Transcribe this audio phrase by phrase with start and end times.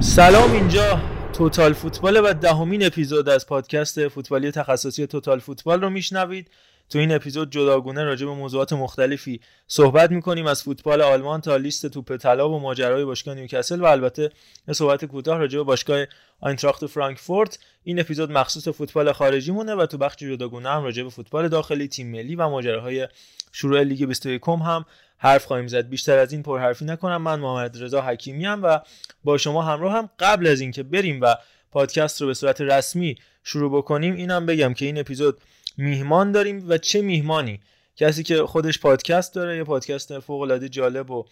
[0.00, 1.00] سلام اینجا
[1.32, 6.50] توتال فوتبال و دهمین اپیزود از پادکست فوتبالی تخصصی توتال فوتبال رو میشنوید.
[6.90, 10.46] تو این اپیزود جداگونه راجع به موضوعات مختلفی صحبت می‌کنیم.
[10.46, 14.30] از فوتبال آلمان تا لیست توپ طلا و ماجرای باشگاه نیوکاسل و البته
[14.68, 16.04] یه صحبت کوتاه راجع به باشگاه
[16.40, 17.58] آینتراخت فرانکفورت.
[17.82, 21.88] این اپیزود مخصوص فوتبال خارجی مونه و تو بخش جداگونه هم راجع به فوتبال داخلی
[21.88, 23.08] تیم ملی و ماجراهای
[23.52, 24.84] شروع لیگ 21 هم
[25.18, 25.88] حرف خواهیم زد.
[25.88, 27.22] بیشتر از این پرحرفی نکنم.
[27.22, 28.80] من محمد رضا حکیمی ام و
[29.24, 31.34] با شما همراه هم قبل از اینکه بریم و
[31.70, 35.38] پادکست رو به صورت رسمی شروع بکنیم اینم بگم که این اپیزود
[35.76, 37.60] میهمان داریم و چه میهمانی؟
[37.96, 41.24] کسی که خودش پادکست داره یه پادکست فوق العاده جالب و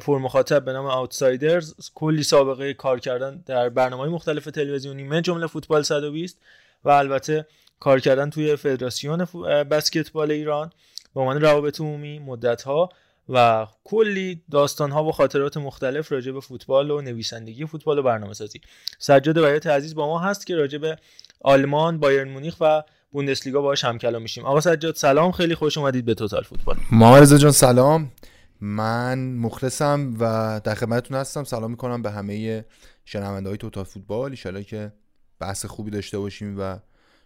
[0.00, 5.46] پر مخاطب به نام آوتسایدرز کلی سابقه کار کردن در برنامه مختلف تلویزیونی من جمله
[5.46, 6.38] فوتبال 120
[6.84, 7.46] و البته
[7.80, 9.24] کار کردن توی فدراسیون
[9.70, 10.70] بسکتبال ایران
[11.14, 12.88] به عنوان روابط عمومی مدت ها
[13.28, 18.34] و کلی داستان ها و خاطرات مختلف راجع به فوتبال و نویسندگی فوتبال و برنامه
[18.34, 18.60] سازی
[18.98, 20.96] سجاد بیات عزیز با ما هست که راجع به
[21.40, 24.44] آلمان بایرن مونیخ و بوندسلیگا باهاش هم کلام میشیم.
[24.44, 25.32] آقا سجاد سلام.
[25.32, 26.76] خیلی خوش اومدید به توتال فوتبال.
[26.92, 28.12] محمد جان سلام.
[28.60, 31.44] من مخلصم و در خدمتتون هستم.
[31.44, 32.64] سلام می‌کنم به همه
[33.04, 34.36] شنونده های توتال فوتبال.
[34.44, 34.92] ان که
[35.40, 36.78] بحث خوبی داشته باشیم و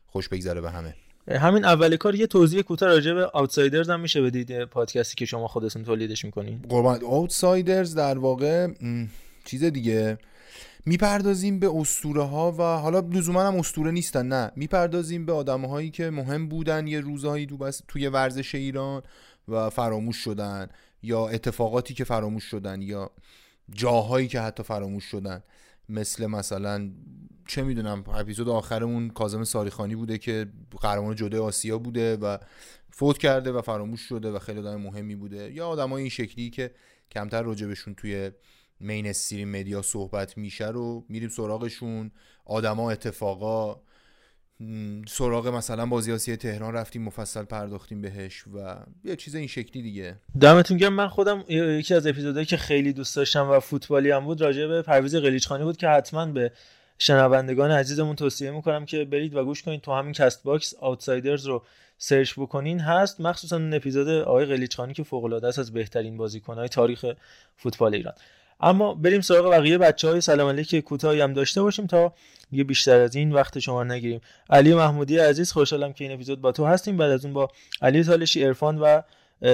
[0.07, 0.95] خوش بگذره به همه.
[1.29, 5.49] همین اول کار یه توضیح کوتاه راجع به آوتسایدرز هم میشه بدید پادکستی که شما
[5.49, 6.65] خودتون تولیدش می‌کنین.
[6.69, 7.05] قربان.
[7.05, 8.69] آوتسایدرز در واقع
[9.45, 10.19] چیز دیگه.
[10.87, 14.53] می‌پردازیم به اسطوره ها و حالا لزوما هم اسطوره نیستن نه.
[14.57, 19.03] می‌پردازیم به آدم هایی که مهم بودن یه روزهایی تو بس توی ورزش ایران
[19.49, 20.69] و فراموش شدن
[21.03, 23.11] یا اتفاقاتی که فراموش شدن یا
[23.71, 25.43] جاهایی که حتی فراموش شدن.
[25.89, 26.91] مثل مثلا
[27.49, 30.47] چه می‌دونم اپیزود آخرمون کازم ساریخانی بوده که
[30.81, 32.39] قهرمان جده آسیا بوده و
[32.91, 35.53] فوت کرده و فراموش شده و خیلی آدم مهمی بوده.
[35.53, 36.71] یا آدمای این شکلی که
[37.11, 38.31] کمتر راجبشون توی
[38.83, 42.11] مین استریم مدیا صحبت میشه رو میریم سراغشون.
[42.45, 43.81] آدما اتفاقا
[45.09, 50.17] سراغ مثلا بازی تهران رفتیم مفصل پرداختیم بهش و یه چیز این شکلی دیگه.
[50.41, 50.93] دمتون گرم.
[50.93, 54.83] من خودم یکی از اپیزودهایی که خیلی دوست داشتم و فوتبالی هم بود راجع به
[54.83, 56.53] پرویز قلیچ‌خانی بود که حتما به
[56.99, 61.65] شنوندگان عزیزمون توصیه می‌کنم که برید و گوش کنید تو همین Castbox Outsiders رو
[61.99, 62.81] search بکنین.
[62.81, 67.07] هست مخصوصا اون اپیزود آقای قلیچ‌خانی که فوق العاده است از بهترین بازیکنهای تاریخ
[67.57, 68.15] فوتبال ایران.
[68.63, 72.13] اما بریم سراغ بقیه بچه های سلام علیک کوتاهی هم داشته باشیم تا
[72.51, 74.21] دیگه بیشتر از این وقت شما نگیریم.
[74.51, 76.97] علی محمودی عزیز خوشحالم که این اپیزود با تو هستیم.
[76.97, 77.49] بعد از اون با
[77.83, 79.03] علی تالشی ارفان و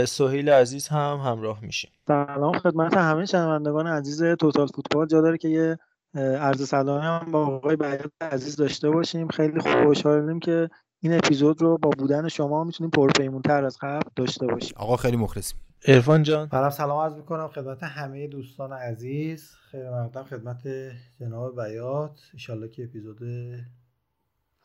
[0.04, 1.90] سهیل عزیز هم همراه میشیم.
[2.08, 5.06] سلام خدمت همه شنوندگان عزیز توتال فوتبال.
[5.06, 5.78] جا داره که یه
[6.14, 9.28] عرض سلامی هم با آقای بیات عزیز داشته باشیم.
[9.28, 10.70] خیلی خوشحالیم که
[11.00, 14.72] این اپیزود رو با بودن شما می‌تونیم پرپیمونتر از قبل داشته باشیم.
[14.76, 15.58] آقا خیلی مخلصیم.
[15.84, 16.48] ارفان جان.
[16.52, 19.50] منم سلام عرض می‌کنم خدمت همه دوستان عزیز.
[19.70, 20.62] خیلی ممنونم خدمت
[21.20, 22.20] جناب بیات.
[22.32, 23.18] ایشالله که اپیزود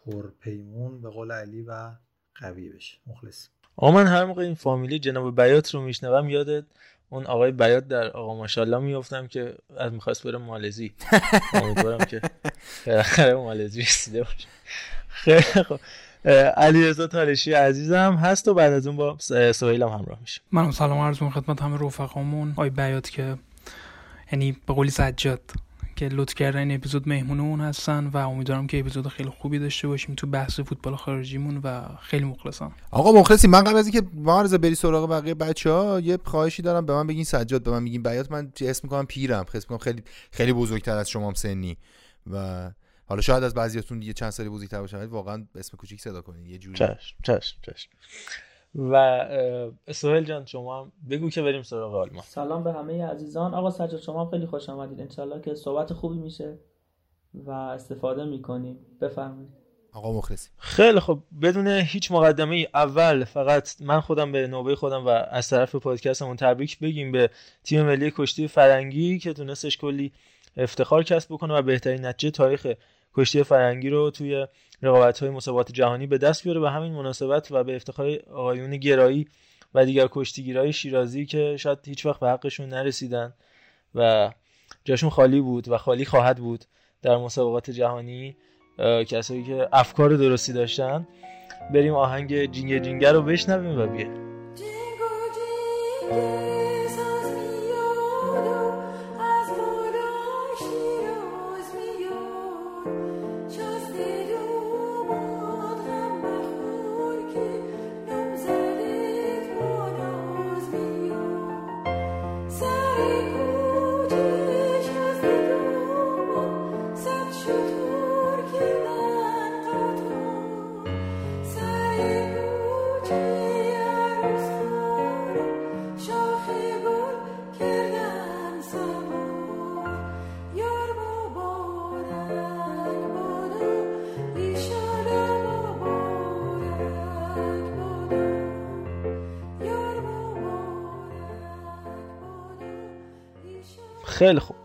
[0.06, 1.92] پرپیمون به قول علی و
[2.36, 2.98] قوی بشه.
[3.08, 3.48] مخلص.
[3.76, 6.64] آقا من هر موقع این فامیلی جناب بیات رو میشنوم یادت
[7.10, 10.94] اون آقای بیات در آقا ماشاءالله میفتم که از می‌خواست بره مالزی.
[11.54, 12.22] امیدوارم که
[12.86, 14.48] بالاخره مالزی رسیده باشه.
[15.08, 15.80] خیلی خب
[16.58, 19.18] علی رضا تالشی عزیزم هست و بعد از اون با
[19.54, 20.42] سهیلم همراه میشه.
[20.52, 22.54] من سلام عرض خدمت همه رفقامون.
[22.56, 23.38] آی بیات که
[24.32, 25.42] یعنی به قولی سجاد
[25.96, 30.16] که لطف کردن این اپیزود مهمونمون هستن و امیدوارم که اپیزود خیلی خوبی داشته باشیم
[30.16, 32.72] تو بحث فوتبال خارجیمون و خیلی مخلصم.
[32.92, 34.08] آقا مخلصی من قبل از اینکه
[34.44, 37.84] رضا بری سراغ بقیه بچه ها یه خواهشی دارم به من بگین سجاد به من
[37.84, 38.32] میگین بیات.
[38.32, 41.78] من اسم می‌کنم پیرم حس می‌کنم خیلی خیلی بزرگتر از شما سنی
[42.32, 42.70] و
[43.06, 46.46] حالا شاید از بعضیاتون دیگه چند سالی بزرگتر باشن ولی واقعا اسم کوچیک صدا کنین
[46.46, 46.76] یه جوری.
[46.76, 47.90] چش چش چش
[48.76, 49.26] و
[49.92, 52.24] سهیل جان شما بگو که بریم سراغ آلمان.
[52.28, 53.54] سلام به همه عزیزان.
[53.54, 55.02] آقا سجاد شما خیلی خوش آمدید.
[55.02, 56.58] انشالله که صحبت خوبی میشه
[57.34, 58.78] و استفاده می‌کنیم.
[59.02, 59.64] بفرمایید.
[59.94, 65.06] آقا مخلصی خیلی خب بدون هیچ مقدمه ای اول فقط من خودم به نوبه خودم
[65.06, 67.30] و از طرف پادکستمون تبریک بگیم به
[67.64, 70.14] تیم ملی کشتی فرنگی که تونستش کلی
[70.58, 72.68] افتخار کسب بکنه و بهترین نتیجه تاریخ
[73.16, 74.48] کشتی فرنگی رو توی
[74.82, 76.60] رقابت های مسابقات جهانی به دست بیاره.
[76.60, 79.28] به همین مناسبت و به افتخار آقایون گرایی
[79.74, 83.34] و دیگر کشتیگیرای شیرازی که شاید هیچ وقت به حقشون نرسیدن
[83.96, 84.32] و
[84.86, 86.66] جاشون خالی بود و خالی خواهد بود
[87.02, 88.36] در مسابقات جهانی
[89.08, 91.08] کسایی که افکار درستی داشتن.
[91.74, 94.24] بریم آهنگ جینگ جینگر رو بشنویم و بیایم.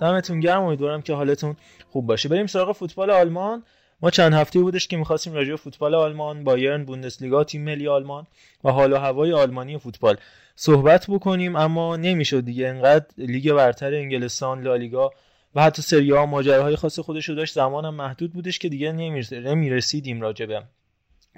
[0.00, 0.62] دمتون گرم.
[0.62, 1.56] امیدوارم که حالتون
[1.92, 2.28] خوب باشه.
[2.28, 3.62] بریم سراغ فوتبال آلمان.
[4.02, 8.26] ما چند هفته بودش که می‌خواستیم راجع به فوتبال آلمان بایرن بوندسلیگا تیم ملی آلمان
[8.64, 10.16] و حال و هوای آلمانی فوتبال
[10.56, 11.56] صحبت بکنیم.
[11.56, 12.68] اما نمی‌شد دیگه.
[12.68, 15.10] انقدر لیگ برتر انگلستان لالیگا
[15.54, 17.54] و حتی سری آ ماجراهای خاص خودش رو داشت.
[17.54, 20.62] زمانم محدود بودش که دیگه نمی‌رسیدیم راجع به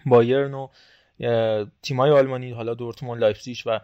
[0.06, 0.68] بایرن و
[1.82, 3.80] تیمای آلمانی حالا دورتموند لایپزیگ و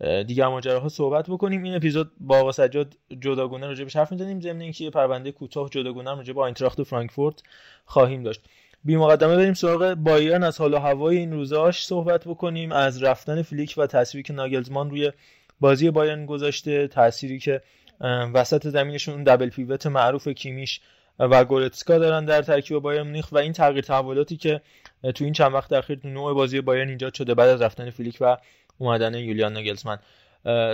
[0.00, 1.62] دیگر ماجراها صحبت بکنیم.
[1.62, 4.40] این اپیزود با آقا سجاد جداگونه راجع به حرف می‌زنیم.
[4.40, 7.42] ضمن اینکه پرونده کوتاه جداگونه راجع به آینتراخت فرانکفورت
[7.84, 8.40] خواهیم داشت.
[8.84, 10.42] بی مقدمه بریم سراغ بایرن.
[10.42, 12.72] از حال و هوای این روزاش صحبت بکنیم.
[12.72, 15.12] از رفتن فلیک و تأثیری که ناگلزمان روی
[15.60, 17.62] بازی بایرن گذاشته تأثیری که
[18.34, 20.80] وسط زمینشون اون دبل پیوت معروف کیمیش
[21.18, 24.60] و گورتسکا دارن در ترکیب بایرن مونیخ و این تغییر تحولاتی که
[25.14, 28.36] تو این چند وقت اخیر نوع بازی بایرن ایجاد شده بعد از رفتن فلیک و
[28.78, 29.98] اومدن یولیان ناگلزمن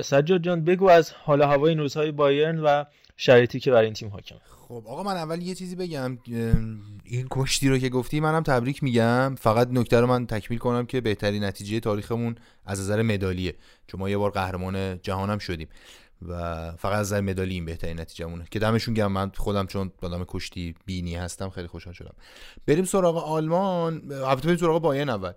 [0.03, 2.85] سجاد جان بگو از حال هوای این روزهای بایرن و
[3.17, 4.37] شرایطی که برای این تیم حاکم
[4.69, 6.19] خب آقا من اول یه چیزی بگم.
[7.05, 9.35] این کشتی رو که گفتی منم تبریک میگم.
[9.35, 12.35] فقط نکته رو من تکمیل کنم که بهترین نتیجه تاریخمون
[12.67, 13.55] از نظر مدالیه.
[13.87, 15.69] چون ما یه بار قهرمان جهانم شدیم
[16.29, 16.35] و
[16.79, 18.45] فقط از نظر مدالی این بهترین نتیجهمونه.
[18.51, 19.13] که دمشون گرم.
[19.13, 22.15] من خودم چون آدم کشتی بینی هستم خیلی خوشحال شدم.
[22.67, 24.13] بریم سراغ آلمان.
[24.13, 25.33] البته بریم سراغ بایرن اول.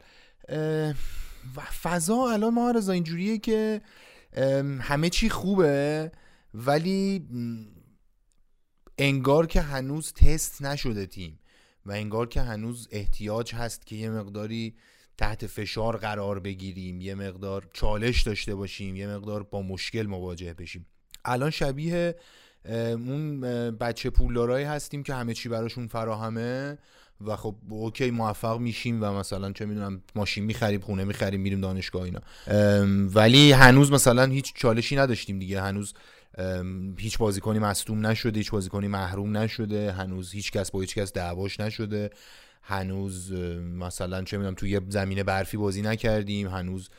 [1.84, 3.82] فضا الان ما رضا اینجوریه که
[4.82, 6.12] همه چی خوبه
[6.54, 7.28] ولی
[8.98, 11.40] انگار که هنوز تست نشده تیم
[11.86, 14.76] و انگار که هنوز احتیاج هست که یه مقداری
[15.18, 20.86] تحت فشار قرار بگیریم یه مقدار چالش داشته باشیم یه مقدار با مشکل مواجه بشیم.
[21.26, 22.16] الان شبیه
[22.66, 26.78] اون بچه پولدارایی هستیم که همه چی براشون فراهمه
[27.26, 32.02] و خب اوکی موفق میشیم و مثلا چه می‌دونم ماشین می‌خریم خونه می‌خریم میریم دانشگاه
[32.02, 32.20] اینا.
[33.08, 35.62] ولی هنوز مثلا هیچ چالشی نداشتیم دیگه.
[35.62, 35.94] هنوز
[36.98, 41.60] هیچ بازیکنی مصدوم نشده هیچ بازیکنی محروم نشده هنوز هیچ کس با هیچ کس دعواش
[41.60, 42.10] نشده.
[42.62, 43.32] هنوز
[43.62, 46.48] مثلا چه می‌دونم توی زمین برفی بازی نکردیم.
[46.48, 46.90] هنوز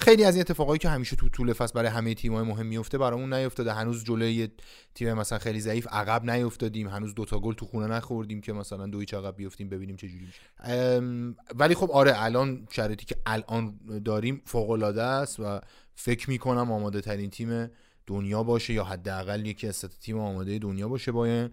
[0.00, 3.34] خیلی از این اتفاقایی که همیشه تو طول فصل برای همه تیم‌های مهم میفته برامون
[3.34, 3.72] نیفتاده.
[3.72, 4.48] هنوز جلوی
[4.94, 6.88] تیم مثلا خیلی ضعیف عقب نیفتادیم.
[6.88, 10.26] هنوز دوتا گل تو خونه نخوردیم که مثلا دویچ عقب بیفتیم ببینیم چه جوری
[11.54, 15.60] ولی خب آره الان شرایطی که الان داریم فوق العاده است و
[15.94, 17.70] فکر می‌کنم آماده ترین تیم
[18.06, 21.50] دنیا باشه یا حداقل یکی از تیم آماده دنیا باشه باید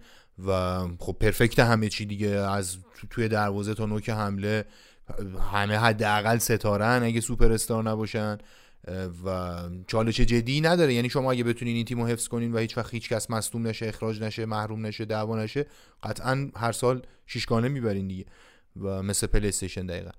[0.48, 2.78] و خب پرفکت همه چی دیگه از
[3.10, 4.66] توی دروازه تا نوک حمله
[5.52, 8.38] همه حداقل ستارن اگه سوپر استار نباشن
[9.26, 10.94] و چالش جدی نداره.
[10.94, 13.88] یعنی شما اگه بتونین این تیمو حفظ کنین و هیچ وقت هیچ کس مصدوم نشه
[13.88, 15.66] اخراج نشه محروم نشه دعوا نشه
[16.04, 18.26] قطعا هر سال شیشگانه می‌برین دیگه
[18.82, 20.12] و مثل پلی استیشن دقیقا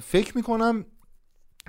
[0.00, 0.86] فکر می‌کنم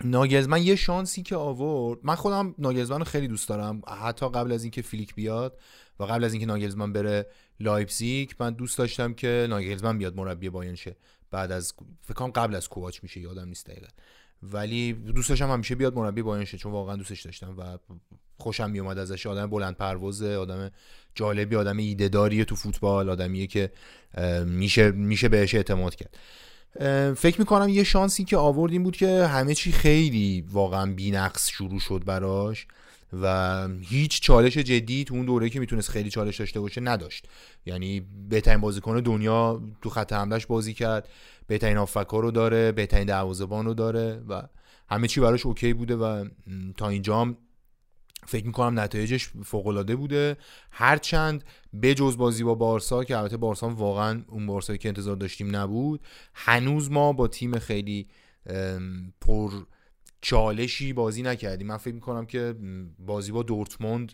[0.04, 3.82] ناگلزمن یه شانسی که آورد من خودم ناگلزمن رو خیلی دوست دارم.
[4.02, 5.60] حتی قبل از اینکه فلیک بیاد
[6.00, 7.28] و قبل از اینکه ناگلزمن بره
[7.60, 10.96] لایپزیگ من دوست داشتم که ناگلزمن بیاد مربی بایرن شه.
[11.32, 13.88] بعد از فکر قبل از کوواچ میشه یادم نیست دقیقا.
[14.44, 17.78] ولی دوست داشتم همیشه بیاد مربی بایرن شه چون واقعا دوستش داشتم و
[18.38, 19.28] خوشم میومد ازش.
[19.28, 20.72] آدم بلند پروازه آدم
[21.16, 23.72] جالبی آدم ایده تو فوتبال آدمیه که
[24.46, 26.18] میشه میشه بهش اعتماد کرد.
[27.16, 31.80] فکر می‌کنم یه شانسی که آورد این بود که همه چی خیلی واقعا بینقص شروع
[31.80, 32.68] شد براش
[33.22, 37.28] و هیچ چالش جدی تو اون دوره که می‌تونست خیلی چالش داشته باشه نداشت.
[37.66, 41.10] یعنی بهترین بازیکن دنیا تو خط حملش بازی کرد
[41.48, 44.42] بهترین آفکار رو داره بهترین دروازه‌بان رو داره و
[44.90, 46.26] همه چی براش اوکی بوده و
[46.78, 47.36] تا اینجا
[48.28, 50.38] فکر می‌کنم نتایجش فوق بوده.
[50.72, 51.44] هرچند
[51.82, 56.02] جز بازی با بارسا که البته بارسا واقعا اون بارسایی که انتظار داشتیم نبود
[56.34, 58.08] هنوز ما با تیم خیلی
[59.22, 59.52] پر
[60.22, 61.68] چالشی بازی نکردیم.
[61.68, 62.56] من فکر می‌کنم که
[63.00, 64.14] بازی با دورتموند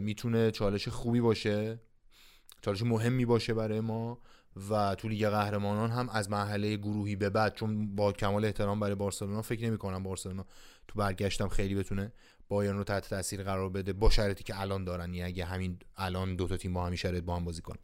[0.00, 1.80] می‌تونه چالش خوبی باشه
[2.62, 4.18] چالش مهمی باشه برای ما
[4.70, 8.94] و تو لیگ قهرمانان هم از مرحله گروهی به بعد چون با کمال احترام برای
[8.94, 10.46] بارسلونا فکر نمی کنم بارسلونا
[10.88, 12.12] تو برگشتم خیلی بتونه
[12.50, 15.14] بایرن رو تحت تاثیر قرار بده با شرایطی که الان دارن.
[15.14, 17.78] یعنی اگه همین الان دو تا تیم با همین شرایط با هم بازی کنن.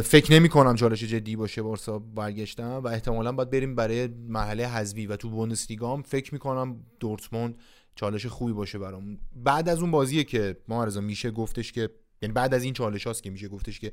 [0.00, 5.06] فکر نمی کنم چالش جدی باشه بارسا برگشتم و احتمالا باید بریم برای مرحله حذفی
[5.06, 7.54] و تو بوندسلیگا هم فکر می کنم دورتموند
[7.94, 9.18] چالش خوبی باشه برام.
[9.36, 11.90] بعد از اون بازیه که ما میشه گفتش که
[12.22, 13.92] یعنی بعد از این چالش هاست که میشه گفتش که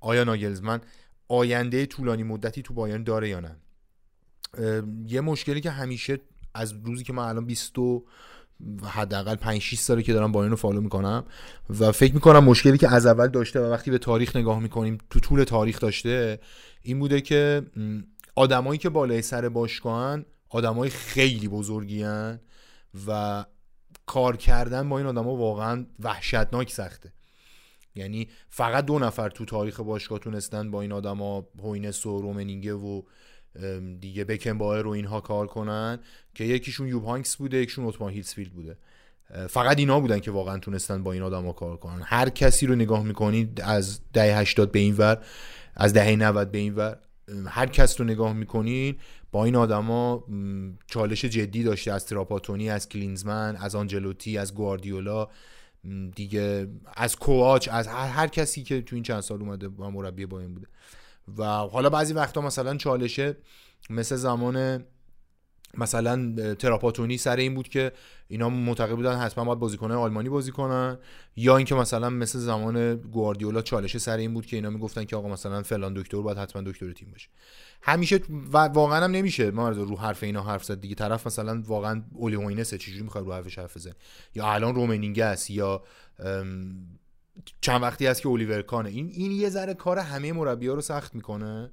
[0.00, 0.80] آیا ناگلزمن
[1.28, 3.56] آینده طولانی مدتی تو بایرن داره یا نه.
[5.06, 6.20] یه مشکلی که همیشه
[6.54, 7.72] از روزی که من الان 20
[8.84, 11.24] حداقل 5 6 ساله که دارم بایرن رو فالو می‌کنم.
[11.80, 15.20] و فکر می‌کنم مشکلی که از اول داشته و وقتی به تاریخ نگاه می‌کنیم تو
[15.20, 16.40] طول تاریخ داشته
[16.82, 17.62] این بوده که
[18.34, 22.06] آدمایی که بالای سر باشگاهن آدمای خیلی بزرگی
[23.06, 23.44] و
[24.06, 27.12] کار کردن با این آدما واقعا وحشتناک سخته.
[27.94, 33.02] یعنی فقط دو نفر تو تاریخ باشگاه تونستن با این آدما هوینس و رومنیگه و
[34.00, 35.98] دیگه بکن‌باوئر رو اینها کار کنن
[36.34, 38.76] که یکیشون یوپ هاینکس بوده یکیشون اوتمار هیتسفلد بوده.
[39.48, 42.02] فقط اینا بودن که واقعا تونستن با این آدما کار کنن.
[42.04, 45.24] هر کسی رو نگاه می‌کنید از دهه 80 به این ور
[45.74, 46.98] از دهه 90 به این ور
[47.46, 48.96] هر کس رو نگاه می‌کنین
[49.32, 50.24] با این آدما
[50.86, 55.28] چالش جدی داشته از تراپاتونی از کلینزمن از آنجلوتی از گواردیولا
[56.14, 60.26] دیگه از کوآچ از هر, هر کسی که تو این چند سال اومده با مربی
[60.26, 60.66] با این بوده.
[61.38, 63.36] و حالا بعضی وقتا مثلا چالشه
[63.90, 64.84] مثل زمان
[65.74, 67.92] مثلا تراپاتونی سر این بود که
[68.28, 70.98] اینا معتقد بودن حتما باید بازیکن آلمانی بازی کنن.
[71.36, 75.28] یا اینکه مثلا مثل زمان گواردیولا چالش سر این بود که اینا می‌گفتن که آقا
[75.28, 77.28] مثلا فلان دکتر باید حتما دکتر تیم باشه.
[77.82, 78.20] همیشه
[78.52, 79.50] و واقعا هم نمیشه.
[79.50, 80.94] ما رو حرف اینا حرف زد دیگه.
[80.94, 83.94] طرف مثلا واقعا اولیوینسه چجوری می‌خواد رو حرفش حرف بزنه؟
[84.34, 85.82] یا الان رومنینگه است یا
[87.60, 88.88] چند وقتی هست که اولیور کانه.
[88.88, 91.70] این این یه ذره کار همه مربی ها رو سخت می‌کنه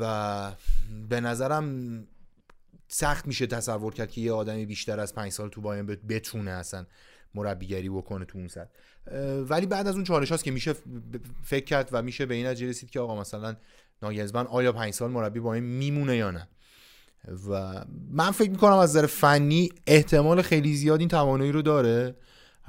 [0.00, 0.52] و
[1.08, 2.06] به نظرم
[2.88, 6.86] سخت میشه تصور کرد که یه آدمی بیشتر از پنج سال تو باین بتونه اصلا
[7.34, 8.70] مربیگری بکنه تو اون سطح.
[9.48, 10.74] ولی بعد از اون چالش هاست که میشه
[11.42, 13.56] فکر کرد و میشه به این نتیجه رسید که آقا مثلا
[14.02, 16.48] ناگزمن آیا پنج سال مربی با این میمونه یا نه.
[17.48, 22.16] و من فکر می‌کنم از نظر فنی احتمال خیلی زیاد این توانایی رو داره.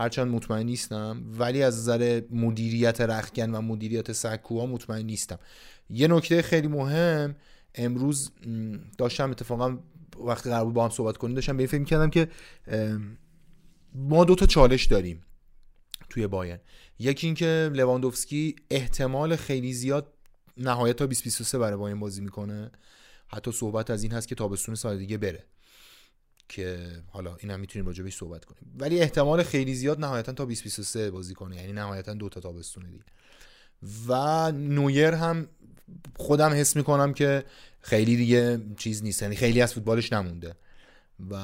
[0.01, 5.39] هرچند مطمئن نیستم ولی از نظر مدیریت رخکن و مدیریت سکوها مطمئن نیستم.
[5.89, 7.35] یه نکته خیلی مهم
[7.75, 8.31] امروز
[8.97, 9.77] داشتم اتفاقا
[10.25, 12.29] وقتی قرار با هم صحبت کنیم داشتم به فکر کردم که
[13.95, 15.21] ما دو تا چالش داریم
[16.09, 16.57] توی باین
[16.99, 20.13] یکی اینکه لواندوفسکی احتمال خیلی زیاد
[20.57, 22.71] نهایت تا 2023 برای باین بازی می‌کنه.
[23.27, 25.45] حتی صحبت از این هست که تابستون سال دیگه بره.
[26.51, 28.75] که حالا اینم می‌تونیم راجع بهش صحبت کنیم.
[28.79, 31.55] ولی احتمال خیلی زیاد نهایتا تا 2023 بازی کنه.
[31.55, 33.03] یعنی نهایتا دو تا تابستون دیگه.
[34.07, 35.47] و نویر هم
[36.15, 37.43] خودم حس می‌کنم که
[37.81, 39.21] خیلی دیگه چیز نیست.
[39.21, 40.55] یعنی خیلی از فوتبالش نمونده.
[41.31, 41.37] و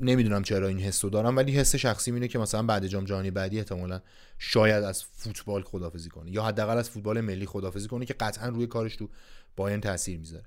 [0.00, 3.30] نمی‌دونم چرا این حس رو دارم ولی حس شخصی اینه که مثلا بعد جام جهانی
[3.30, 4.00] بعدی احتمالا
[4.38, 6.30] شاید از فوتبال خدافزی کنه.
[6.30, 9.08] یا حداقل از فوتبال ملی خدافزی کنه که قطعا روی کارش تو
[9.56, 10.44] باین تاثیر می‌ذاره.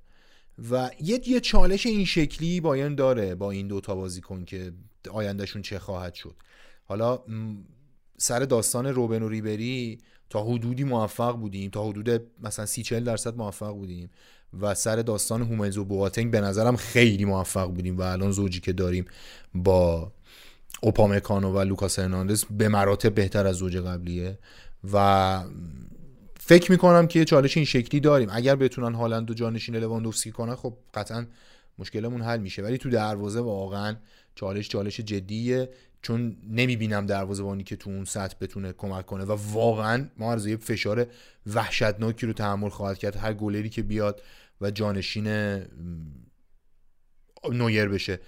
[0.71, 4.73] و یه یه چالش این شکلی باین داره با این دوتا بازیکن که
[5.11, 6.35] آیندهشون چه خواهد شد.
[6.85, 7.19] حالا
[8.17, 9.97] سر داستان روبن و ریبری
[10.29, 11.71] تا حدودی موفق بودیم.
[11.71, 14.09] تا حدود مثلا سی چل درصد موفق بودیم.
[14.61, 18.73] و سر داستان هومز و بواتنگ به نظرم خیلی موفق بودیم و الان زوجی که
[18.73, 19.05] داریم
[19.55, 20.11] با
[20.81, 24.37] اوپامکانو و لوکاس هرناندز به مراتب بهتر از زوج قبلیه.
[24.93, 25.43] و
[26.45, 28.29] فکر می‌کنم که چالش این شکلی داریم.
[28.31, 31.25] اگر بتونن هالند و جانشین لواندوفسکی کنن خب قطعا
[31.77, 32.61] مشکلمون حل میشه.
[32.61, 33.95] ولی تو دروازه واقعا
[34.35, 35.69] چالش چالش جدیه.
[36.01, 39.23] چون نمی‌بینم دروازه‌بانی که تو اون سطح بتونه کمک کنه.
[39.23, 41.07] و واقعا ما یه فشار
[41.45, 43.15] وحشتناکی رو تحمل خواهد کرد.
[43.15, 44.21] هر گلری که بیاد
[44.61, 45.27] و جانشین
[47.51, 48.19] نویر بشه.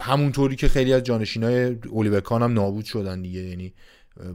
[0.00, 3.40] همونطوری که خیلی از جانشینای الیور کان هم نابود شدن دیگه.
[3.40, 3.74] یعنی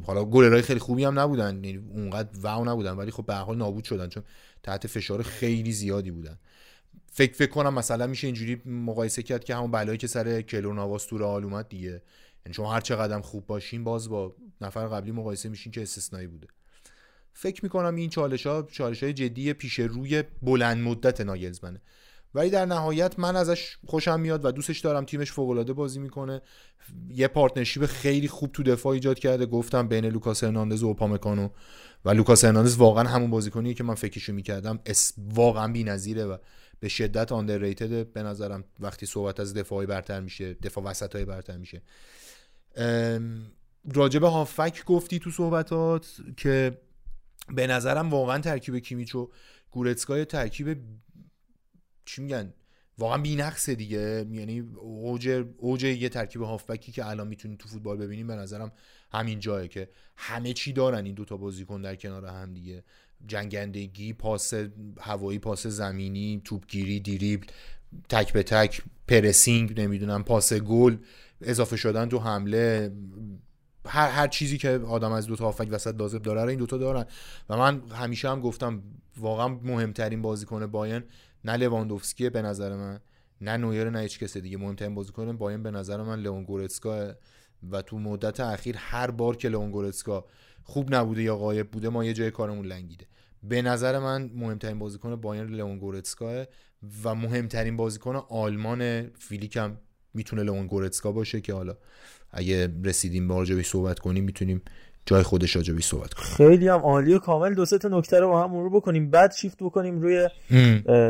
[0.03, 1.63] حالا گلرهای خیلی خوبی هم نبودن.
[1.63, 4.24] یعنی اونقدر واو نبودن ولی خب به حال نابود شدن چون
[4.63, 6.39] تحت فشار خیلی زیادی بودن.
[7.12, 11.05] فکر فکر کنم مثلا میشه اینجوری مقایسه کرد که همون بلایی که سر کلور نواس
[11.05, 12.01] تور آل اومد دیگه.
[12.45, 16.48] یعنی شما هر چقدر خوب باشین باز با نفر قبلی مقایسه میشین که استثنایی بوده.
[17.33, 21.81] فکر می‌کنم این چالش ها چالش های جدی پیش روی بلند مدت ناگلزمنه.
[22.33, 26.41] ولی در نهایت من ازش خوشم میاد و دوستش دارم تیمش فوق بازی می‌کنه.
[27.09, 29.45] یه partnership خیلی خوب تو دفاع ایجاد کرده.
[29.45, 31.50] گفتم بین لوکاس هرناندز و اوپامکانو.
[32.05, 34.79] و لوکاس هرناندز واقعا همون بازیکنیه که من فکرشو می‌کردم.
[34.86, 36.38] اس واقعا بی‌نظیره و
[36.79, 41.57] به شدت underrated به نظرم وقتی صحبت از دفاعی برتر میشه دفاع وسط های برتر
[41.57, 41.81] میشه.
[43.93, 46.07] راجب هافک گفتی تو صحبتات
[46.38, 46.77] که
[47.55, 49.29] به نظرم واقعا ترکیب کیمیچ و
[49.71, 50.77] گورتسکا ترکیب
[52.10, 52.54] چی میگن؟
[52.98, 54.25] واقعا بی‌نقصه دیگه.
[54.32, 58.72] یعنی اوج اوج یه ترکیب هافبکی که الان می‌تونید تو فوتبال ببینیم به نظرم
[59.12, 62.84] همین جایه که همه چی دارن این دوتا بازیکن در کنار هم دیگه.
[63.28, 64.54] جنگندگی پاس
[65.00, 67.48] هوایی پاس زمینی توپگیری دیریبل
[68.10, 70.98] تک به تک pressing نمی‌دونم پاس گل
[71.42, 72.92] اضافه شدن تو حمله
[73.86, 76.78] هر هر چیزی که آدم از دو تا هافبک وسط لازم داره رو این دوتا
[76.78, 77.06] دارن.
[77.50, 78.84] و من همیشه هم گفتم
[79.18, 81.03] واقعا مهمترین بازیکن بایرن
[81.46, 83.00] نه لواندوفسکی به نظر من
[83.41, 84.58] نه نویر نه هیچ کس دیگه.
[84.58, 87.13] مهمترین بازیکن بایرن به نظر من لئون گورتسکا
[87.72, 90.25] و تو مدت اخیر هر بار که لئون گورتسکا
[90.63, 93.05] خوب نبوده یا غایب بوده ما یه جای کارمون لنگیده.
[93.43, 96.46] به نظر من مهمترین بازیکن بایرن لئون گورتسکا
[97.03, 99.77] و مهمترین بازیکن آلمان فیلیکم
[100.13, 101.77] می‌تونه لئون گورتسکا باشه که حالا
[102.31, 104.62] اگه رسیدیم به صحبت کنیم می‌تونیم
[105.10, 106.30] جای خودش راجبی صحبت کنیم.
[106.30, 109.10] خیلی هم عالی و کامل دو تا نکته رو با هم مرور بکنیم.
[109.10, 110.30] بعد شیفت بکنیم روی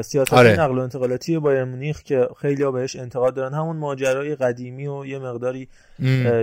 [0.01, 0.60] سیاست آره.
[0.60, 3.53] نقل و انتقالاتی بایر مونیخ که خیلی ها بهش انتقاد دارن.
[3.53, 5.68] همون ماجرای قدیمی و یه مقداری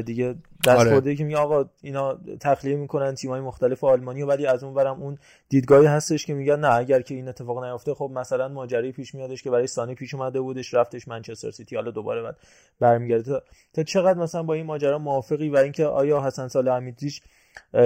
[0.07, 0.35] دیگه
[0.67, 1.15] دست آره.
[1.15, 5.19] که میگه آقا اینا تخلیه می‌کنن تیمای مختلف آلمانی و ولی از اون برم اون
[5.49, 9.43] دیدگاهی هستش که میگن نه اگر که این اتفاق نیافته خب مثلا ماجرایی پیش میادش
[9.43, 12.37] که برای سانی پیش اومده بودش رفتش منچستر سیتی حالا دوباره بعد
[12.81, 13.41] برمیگرده.
[13.75, 17.21] تا چقدر مثلا با این ماجرا موافقی و اینکه آیا حسن سال امیدیش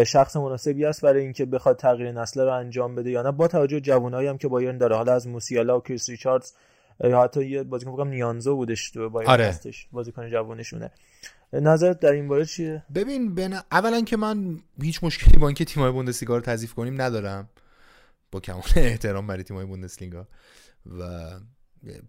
[0.07, 3.31] شخص مناسبی است برای اینکه بخواد تغییر نسل رو انجام بده یا نه.
[3.31, 4.97] با توجه جوانایی هم که بایرن داره.
[4.97, 6.53] حالا از موسیالا و کریس ریچاردز
[7.05, 9.45] یا حتی یه بازیکن فکر نیانزو بودش تو بایرن آره.
[9.45, 9.89] هستش.
[9.93, 10.91] بازیکن جوانشونه.
[11.53, 15.93] نظرت در این باره چیه؟ ببین بین اولا که من هیچ مشکلی با اینکه تیم‌های
[15.93, 17.49] بوندسلیگا رو تضیف کنیم ندارم.
[18.33, 20.27] با کمال احترام برای تیم‌های بوندسلیگا.
[20.99, 21.31] و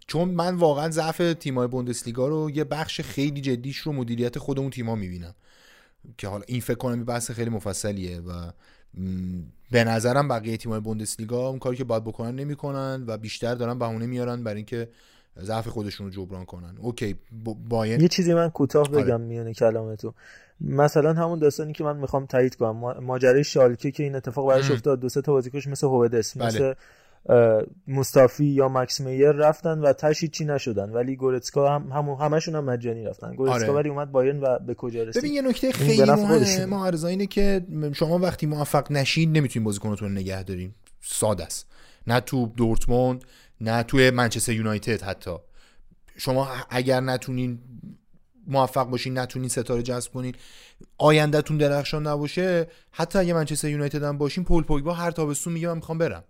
[0.07, 4.69] چون من واقعا ضعف تیم‌های بوندسلیگا رو یه بخش خیلی جدیش رو مدیریت خود اون
[4.69, 5.35] تیم‌ها می‌بینم.
[6.17, 8.51] که حالا این فکر کنم بحث خیلی مفصلیه و
[9.71, 14.05] به نظرم بقیه تیم‌های بوندسلیگا اون کاری که باید بکنن نمی‌کنن و بیشتر دارن بهونه
[14.05, 14.89] میارن برای اینکه
[15.39, 17.15] ضعف خودشون رو جبران کنن اوکی
[17.69, 19.03] باین یه چیزی من کوتاه آره.
[19.03, 19.23] بگم آره.
[19.23, 20.13] میونه کلامتو
[20.61, 24.99] مثلا همون داستانی که من می‌خوام تایید کنم ماجرای شالکه که این اتفاق براش افتاد
[24.99, 26.47] دو سه تا بازیکنش مثل هوودس بله.
[26.47, 26.73] مثل
[27.87, 30.89] مصطفی یا مکس میر رفتن و تشی چی نشدن.
[30.89, 33.35] ولی گورتسکا هم همون همشون هم مجانی رفتن.
[33.35, 33.73] گورتسکا آره.
[33.73, 36.65] ولی اومد بایرن و به کجا رسید؟ ببین یه نکته خیلی مهمه.
[36.65, 40.73] ما اینه که شما وقتی موفق نشین نمی‌تونید بازیکناتون رو نگه دارین.
[41.01, 41.67] ساده است.
[42.07, 43.25] نه تو دورتموند
[43.61, 45.35] نه تو منچستر یونایتد حتی.
[46.17, 47.59] شما اگر نتونین
[48.47, 50.35] موفق باشین نتونین ستاره جذب کنین
[50.97, 52.67] آیندهتون درخشان نباشه.
[52.91, 56.23] حتی اگه منچستر یونایتد هم باشین پول پوگبا هر تابستون میگه من می‌خوام برم.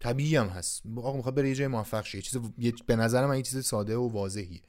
[0.00, 0.82] طبیعی هم هست.
[0.96, 2.22] آقا می‌خواد بره یه جای موفق شه.
[2.22, 2.38] چیز
[2.86, 4.62] به نظر من این چیز ساده و واضحی.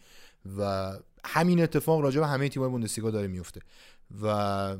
[0.57, 0.91] و
[1.25, 3.61] همین اتفاق راجع به همه تیم‌های بوندسلیگا داره میفته
[4.21, 4.77] و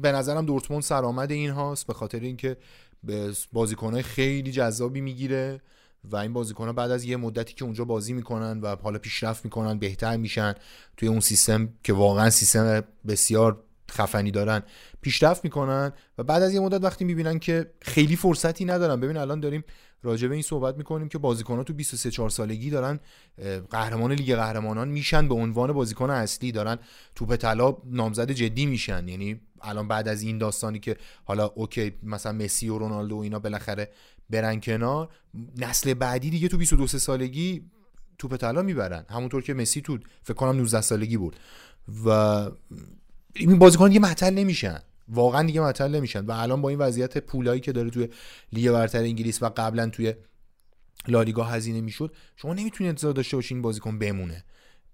[0.00, 2.56] به نظرم دورتموند سرآمد این هاست به خاطر اینکه
[3.52, 5.60] بازیکنهای خیلی جذابی می‌گیره
[6.04, 9.78] و این بازیکنها بعد از یه مدتی که اونجا بازی می‌کنن و حالا پیشرفت می‌کنن
[9.78, 10.54] بهتر میشن
[10.96, 14.62] توی اون سیستم که واقعا سیستم بسیار خفنی دارن
[15.00, 19.00] پیشرفت می‌کنن و بعد از یه مدت وقتی می‌بینن که خیلی فرصتی ندارن.
[19.00, 19.64] ببین الان داریم
[20.02, 23.00] راجع به این صحبت می‌کنیم که بازیکن‌ها تو 23 4 سالگی دارن
[23.70, 26.78] قهرمان لیگ قهرمانان میشن به عنوان بازیکن اصلی دارن
[27.14, 29.08] توپ طلا نامزد جدی میشن.
[29.08, 33.38] یعنی الان بعد از این داستانی که حالا اوکی مثلا مسی و رونالدو و اینا
[33.38, 33.90] بالاخره
[34.30, 35.08] برن کنار
[35.56, 37.70] نسل بعدی دیگه تو 22 سالگی
[38.18, 39.04] توپ طلا می‌برن.
[39.10, 41.36] همونطور که مسی تو فکر کنم 19 سالگی بود.
[42.06, 42.50] و
[43.38, 44.78] این بازیکن دیگه معطل نمیشن.
[45.08, 46.26] واقعا دیگه معطل نمیشن.
[46.26, 48.08] و الان با این وضعیت پولایی که داره توی
[48.52, 50.14] لیگ برتر انگلیس و قبلا توی
[51.08, 54.44] لالیگا هزینه می‌شد شما نمی‌تونید انتظار داشته باشین بازیکن بمونه.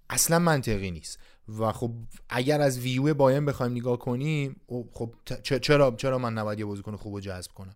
[0.09, 1.19] اصلا منطقی نیست.
[1.59, 1.91] و خب
[2.29, 7.19] اگر از ویو باین بخوایم نگاه کنیم خب چرا چرا من نباید یه بازیکن خوب
[7.19, 7.75] جذب کنم؟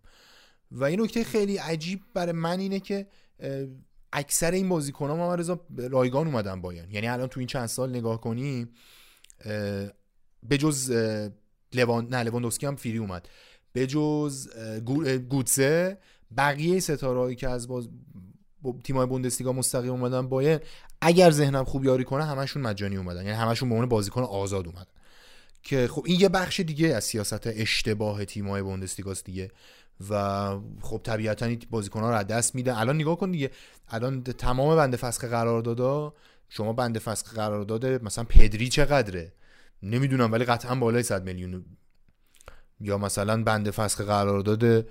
[0.71, 3.08] و این نکته خیلی عجیب برای من اینه که
[4.13, 8.21] اکثر این بازیکن ها رضا رایگان اومدن باین یعنی الان تو این چند سال نگاه
[8.21, 8.69] کنیم
[10.43, 10.91] به جز
[11.73, 13.30] لوان نه لواندوسکی هم فری اومد.
[13.73, 14.50] به جز
[15.30, 15.97] گوتسه
[16.38, 17.89] بقیه ستارهایی که از باز
[18.84, 20.60] تیمای بوندسلیگا مستقیم اومدن باین
[21.02, 23.26] اگر ذهنم خوب یاری کنه همشون مجانی اومدن.
[23.26, 24.91] یعنی همشون به عنوان بازیکن آزاد اومدن.
[25.63, 29.52] که خب این یه بخش دیگه از سیاست اشتباه تیم‌های بوندسلیگاست دیگه.
[30.10, 30.50] و
[30.82, 33.52] خب طبیعتا این بازیکن‌ها رو از دست میدن الان نگاه کن دیگه.
[33.89, 36.13] الان تمام بند فسخ قراردادا
[36.50, 39.34] شما بند فسخ قرارداد مثلا پدری چقدره؟
[39.83, 41.65] نمی‌دونم ولی قطعا بالای 100 میلیون.
[42.79, 44.85] یا مثلا بند فسخ قرارداد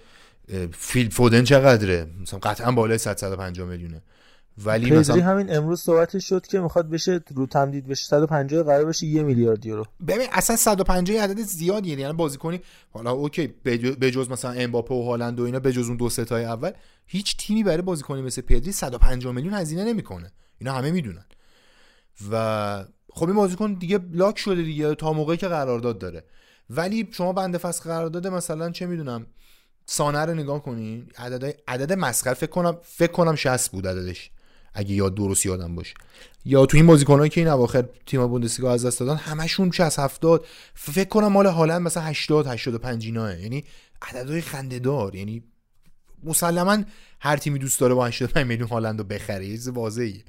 [0.72, 4.02] فیل فودن چقدره؟ مثلا قطعا بالای 100 150 میلیونه.
[4.64, 8.04] ولی مثلا همین امروز صحبتش شد که می‌خواد بشه رو تمدید بشه.
[8.04, 9.84] 150 قرار بشه یه میلیارد یورو.
[10.08, 11.98] ببین اصلا 150 عدد زیادیه.
[11.98, 13.46] یعنی بازیکنی حالا اوکی
[14.00, 16.70] بجز مثلا امباپه و هالند و اینا بجز اون دو ستای اول
[17.06, 20.32] هیچ تیمی برای بازیکنی مثل پدری 150 میلیون هزینه نمی‌کنه.
[20.58, 21.24] اینا همه می‌دونن.
[22.30, 22.84] و
[23.16, 26.24] خب این بازیکن دیگه لاک شده دیگه تا موقعی که قرارداد داره.
[26.70, 29.26] ولی شما بنده فسخ قرارداد مثلا چه می‌دونم
[29.86, 34.30] سانه رو نگاه کنین عدد عدد مسخره فکر کنم فکر کنم 60 بود عددش
[34.74, 35.94] اگه یاد درست یادم باشه.
[36.44, 40.46] یا تو این بازیکنایی که این اواخر تیم بوندسلیگا از دست دادن همشون 60 70
[40.74, 43.64] فکر کنم مال هالند مثلا 80 85 ایناه یعنی
[44.02, 45.14] عددهای خنده‌دار.
[45.14, 45.44] یعنی
[46.24, 46.78] مسلما
[47.20, 50.22] هر تیمی دوست داره با 85 میلیون هالند رو بخره یه واضحه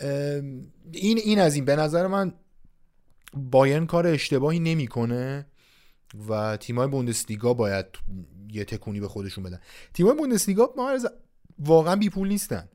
[0.00, 1.64] این این از این.
[1.64, 2.32] به نظر من
[3.34, 5.46] بایرن کار اشتباهی نمی‌کنه
[6.28, 7.86] و تیمای بوندسلیگا باید
[8.52, 9.60] یه تکونی به خودشون بدن.
[9.94, 10.74] تیمای بوندسلیگا
[11.58, 12.68] واقعا بی پول نیستن.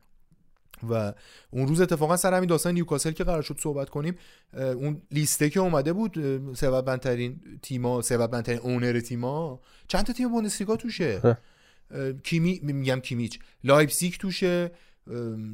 [0.89, 1.13] و
[1.51, 4.15] اون روز اتفاقا سر همین داستان نیوکاسل که قرار شد صحبت کنیم
[4.53, 6.13] اون لیسته که اومده بود
[6.55, 11.37] ثروتمندترین تیما ثروتمندترین owner تیما چند تا تیم بوندسلیگا توشه؟
[12.23, 13.39] کیمی میگم کیمیچ.
[13.63, 14.71] لایپزیگ توشه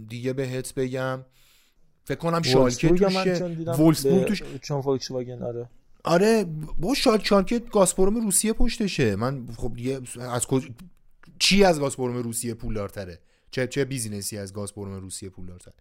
[0.08, 1.25] دیگه بهت بگم.
[2.06, 3.46] فکر کنم شالکه توشه
[3.78, 4.46] وولفسبورگ توشه.
[4.62, 5.70] چون فولکس واگن آره.
[6.04, 6.46] آره
[6.80, 9.15] با شال شالکه گازپروم روسیه پشتشه.
[9.15, 9.72] من خب
[10.20, 10.68] از کج...
[11.39, 13.20] چی از گازپروم روسیه پولدارتره؟
[13.52, 15.72] چه چه business ی از گازپروم روسیه پولدارتر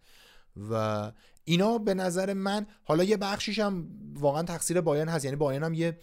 [0.71, 1.13] و
[1.45, 5.25] اینا به نظر من حالا یه بخشیش هم واقعا تقصیر بایان هست.
[5.25, 5.99] یعنی بایان هم یه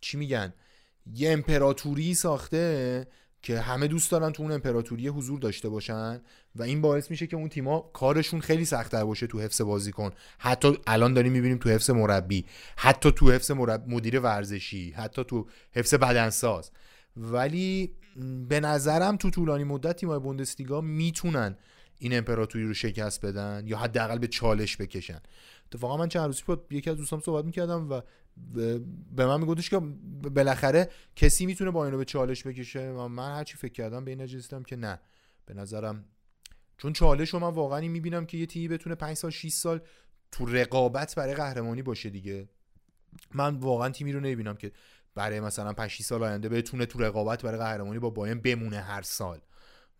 [0.00, 0.54] چی میگن؟
[1.14, 3.06] یه امپراتوری ساخته
[3.42, 6.20] که همه دوست دارن تو اون امپراتوری حضور داشته باشن
[6.54, 10.10] و این باعث میشه که اون تیما کارشون خیلی سختتر باشه تو حفظ بازیکن.
[10.38, 12.44] حتی الان داریم می‌بینیم تو حفظ مربی
[12.76, 13.84] حتی تو حفظ مرب...
[13.88, 16.70] مدیر ورزشی حتی تو حفظ بدنساز.
[17.16, 17.94] ولی
[18.48, 21.56] به نظرم تو طولانی مدت تیمای بوندسلیگا می‌تونن
[21.98, 25.20] این امپراتوری رو شکست بدن یا حداقل به چالش بکشن.
[25.66, 28.00] اتفاقا من چند روزی با یکی از دوستام صحبت می‌کردم و
[29.16, 29.78] به من میگفتش که
[30.22, 34.20] بالاخره کسی می‌تونه با اینو به چالش بکشه؟ و من هرچی فکر کردم به این
[34.20, 35.00] نجستم که نه.
[35.46, 36.04] به نظرم
[36.78, 39.80] چون چالش رو من واقعا می‌بینم که یه تیمی بتونه 5 سال 6 سال
[40.32, 42.48] تو رقابت برای قهرمانی باشه دیگه.
[43.34, 44.72] من واقعا تیمی رو نمی‌بینم که
[45.14, 49.02] برای مثلا 5 6 سال آینده بتونه تو رقابت برای قهرمانی با بایرن بمونه هر
[49.02, 49.40] سال.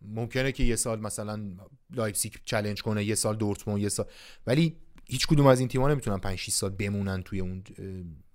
[0.01, 1.41] ممکنه که یه سال مثلا
[1.89, 4.05] لایپزیگ چالش کنه یه سال دورتموند یه سال.
[4.47, 4.77] ولی
[5.09, 7.63] هیچ کدوم از این تیم‌ها نمی‌تونن 5 6 سال بمونن توی اون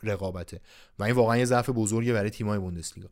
[0.02, 0.60] رقابته.
[0.98, 3.08] و این واقعا یه ضعف بزرگی برای تیم‌های بوندسلیگا.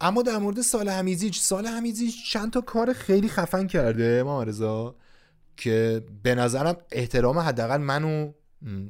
[0.00, 4.96] اما در مورد صالح حمیدزیچ صالح حمیدزیچ چند تا کار خیلی خفن کرده محمدرضا
[5.56, 8.32] که به نظرم احترام حداقل منو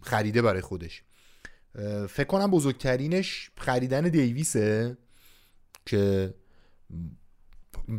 [0.03, 1.03] خریده برای خودش.
[2.09, 4.99] فکر کنم بزرگترینش خریدن دیویسه
[5.87, 6.35] که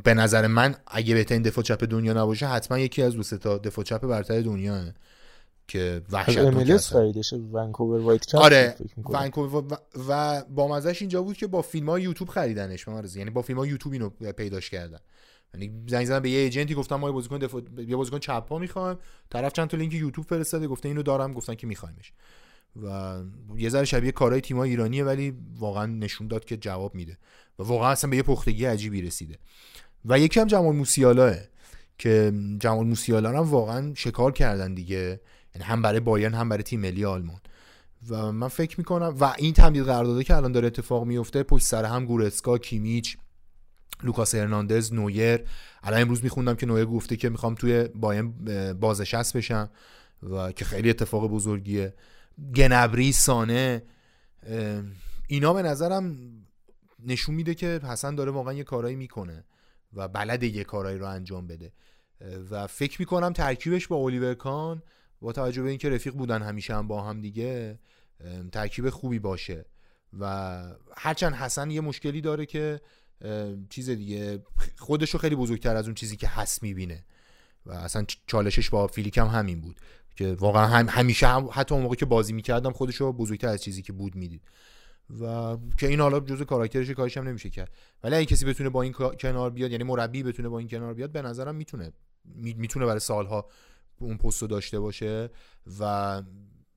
[0.03, 3.85] به نظر من اگه بهترین دفاع چپ دنیا نباشه حتما یکی از دو تا دفاع
[3.85, 4.93] چپ برتر دنیا
[5.73, 9.77] که وحشتناک خریدش ونکوور وایت آره ونکوور و,
[10.09, 13.69] و با مزهش اینجا بود که با فیلم های یوتیوب خریدنش یعنی با فیلم های
[13.69, 14.99] یوتیوب اینو پیداش کردن.
[15.53, 18.97] یعنی زنگ زدن به یه ایجنتی گفتم ما یه بازیکن دفاع یه بازیکن چپ می‌خوایم.
[19.29, 22.13] طرف چند تا لینک یوتیوب فرستاده گفته اینو دارم گفتن که میخوایمش.
[22.83, 23.17] و
[23.57, 27.17] یه ذره شبیه کارهای تیم‌های ایرانیه ولی واقعا نشون داد که جواب میده.
[27.59, 29.37] و واقعا اصلا به یه پختگی عجیبی رسیده.
[30.05, 31.35] و یکی هم جمال موسیالاه
[31.97, 35.19] که جمال موسیالا هم واقعا شکار کردن دیگه.
[35.55, 37.41] یعنی هم برای بایرن هم برای تیم ملی آلمان.
[38.09, 41.85] و من فکر می‌کنم و این تمدید قرارداده که الان داره اتفاق میفته پشت سر
[41.85, 43.17] هم گورسکا کیمیچ
[44.03, 45.43] لوکاس هرناندز نویر.
[45.83, 48.33] الان امروز میخوندم که نویر گفته که می‌خوام توی باین
[48.73, 49.69] بازنشست بشم
[50.23, 51.93] و که خیلی اتفاق بزرگیه.
[52.55, 53.83] گنبری سانه
[55.27, 56.15] اینا به نظرم
[57.05, 59.43] نشون میده که حسن داره واقعا یه کارایی می‌کنه
[59.93, 61.73] و بلده یه کارایی رو انجام بده.
[62.51, 64.83] و فکر می‌کنم ترکیبش با الیور کان
[65.23, 67.79] با توجه به اینکه رفیق بودن همیشه هم با هم دیگه
[68.51, 69.65] ترکیب خوبی باشه.
[70.19, 70.63] و
[70.97, 72.81] هرچند حسن یه مشکلی داره که
[73.69, 74.43] چیز دیگه
[74.77, 77.05] خودشو خیلی بزرگتر از اون چیزی که هست می‌بینه.
[77.65, 79.79] و اصلا چالشش با فیلیک هم همین بود
[80.15, 83.81] که واقعا هم همیشه هم حتی اون موقع که بازی می‌کردم خودشو بزرگتر از چیزی
[83.81, 84.41] که بود می‌دید.
[85.21, 87.71] و که این حالا جزء کاراکترش کارش هم نمیشه کرد.
[88.03, 91.11] ولی اگه کسی بتونه با این کنار بیاد یعنی مربی بتونه با این کنار بیاد
[91.11, 91.91] به نظرم می‌تونه
[92.35, 93.49] می‌تونه برای سالها
[93.99, 95.29] اون پست رو داشته باشه
[95.79, 96.21] و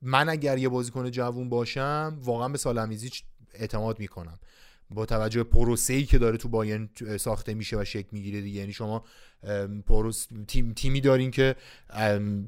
[0.01, 4.39] من اگر یه بازیکن جوون باشم واقعا به سالمیزیچ اعتماد می‌کنم.
[4.89, 8.59] با توجه به پروسه ای که داره تو باین ساخته میشه و شکل می‌گیره دیگه.
[8.59, 9.03] یعنی شما
[9.87, 11.55] پروس تیم تیمی دارین که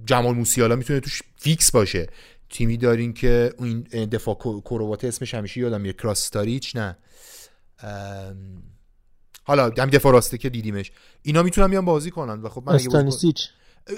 [0.06, 2.08] جمال موسیالا می‌تونه توش فیکس باشه.
[2.50, 6.98] تیمی دارین که این دفاع کرواته اسمش همیشه یادم میره کراستاریچ نه.
[9.44, 10.92] حالا هم دفاع راسته که دیدیمش.
[11.22, 13.50] اینا می‌تونن بیان بازی کنن و خب من استانیسیچ.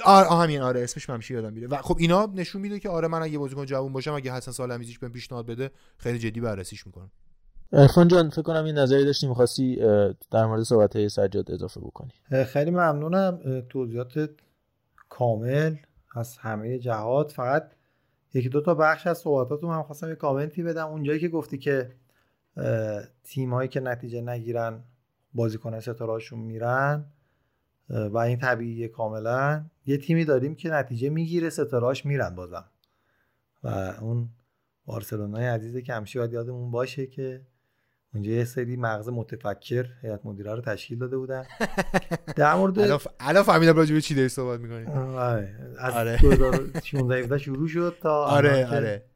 [0.06, 1.68] آره همین آره اسمش همیشه یادم میره.
[1.68, 5.00] و خب اینا نشون میده که آره من اگه بازیکن جوون باشم اگه حسن سالمیزیش
[5.00, 7.12] بهم پیشنهاد بده خیلی جدی بررسیش می‌کنم.
[7.74, 9.76] ارفان جان فکر کنم این نظری داشتی می‌خواستی
[10.32, 12.12] در مورد صحبت های سجاد اضافه بکنی.
[12.46, 13.62] خیلی ممنونم.
[13.70, 14.30] توضیحات
[15.10, 15.76] کامل
[16.16, 17.32] از همه جهات.
[17.32, 17.72] فقط
[18.34, 20.88] یکی دو تا بخش از صحبتاتون هم خواستم یه کامنتی بدم.
[20.88, 21.92] اونجایی که گفتی که
[23.24, 24.84] تیمایی که نتیجه نگیرن
[25.34, 27.06] بازیکن ستارهاشون میرن
[27.90, 29.66] و این طبیعیه کاملا.
[29.86, 32.66] یه تیمی داریم که نتیجه می‌گیره ستارهاش میرن بازم.
[33.64, 33.68] و
[34.02, 34.30] اون
[34.86, 37.42] بارسلونای عزیزه که همیشه باید یادمون باشه که
[38.14, 41.46] اونجا یه سری مغز متفکر هیئت مدیره رو تشکیل داده بودن.
[42.36, 44.86] در مورد الان فهمیدم راجع به چی داری صحبت می‌کنی.
[45.16, 49.11] آره از 2016 شروع شد تا آره آره.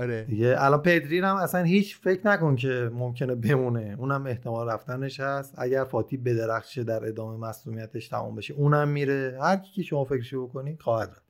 [0.00, 0.24] آره.
[0.24, 3.96] دیگه الان پدری هم اصلا هیچ فکر نکن که ممکنه بمونه.
[3.98, 5.54] اونم احتمال رفتنش هست.
[5.58, 9.38] اگر فاتی بدرخشه در ادامه مسئولیتش تمام بشه اونم میره.
[9.42, 11.22] هر کی که شما فکرشو بکنی خواهد رفت.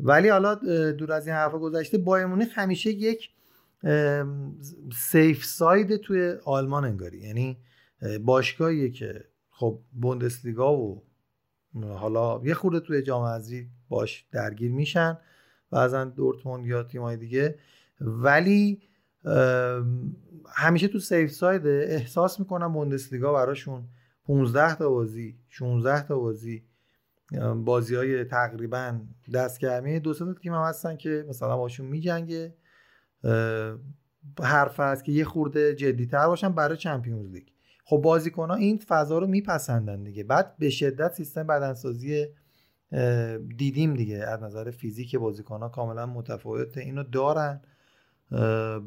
[0.00, 0.54] ولی حالا
[0.92, 3.30] دور از این حرفا گذشته بایرن همیشه یک
[4.92, 7.18] safe side توی آلمان انگاری.
[7.18, 7.58] یعنی
[8.24, 11.02] باشگاهیه که خب بوندسلیگا و
[11.82, 13.42] حالا یه خورده توی جام
[13.88, 15.18] باهاش درگیر میشن.
[15.70, 17.58] بعضا دورتموند یا تیمای دیگه.
[18.00, 18.82] ولی
[20.54, 23.88] همیشه تو safe side احساس می‌کنم بوندسلیگا براشون
[24.24, 26.64] 15 تا بازی 16 تا بازی
[27.64, 29.00] بازی های تقریبا
[29.34, 32.54] دستگرمی دو تا تیم هم هستن که مثلا باشون میجنگه.
[34.42, 37.48] حرف هست که یه خورده جدیتر باشن برای چمپیونز لیگ.
[37.84, 40.24] خب بازیکن ها این فضا رو میپسندن دیگه.
[40.24, 42.26] بعد به شدت سیستم بدنسازی
[43.56, 47.60] دیدیم دیگه از نظر فیزیک بازیکن ها کاملا متفاوت اینو دارن.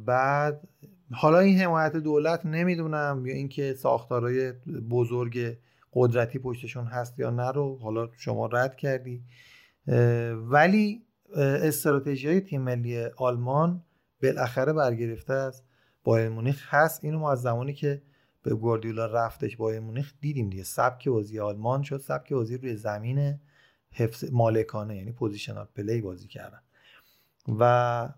[0.06, 0.68] بعد
[1.12, 4.52] حالا این حمایت دولت نمی‌دونم یا اینکه ساختارهای
[4.90, 5.58] بزرگ
[5.94, 9.24] قدرتی پشتشون هست یا نه رو حالا شما رد کردی.
[10.36, 13.84] ولی استراتژی های تیم ملی آلمان
[14.24, 15.66] بالاخره برگرفته از
[16.04, 16.74] بایرن مونیخ.
[16.74, 18.02] هست اینو ما از زمانی که
[18.44, 20.64] به گواردیولا رفتش بایرن مونیخ دیدیم دیگه.
[20.64, 23.40] سبک بازی آلمان شد سبک بازی روی زمین
[23.92, 26.62] حفظ مالکانه یعنی positional play بازی کردن.
[27.60, 28.10] و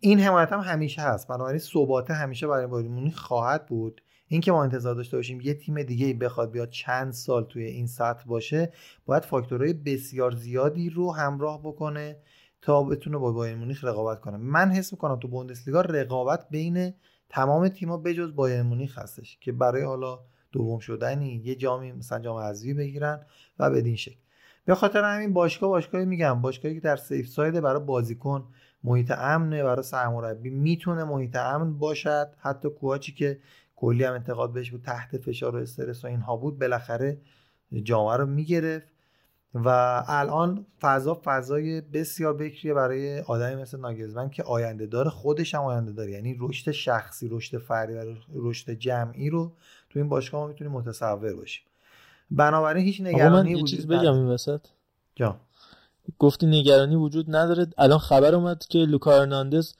[0.00, 1.28] این حمایت هم همیشه هست.
[1.28, 4.02] بنابراین ثبات همیشه برای بایرن مونیخ خواهد بود.
[4.28, 8.24] اینکه ما انتظار داشته باشیم یه تیم دیگه بخواد بیاد چند سال توی این سطح
[8.24, 8.72] باشه
[9.06, 12.16] باید فاکتورهای بسیار زیادی رو همراه بکنه
[12.62, 14.36] تا بتونه با بایر مونیخ رقابت کنه.
[14.36, 16.94] من حس می‌کنم تو بوندسلیگا رقابت بین
[17.28, 20.18] تمام تیم‌ها بجز بایر مونیخ هستش که برای حالا
[20.52, 23.26] دوم شدنی یه جامی مثلا جام حذفی بگیرن
[23.58, 24.20] و بدین شکل.
[24.64, 28.48] به خاطر همین باشگاه باشگاهی میگم باشگاهی که در سیف ساید برای بازیکن
[28.84, 32.28] محیط امنه برای سرمربی می‌تونه محیط امن باشد.
[32.38, 33.38] حتی کوچی که
[33.76, 37.18] کلی هم انتقاد بهش بود تحت فشار و استرس و اینها بود بالاخره
[37.82, 38.86] جامعه رو می‌گرفت.
[39.54, 39.68] و
[40.08, 45.92] الان فضا فضای بسیار بکریه برای آدمی مثل ناگزمن که آینده داره خودش هم آینده
[45.92, 49.52] داره یعنی رشد شخصی رشد فردی و رشد جمعی رو
[49.90, 51.64] تو این باشگاه ما می‌تونیم متصور باشیم.
[52.30, 54.60] بنابراین هیچ نگرانی وجود چیز بگم این وسط.
[55.14, 55.40] جا
[56.18, 57.66] گفتی نگرانی وجود نداره.
[57.78, 59.72] الان خبر اومد که لوکا هرناندز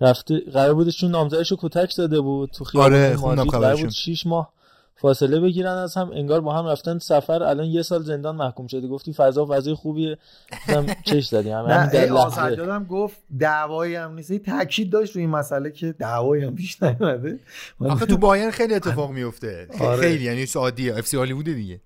[0.00, 3.90] رفته قرار بودش چون نامزدش رو کتک زده بود تو خیابون آره مادرید قرار بود
[3.90, 4.52] 6 ماه
[5.00, 6.10] فاصله بگیرن از هم.
[6.12, 7.42] انگار با هم رفتن سفر.
[7.42, 8.88] الان یه سال زندان محکوم شده.
[8.88, 10.18] گفتی فضا فضای خوبیه.
[10.50, 12.72] هم چش زدی هم نه در لحظه.
[12.72, 14.32] هم گفت دعوایی هم نیست.
[14.32, 17.38] تاکید داشت روی این مسئله که دعوایی هم پیش نیومده.
[17.80, 19.68] آخه تو باین خیلی اتفاق میفته.
[20.00, 20.96] خیلی یعنی عادیه.
[20.96, 21.80] اف سی هالیوود دیگه.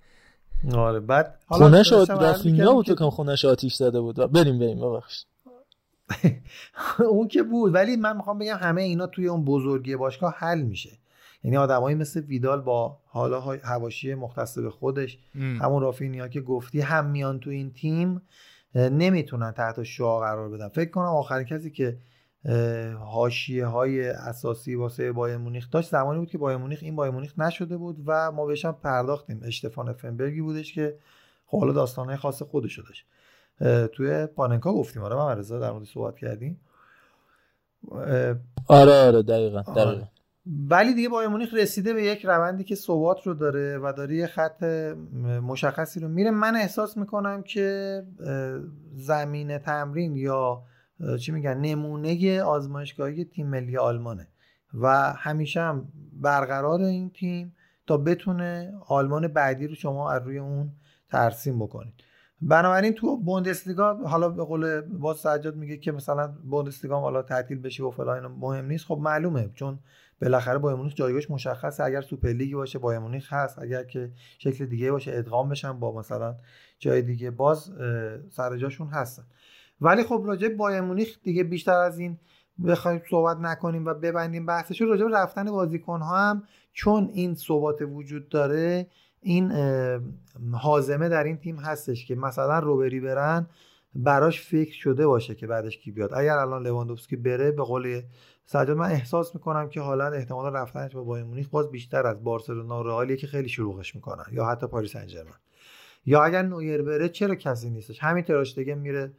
[0.74, 4.32] آره بعد خونش رافینیا بود که خونش آتیش زده بود.
[4.32, 5.26] بریم بریم ببخشید.
[6.98, 7.74] اون که بود.
[7.74, 10.90] ولی من می‌خوام بگم همه اینا توی اون بزرگی باشگاه حل میشه.
[11.44, 15.62] یعنی آدمایی مثل ویدال با حالا هواشی مختص به خودش ام.
[15.62, 18.22] همون رافینیا که گفتی هم میان تو این تیم
[18.74, 20.68] نمی‌تونن تحت شعا قرار بدن.
[20.68, 21.96] فکر کنم آخرین کسی که
[22.98, 25.90] حاشیه های اساسی واسه بایر مونیخ داشت.
[25.90, 29.40] زمانی بود که بایر مونیخ این بایر مونیخ نشده بود و ما بهش هم پرداختیم.
[29.44, 30.98] اشتفان فنبرگی بودش که
[31.46, 33.06] خب حالا داستانهای خاص خودشو داشت.
[33.88, 35.02] توی پاننکا گفتیم.
[35.02, 36.60] آره من رضا در مورد صحبت کردیم.
[38.68, 40.06] آره آره دقیقا دقیقا.
[40.46, 44.26] ولی دیگه بایر مونیخ رسیده به یک روندی که ثبات رو داره و داره یه
[44.26, 44.62] خط
[45.42, 46.30] مشخصی رو میره.
[46.30, 48.02] من احساس می‌کنم که
[48.94, 50.62] زمین تمرین یا
[51.20, 54.28] چی میگن نمونه آزمایشگاهی تیم ملی آلمانه.
[54.74, 60.72] و همیشه هم برقرار این تیم تا بتونه آلمان بعدی رو شما از روی اون
[61.10, 61.94] ترسیم بکنید.
[62.40, 67.84] بنابراین تو بوندسلیگا حالا به قول باز سجاد میگه که مثلا بوندسلیگا حالا تعطیل بشه
[67.84, 68.84] و فلان مهم نیست.
[68.84, 69.78] خب معلومه چون
[70.22, 71.84] بالاخره بایر مونیخ جایگاهش مشخصه.
[71.84, 73.58] اگر سوپر لیگی باشه بایر مونیخ هست.
[73.58, 76.36] اگر که شکل دیگه باشه ادغام بشن با مثلا
[76.78, 77.72] جای دیگه باز
[78.30, 79.22] سر جاشون هستن.
[79.82, 82.18] ولی خب راجع بایر مونیخ دیگه بیشتر از این
[82.66, 86.42] بخوایم صحبت نکنیم و ببندیم بحثش رو راجع رفتن بازیکن ها هم
[86.72, 88.86] چون این ثبات وجود داره
[89.20, 89.52] این
[90.52, 93.46] حازمه در این تیم هستش که مثلا روبری برن
[93.94, 96.14] براش فکر شده باشه که بعدش کی بیاد.
[96.14, 98.02] اگر الان لواندوفسکی بره به قول
[98.44, 102.80] سجاد من احساس می‌کنم که حالا احتمال رفتنش با بایر مونیخ باز بیشتر از بارسلونا
[102.80, 105.06] و رئالیه که خیلی شلوغش می‌کنن یا حتی پاریس سن
[106.06, 109.12] یا اگر نویر بره چرا کسی نیستش؟ همین تراشتگن میره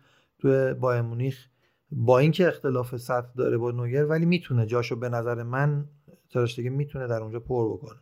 [0.43, 1.47] تو بایر مونیخ
[1.91, 5.86] با اینکه اختلاف سطح داره با نویر ولی می‌تونه جاشو به نظر من
[6.34, 7.99] تراشتگن می‌تونه در اونجا پر بکنه.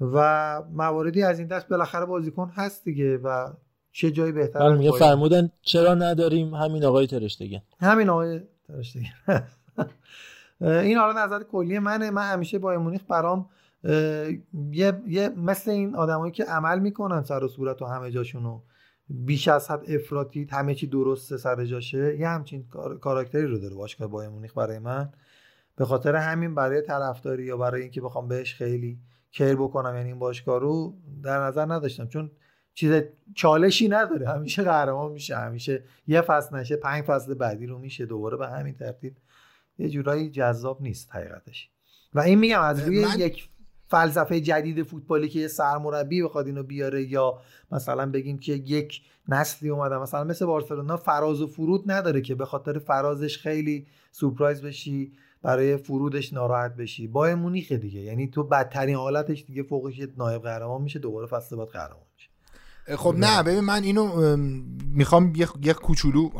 [0.00, 3.52] و مواردی از این دست بالاخره بازیکن هست دیگه و
[3.92, 7.62] چه جایی بهتر بله میگه فرمودن چرا نداریم همین آقای ترشتگن.
[7.80, 9.12] همین آقای ترشتگن.
[10.60, 12.10] این حالا نظر کلی منه.
[12.10, 13.48] من همیشه با مونیخ برام
[14.72, 18.60] یه،, یه مثل این آدمایی که عمل می‌کنن سر و صورت و همه جاشونو
[19.08, 22.16] بیش از حد افراطی همه چی درسته سر جاشه.
[22.18, 22.66] یه همچین
[23.00, 25.12] کاراکتری رو داره باشگاه بایر مونیخ برای من.
[25.76, 28.98] به خاطر همین برای طرفداری یا برای اینکه بخوام بهش خیلی
[29.30, 32.06] کیر بکنم یعنی این باشگاه رو در نظر نداشتم.
[32.06, 32.30] چون
[32.74, 33.02] چیز
[33.34, 34.28] چالشی نداره.
[34.28, 35.36] همیشه قهرمان میشه.
[35.36, 38.06] همیشه یه فصل نشه پنج فصل بعدی رو میشه.
[38.06, 39.16] دوباره به همین ترتیب
[39.78, 41.70] یه جورایی جذاب نیست حقیقتش.
[42.14, 43.18] و این میگم از روی من...
[43.18, 43.48] یک
[43.88, 47.40] فلسفه جدید فوتبالی که یه سرمربی بخواد اینو بیاره یا
[47.72, 52.44] مثلا بگیم که یک نسلی اومده مثلا مثل بارسلونا فراز و فرود نداره که به
[52.44, 57.06] خاطر فرازش خیلی سورپرایز بشی برای فرودش ناراحت بشی.
[57.06, 61.68] با مونیخ دیگه یعنی تو بدترین حالتش دیگه فوقش نایب قهرمان میشه دوباره فصل بعد
[61.68, 62.30] قهرمان میشه.
[62.96, 64.36] خب نه ببین من اینو
[64.86, 66.30] می‌خوام یه کوچولو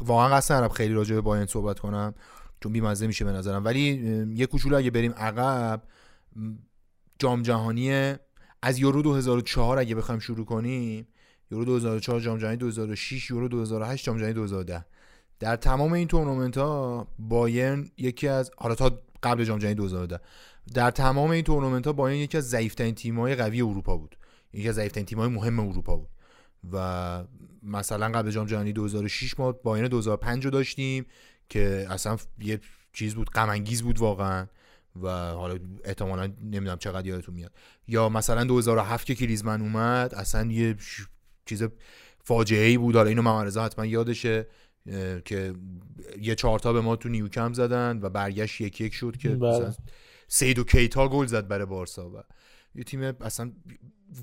[0.00, 2.14] واقعا قصد ندارم خیلی راجع به باین صحبت کنم
[2.60, 3.64] چون بیمزه میشه به نظرم.
[3.64, 3.80] ولی
[4.36, 5.82] یه کوچولو اگه بریم عقب
[7.20, 8.14] جام جهانی
[8.62, 11.06] از یورو 2004 اگه بخوایم شروع کنیم
[11.50, 14.84] یورو 2004 جام جهانی 2006 یورو 2008 جام جهانی 2010
[15.40, 20.20] در تمام این تورنمنت ها بایرن یکی از حالا تا قبل جام جهانی 2010
[20.74, 24.16] در تمام این تورنمنت ها بایرن یکی از ضعیفترین تیم‌های قوی اروپا بود.
[24.52, 26.08] یکی از ضعیفترین تیم‌های مهم اروپا بود.
[26.72, 27.24] و
[27.62, 31.06] مثلا قبل جام جهانی 2006 ما بایرن 2005 رو داشتیم
[31.48, 32.60] که اصلا یه
[32.92, 34.46] چیز بود غم بود واقعا.
[35.02, 37.52] و حالا احتمالا نمی‌دونم چقدر یادتون میاد.
[37.88, 40.76] یا مثلا 2007 که کریزمن اومد اصلا یه
[41.46, 41.62] چیز
[42.24, 42.96] فاجعه ای بود.
[42.96, 44.46] حالا اینو محمد حتما یادشه
[45.24, 45.54] که
[46.20, 49.74] یه چهارتا به ما تو نیوکم زدن و برگشت یک یک شد که بله.
[50.28, 52.22] سیدو کیتا گل زد برای بارسا و
[52.74, 53.52] یه تیم اصلا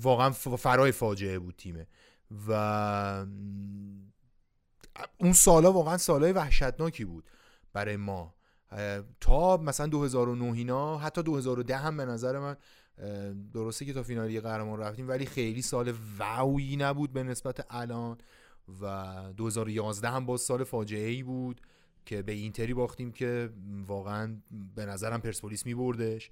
[0.02, 1.86] واقعا فرای فاجعه بود تیمه
[2.48, 2.52] و
[5.18, 7.30] اون سالا واقعا سالای وحشتناکی بود
[7.72, 8.37] برای ما.
[9.20, 12.56] تا مثلا 2009 اینا حتی 2010 هم به نظر من
[13.54, 18.18] درسته که تا فینالی قهرمان رفتیم ولی خیلی سال واوی نبود به نسبت الان
[18.82, 21.60] و 2011 هم باز سال فاجعه ای بود
[22.06, 23.50] که به اینتری باختیم که
[23.86, 24.36] واقعا
[24.74, 26.30] به نظرم پرسپولیس می بردش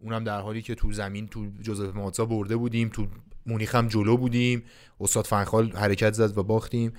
[0.00, 3.06] اونم در حالی که تو زمین تو جوزف ماتزا برده بودیم تو
[3.46, 4.62] مونیخ هم جلو بودیم
[5.00, 6.92] استاد فنخال حرکت زد و باختیم.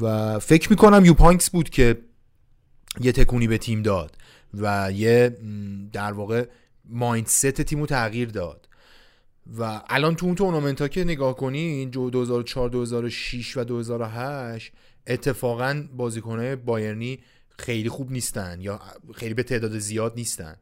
[0.00, 2.02] و فکر می‌کنم یوپانکس بود که
[3.00, 4.16] یه تکونی به تیم داد
[4.54, 5.36] و یه
[5.92, 6.44] در واقع
[6.84, 8.68] مایندست تیمو تغییر داد.
[9.58, 14.72] و الان تو اون تورنمنت ها که نگاه کنین 2004 2006 و 2008
[15.06, 17.18] اتفاقا بازیکنهای بایرنی
[17.58, 18.80] خیلی خوب نیستن یا
[19.14, 20.56] خیلی به تعداد زیاد نیستن.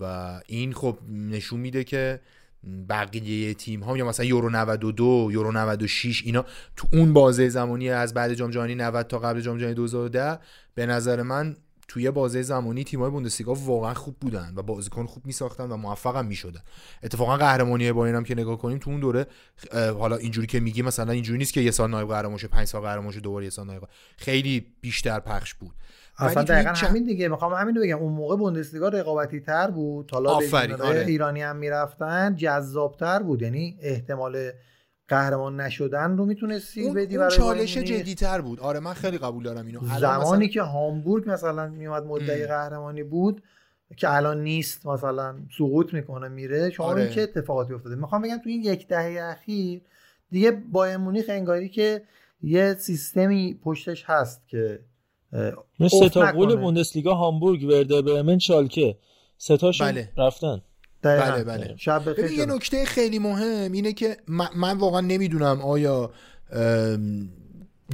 [0.00, 2.20] و این خب نشون میده که
[2.88, 6.44] بقیه تیم ها یا مثلا یورو 92 یورو 96 اینا
[6.76, 10.38] تو اون بازه زمانی از بعد جام جهانی 90 تا قبل جام جهانی 2010
[10.74, 11.56] به نظر من
[11.88, 16.26] توی بازه زمانی تیم‌های بوندسلیگا واقعا خوب بودن و بازیکن خوب میساختن و موفق هم
[16.26, 16.60] می‌شدن.
[17.02, 19.26] اتفاقا قهرمانی با اینم که نگاه کنیم تو اون دوره
[19.72, 22.82] حالا اینجوری که میگی مثلا اینجوری نیست که یه سال نایب قهرمان شه 5 سال
[22.82, 23.82] قهرمان شه دوباره یه سال نایب
[24.16, 25.74] خیلی بیشتر پخش بود.
[26.18, 27.28] اصلا دقیقا همین دیگه.
[27.28, 27.98] می‌خوام همین رو بگم.
[27.98, 30.10] اون موقع بوندسلیگا رقابتی تر بود.
[30.10, 31.04] حالا آره.
[31.06, 33.42] ایرانی هم می‌رفتن جذابتر بود.
[33.42, 34.50] یعنی احتمال
[35.08, 38.60] قهرمان نشدن رو می‌تونستی بدی برای چالش جدیتر بود.
[38.60, 39.80] آره من خیلی قبول دارم اینو.
[40.00, 43.42] زمانی که هامبورگ مثلا میومد مدعی قهرمانی بود
[43.96, 47.08] که الان نیست مثلا سقوط می‌کنه میره شما آره.
[47.08, 49.82] چه اتفاقاتی افتاده؟ می‌خوام بگم تو این یک دهه اخیر
[50.30, 52.02] دیگه با مونیخ انگاری که
[52.42, 54.80] یه سیستمی پشتش هست که
[55.90, 58.98] سه تا قول بوندسلیگا هامبورگ ورده برمن شالکه.
[59.36, 60.08] سه تاشون بله.
[60.18, 60.62] رفتن.
[61.04, 61.74] بله بله.
[61.76, 62.46] شب بخیر یه.
[62.46, 66.10] نکته خیلی مهم اینه که من, من واقعا نمی‌دونم آیا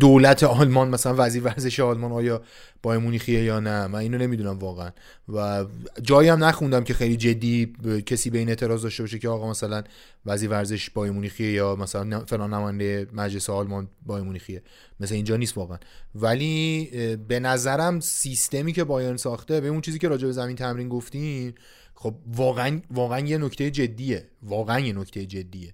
[0.00, 2.42] دولت آلمان مثلا وزیر ورزش آلمان آیا
[2.82, 4.90] با مونیخیه یا نه؟ من اینو نمی‌دونم واقعا.
[5.28, 5.64] و
[6.02, 7.72] جایی هم نخوندم که خیلی جدی
[8.06, 9.82] کسی به این اعتراض داشته باشه که آقا مثلا
[10.26, 14.62] وزیر ورزش با مونیخیه یا مثلا فلان نماینده مجلس آلمان با مونیخیه.
[15.00, 15.78] مثل اینجا نیست واقعا.
[16.14, 16.90] ولی
[17.28, 21.54] به نظرم سیستمی که بایرن ساخته به اون چیزی که راجع به زمین تمرین گفتین
[22.02, 24.28] خب واقعا واقعا یه نکته جدیه.
[24.42, 25.72] واقعا یه نکته جدیه.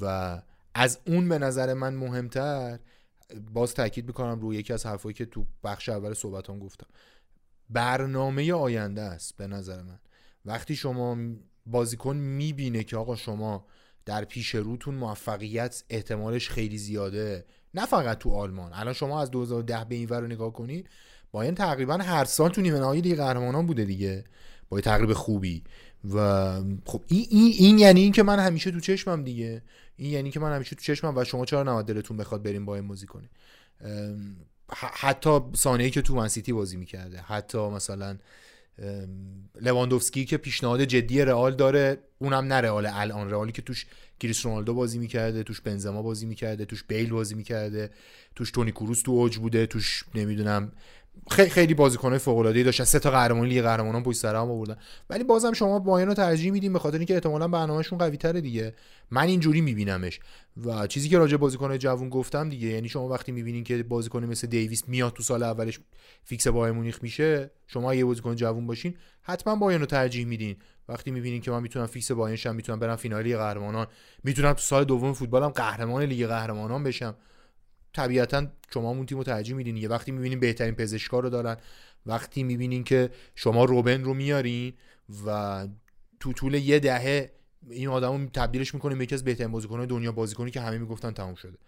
[0.00, 0.42] و
[0.74, 2.78] از اون به نظر من مهمتر
[3.52, 6.86] باز تاکید می‌کنم روی یکی از حرفایی که تو بخش اول صحبتام گفتم.
[7.70, 9.98] برنامه آینده است به نظر من.
[10.44, 11.16] وقتی شما
[11.66, 13.66] بازیکن می‌بینه که آقا شما
[14.04, 17.44] در پیش روتون موفقیت احتمالش خیلی زیاده
[17.74, 18.72] نه فقط تو آلمان.
[18.72, 20.88] الان شما از 2010 به این ور رو نگاه کنید
[21.32, 24.24] باین تقریبا هر سال تو نیمه نهایی لیگ قهرمانان بوده دیگه.
[24.70, 25.62] با تقریب خوبی.
[26.14, 26.50] و
[26.86, 29.62] خب این, این, این یعنی این که من همیشه تو چشمم دیگه.
[29.96, 32.76] این یعنی که من همیشه تو چشمم و شما چرا نباید دلتون بخواد بریم با
[32.76, 33.06] این بازی
[34.72, 37.20] ح- حتی سانه‌ای که تو منسیتی بازی می‌کرده.
[37.20, 38.18] حتی مثلا
[39.60, 43.86] لواندوفسکی که پیشنهاد جدی رئال داره اونم نه رئال الان رئالی که توش
[44.20, 47.90] کریس رونالدو بازی می‌کرده توش بنزما بازی می‌کرده توش بیل بازی می‌کرده
[48.34, 50.72] توش تونی کروس تو اوج بوده توش نمی‌دونم
[51.30, 52.84] خیلی خیلی بازیکن‌های فوق‌العاده‌ای داشتن.
[52.84, 54.76] سه تا قهرمانی لیگ قهرمانان پشت سر هم آوردن.
[55.10, 58.74] ولی بازم شما بایرن رو ترجیح میدیم به خاطر اینکه احتمالاً برنامه‌شون قوی‌تره دیگه.
[59.10, 60.20] من اینجوری میبینمش.
[60.64, 64.24] و چیزی که راجع به بازیکن‌های جوون گفتم دیگه یعنی شما وقتی می‌بینین که بازیکن
[64.24, 65.80] مثل دیویس میاد تو سال اولش
[66.24, 70.56] فیکس بایرن مونیخ میشه شما اگه بازیکن جوون باشین حتما بایرن رو ترجیح میدین.
[70.88, 73.86] وقتی می‌بینین که من می‌تونم فیکس بایرن شم می‌تونم برم فینال لیگ قهرمانان
[74.24, 77.14] می‌تونم تو سال دوم فوتبالم قهرمان لیگ قهرمانان بشم.
[77.92, 81.56] طبیعتا شما اون تیم رو ترجیح میدین یه وقتی می‌بینین بهترین پزشکا رو دارن
[82.06, 84.72] وقتی می‌بینین که شما روبن رو میارین
[85.26, 85.68] و
[86.20, 87.32] تو طول یه دهه
[87.70, 91.34] این آدمو تبدیلش می‌کنه به یکی از بهترین بازیکن‌های دنیا بازیکنی که همه می‌گفتن تموم
[91.34, 91.58] شده.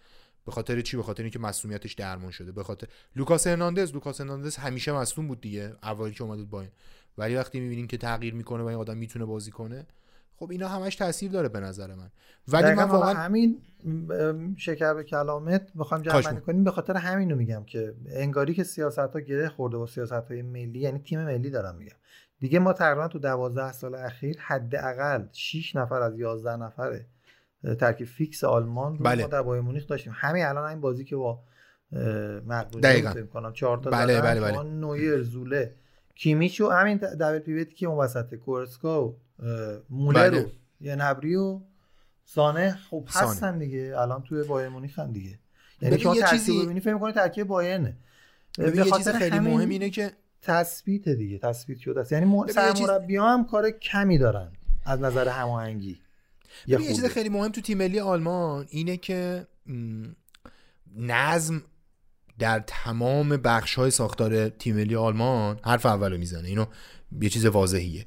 [0.45, 2.51] به خاطر چی؟ به خاطر اینکه مصدومیتش درمان شده.
[2.51, 6.69] به خاطر لوکاس هرناندز لوکاس هرناندز همیشه مصدوم بود دیگه اولی که اومد بایرن
[7.17, 9.87] ولی وقتی می‌بینین که تغییر می‌کنه و این آدم می‌تونه بازی کنه
[10.43, 12.11] خب اینا همش تاثیر داره به نظر من
[12.47, 13.61] ولی من واقعا همین
[14.57, 18.99] شکر به کلامت خواهش جمع کنیم به خاطر همین رو میگم که انگاری که سیاست
[18.99, 21.95] ها گره خورده با سیاست های ملی یعنی تیم ملی دارم میگم
[22.39, 26.99] دیگه ما تقریبا تو دوازده سال اخیر حداقل 6 نفر از 11 نفر
[27.63, 29.23] اه، ترکیب فیکس آلمان رو بله.
[29.23, 31.43] ما در بایر مونیخ داشتیم همین الان این بازی که با
[32.47, 33.11] مقدونیه.
[33.11, 34.21] فکر کنم 4 تا بله،.
[34.21, 34.63] بله، بله.
[34.63, 35.75] نویر زوله
[36.15, 39.17] کیمیچ و همین دبل پیوتی که اون وسط کورسکا و
[39.89, 40.41] مولر بله.
[40.41, 40.47] و
[40.81, 41.59] یه نبری و
[42.25, 43.07] سانه خب.
[43.09, 43.95] هستن دیگه.
[43.97, 45.39] الان توی بایر مونیخ هم دیگه.
[45.81, 47.97] یعنی شما یه چیزی- ببینی فکر می‌کنی ترکیب بایرنه.
[48.57, 51.37] یه چیز خیلی همین مهم اینه که تثبیت دیگه.
[51.37, 52.11] تثبیت شده است.
[52.11, 52.29] یعنی م...
[52.43, 54.51] ببین یه چیز- سرمربی هم کار کمی دارن
[54.85, 55.99] از نظر هماهنگی.
[56.67, 57.05] یه چیز.
[57.05, 59.47] خیلی مهم تو تیم ملی آلمان اینه که
[60.97, 61.61] نظم
[62.39, 66.47] در تمام بخش های ساختار تیم ملی آلمان حرف اولو می‌زنه.
[66.47, 66.65] اینو
[67.21, 68.05] یه چیز واضحیه.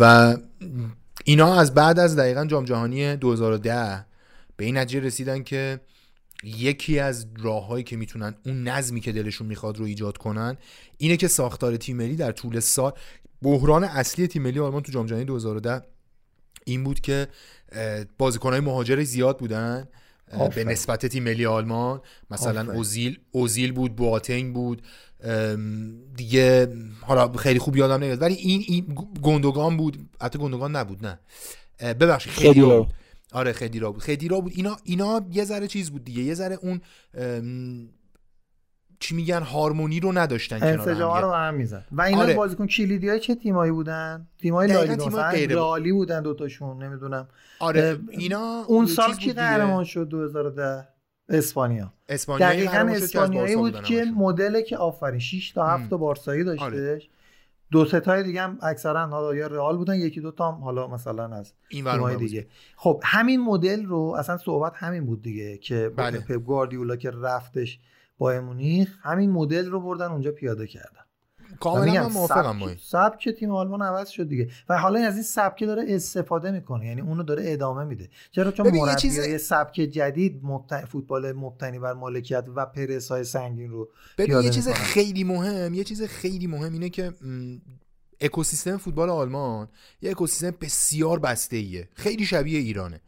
[0.00, 0.36] و
[1.24, 4.06] اینا از بعد از دقیقا جام جهانی 2010
[4.56, 5.80] به این نتیجه رسیدن که
[6.44, 10.56] یکی از راههایی که می‌تونن اون نظمی که دلشون می‌خواد رو ایجاد کنن
[10.98, 12.92] اینه که ساختار تیم ملی در طول سال
[13.42, 15.82] بحران اصلی تیم ملی آلمان تو جام جهانی 2010
[16.64, 17.28] این بود که
[18.18, 19.88] بازیکنهای مهاجر زیاد بودن.
[20.54, 20.64] به.
[20.64, 22.00] نسبت تیم ملی آلمان
[22.30, 22.72] مثلا.
[22.72, 24.82] اوزیل اوزیل بود بواتنگ بود
[26.16, 26.68] دیگه
[27.00, 31.18] حالا خیلی خوب یادم نمیاد ولی این, این گندگان بود حتی گندگان نبود نه
[31.94, 32.60] ببخشید خیلی.
[32.60, 32.86] بود
[33.32, 36.80] آره خدیرا بود خدیرا بود اینا اینا یه ذره چیز بود دیگه یه ذره اون
[39.00, 41.22] چی میگن هارمونی رو نداشتن انسجام.
[41.22, 42.34] رو هم میزن و اینا آره.
[42.34, 45.56] بازیکن کلیدی های چه تیمایی بودن تیمای مثلا غیر بود.
[45.56, 47.28] رئالی بودن دوتاشون نمی‌دونم
[47.60, 49.32] آره اینا اون سال کی.
[49.32, 50.88] قهرمان شد 2010
[51.28, 54.04] اسپانیا اسپانیایی دقیقا اسپانیایی بود که.
[54.16, 57.00] مدل که آفرین 6 تا 7 تا بارسایی داشتش آره.
[57.70, 61.36] دو ستای دیگه هم اکثرا حالا یا رئال بودن یکی دو تا هم حالا مثلا
[61.36, 62.46] از این دیگه
[62.76, 66.18] خب همین مدل رو اصلا صحبت همین بود دیگه که بله.
[66.18, 67.78] پپ گواردیولا که رفتش
[68.18, 71.00] با مونیخ همین مدل رو بردن اونجا پیاده کردن.
[71.60, 74.48] کاملا موافقم سبک- سبک تیم آلمان عوض شد دیگه.
[74.68, 76.86] و حالا از این سبک داره استفاده می‌کنه.
[76.86, 78.08] یعنی اونو داره ادامه میده.
[78.30, 80.84] چرا؟ چون مربیای چیز- سبک جدید مبت...
[80.84, 83.88] فوتبال مبتنی بر مالکیت و پرس های سنگین رو
[84.18, 84.68] ببین یه چیز.
[84.68, 87.56] خیلی مهم یه چیز خیلی مهم اینه که م،
[88.20, 89.68] اکوسیستم فوتبال آلمان
[90.02, 93.00] یه اکوسیستم بسیار بسته ایه خیلی شبیه ایرانه.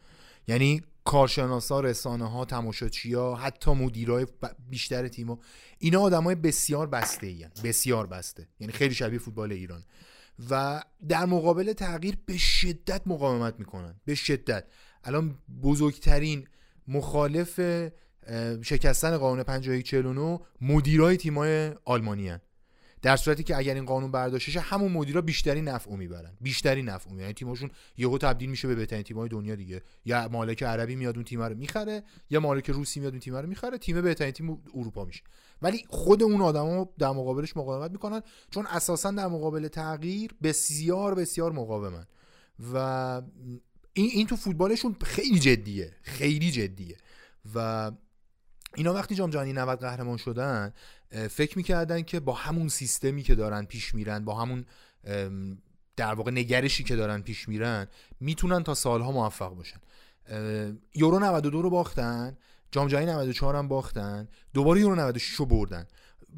[0.49, 4.27] یعنی کارشناسا رسانه ها تماشاچی ها حتی مدیرای
[4.71, 5.39] بیشتر تیم‌ها
[5.79, 8.49] اینا آدمای بسیار بسته این بسیار بسته.
[8.61, 9.85] یعنی خیلی شبیه فوتبال ایران.
[10.51, 14.01] و در مقابل تغییر به شدت مقاومت می‌کنن.
[14.05, 14.65] به شدت.
[15.05, 16.49] الان بزرگترین
[16.89, 17.61] مخالف
[18.63, 22.41] شکستن قانون 5149 مدیرای تیمای آلمانی هن.
[23.03, 26.37] در صورتی که اگر این قانون برداشته همون مدیرا بیشتری نفع می‌برن.
[26.41, 29.83] بیشتری نفع می‌برن یعنی تیمشون یهو تبدیل میشه به بهترین تیمای دنیا دیگه.
[30.05, 33.49] یا مالک عربی میاد اون تیم رو می‌خره یا مالک روسی میاد اون تیم رو
[33.49, 35.23] می‌خره تیم بهترین تیم اروپا میشه.
[35.63, 41.53] ولی خود اون آدما در مقابلش مقاومت می‌کنن چون اساسا در مقابل تغییر بسیار بسیار
[41.53, 42.07] مقاومن.
[42.73, 42.77] و
[43.93, 45.95] این, این تو فوتبالشون خیلی جدیه.
[46.03, 46.97] خیلی جدیه.
[47.55, 47.91] و
[48.77, 50.73] اینا وقتی جام جهانی 90 قهرمان شدن
[51.31, 54.65] فکر می‌کردن که با همون سیستمی که دارن پیش میرن با همون
[55.97, 57.87] در واقع نگرشی که دارن پیش میرن
[58.21, 59.81] می‌تونن تا سالها موفق باشن.
[60.95, 62.37] یورو 92 رو باختن
[62.73, 65.87] جام جهانی 94 هم باختن دوباره یورو 96 رو بردن.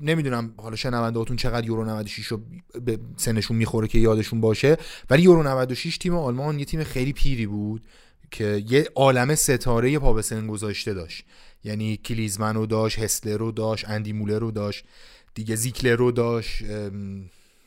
[0.00, 2.40] نمی‌دونم حالا شنوندهاتون چقدر یورو 96 رو
[2.84, 4.76] به سنشون می‌خوره که یادشون باشه
[5.10, 7.86] ولی یورو 96 تیم آلمان یه تیم خیلی پیری بود
[8.30, 11.24] که یه عالم ستاره پا به سن گذاشته داشت.
[11.64, 14.84] یعنی کلیزمن رو داشت هسلر رو داشت اندی مولر رو داشت.
[15.34, 16.62] دیگه زیکلر رو داشت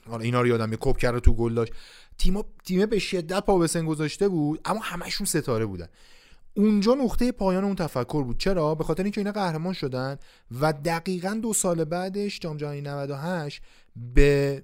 [0.08, 1.74] حالا اینا رو یادم کوب کرده تو گل داشت.
[2.18, 5.88] تیم تیم به شدت پا به سن گذاشته بود اما همشون ستاره بودن.
[6.54, 8.38] اونجا نقطه پایان اون تفکر بود.
[8.38, 10.18] چرا؟ به خاطر اینکه اینا قهرمان شدن
[10.62, 13.62] و دقیقا دو سال بعدش جام جهانی 98
[13.96, 14.64] به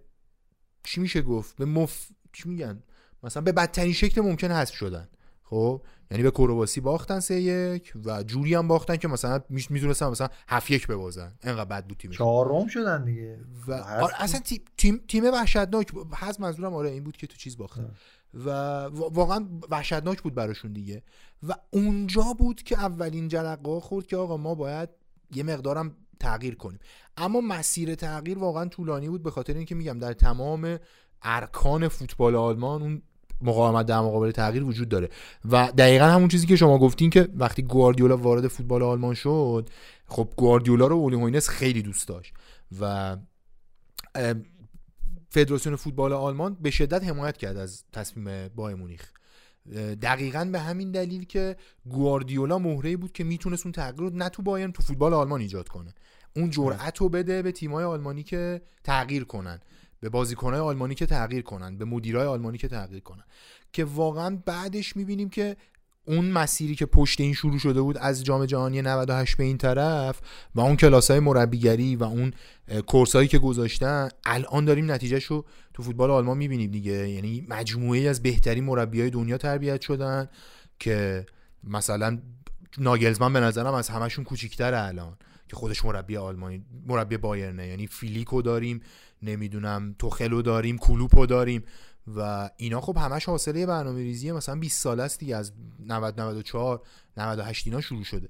[0.84, 2.84] چی میشه گفت؟ به مف چی میگن؟
[3.24, 5.10] مثلا به بدترین شکل ممکن هست شدن.
[5.44, 5.82] خب؟
[6.12, 10.72] یعنی به کرواسی باختن سه یک و جوری هم باختن که مثلا می‌تونستن مثلا هفت
[10.72, 11.34] یک ببازن.
[11.44, 12.18] انقدر بد بود تیمش.
[12.18, 13.40] چهارم شدن دیگه.
[13.68, 14.42] و آره اصلا
[14.78, 17.92] تیم تیم وحشتناک هست منظورم آره این بود که تو چیز باختن.
[18.34, 18.50] و
[18.90, 21.04] واقعا وحشتناک بود براشون دیگه.
[21.48, 24.90] و اونجا بود که اولین جرقه خورد که آقا ما باید
[25.36, 26.80] یه مقدارم تغییر کنیم.
[27.18, 30.78] اما مسیر تغییر واقعا طولانی بود به خاطر اینکه میگم در تمام
[31.22, 33.02] ارکان فوتبال آلمان اون
[33.42, 35.10] مقاومت در مقابل تغییر وجود داره.
[35.52, 39.70] و دقیقا همون چیزی که شما گفتین که وقتی گواردیولا وارد فوتبال آلمان شد
[40.06, 42.34] خب گواردیولا رو اولی خیلی دوست داشت
[42.82, 43.18] و
[45.30, 49.12] فدراسیون فوتبال آلمان به شدت حمایت کرد از تصمیم بایر مونیخ.
[50.02, 54.42] دقیقا به همین دلیل که گواردیولا مهره بود که می‌تونست اون تغییر رو نه تو
[54.42, 55.94] بایرن تو فوتبال آلمان ایجاد کنه.
[56.36, 59.60] اون جرأت رو بده به تیمای آلمانی که تغییر کنن.
[60.02, 63.24] به بازیکنهای آلمانی که تغییر کنن به مدیرای آلمانی که تغییر کنن.
[63.74, 65.58] که واقعا بعدش می‌بینیم که
[66.06, 70.22] اون مسیری که پشت این شروع شده بود از جام جهانی 98 به این طرف
[70.56, 72.34] و اون کلاس های مربیگری و اون
[72.88, 77.10] کورس هایی که گذاشتن الان داریم نتیجهش رو تو فوتبال آلمان می‌بینیم دیگه.
[77.10, 80.30] یعنی مجموعه از بهترین مربی های دنیا تربیت شدن
[80.80, 81.26] که
[81.64, 82.20] مثلا
[82.78, 87.68] ناگلزمن به نظرم از همشون کوچیکتره الان که خودش مربی آلمانی مربی بایرنه.
[87.68, 88.82] یعنی فیلیکو داریم
[89.22, 91.64] نمی‌دونم توخلو داریم کلوپو داریم
[92.16, 92.82] و اینا.
[92.82, 95.52] خب همش حاصل برنامه ریزیه مثلا 20 سال است دیگه از
[95.88, 96.82] 90 94
[97.18, 98.28] 98 اینا شروع شده.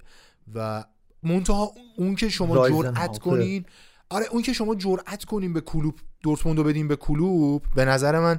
[0.54, 0.84] و
[1.22, 3.64] منتها اون که شما جرأت کنین
[4.10, 8.20] آره اون که شما جرأت کنین به کلوب دورتموند رو بدین به کلوب به نظر
[8.20, 8.38] من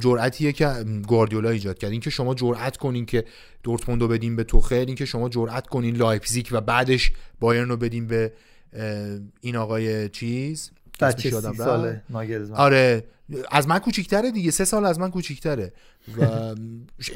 [0.00, 1.90] جرأتیه که گواردیولا ایجاد کرد.
[1.90, 3.24] این که شما جرأت کنین که
[3.62, 7.76] دورتموند رو بدین به توخل این که شما جرأت کنین لایپزیگ و بعدش بایرن رو
[7.76, 8.32] بدین به
[9.40, 10.70] این آقای چیز؟
[11.00, 12.02] بچه سی ساله.
[12.54, 13.04] آره.
[13.50, 14.50] از من کوچیکتره دیگه.
[14.50, 15.72] سه سال از من کوچیکتره.
[16.18, 16.54] و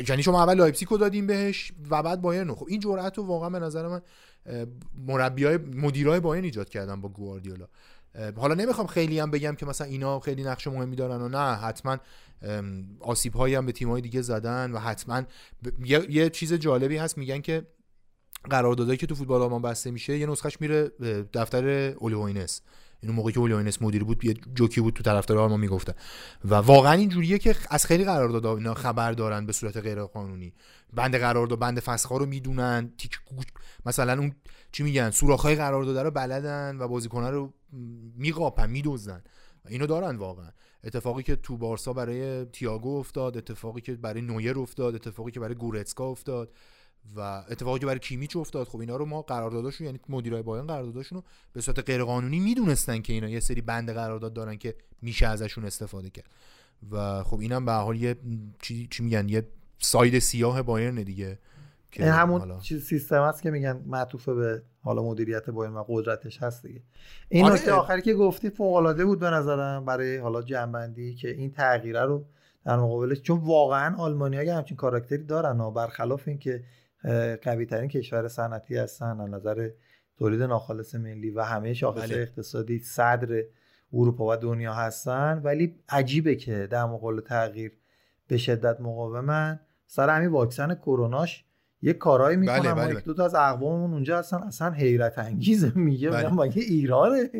[0.09, 3.51] یعنی شما اول لایپزیگ رو دادیم بهش و بعد بایرن خب این جرأت رو واقعا
[3.51, 4.01] به نظر من
[5.07, 7.66] مربیای مدیرای بایرن ایجاد کردن با گواردیولا.
[8.37, 11.99] حالا نمی‌خوام خیلی هم بگم که مثلا اینا خیلی نقش مهمی دارن و نه حتما
[13.01, 15.22] آسیب هایی هم به تیم های دیگه زدن و حتما
[15.85, 17.18] یه،, یه چیز جالبی هست.
[17.18, 17.66] میگن که
[18.51, 20.89] قراردادایی که تو فوتبال آلمان بسته میشه یه نسخش میره
[21.35, 22.61] دفتر اولیوینس
[23.01, 25.94] اینو موقعی که اولیانس مدیر بود یه جوکی بود تو طرفدار ما می‌گفته.
[26.44, 30.55] و واقعا اینجوریه که از خیلی قرارداد اینا خبر دارن به صورت غیر قانونی
[30.92, 33.18] بند قرارداد بند فسخ رو می‌دونن تیک
[33.86, 34.32] مثلا اون
[34.72, 37.53] چی میگن سوراخ‌های قرارداد رو بلدن و بازیکن‌ها رو
[38.16, 39.22] میقاپن میدوزن
[39.68, 40.51] اینو دارن واقعا.
[40.84, 45.55] اتفاقی که تو بارسا برای تییاگو افتاد اتفاقی که برای نویر افتاد اتفاقی که برای
[45.55, 46.53] گورتسکا افتاد.
[47.16, 51.18] و اتفاقی که برای کیمیچ افتاد خب اینا رو ما قرارداداشون یعنی مدیرای بایرن قرارداداشون
[51.18, 55.26] رو به صورت غیر قانونی می‌دونستن که اینا یه سری بند قرارداد دارن که میشه
[55.26, 56.30] ازشون استفاده کرد
[56.92, 58.16] و خب اینم به حال یه
[58.62, 59.46] چی, چی میگن یه
[59.78, 61.38] ساید سیاه بایرن دیگه
[61.92, 62.61] که این همون حالا...
[62.61, 66.82] چیز سیستم هست که میگن معطوف به حالا مدیریت بایرن و قدرتش هست دیگه
[67.28, 67.55] این آره.
[67.55, 72.05] نکته آخری که گفتی فوق العاده بود به نظرم برای حالا جنبندی که این تغییره
[72.05, 72.24] رو
[72.64, 76.64] در مقابلش چون واقعا آلمانی‌ها همچین کاراکتری دارن و برخلاف اینکه
[77.42, 79.70] قوی ترین کشور صنعتی هستن از نظر
[80.18, 82.22] تولید ناخالص ملی و همه شاخص بله.
[82.22, 83.42] اقتصادی صدر
[83.92, 87.72] اروپا و دنیا هستن ولی عجیبه که در مقابل تغییر
[88.28, 91.44] به شدت مقاومن سر همین واکسن کروناش
[91.82, 92.94] یه کارایی می‌کنن بله، بله.
[92.94, 96.34] یک دو تا از اقواممون اونجا هستن اصلا حیرت انگیزه میگه بله.
[96.34, 97.30] مگه ایرانه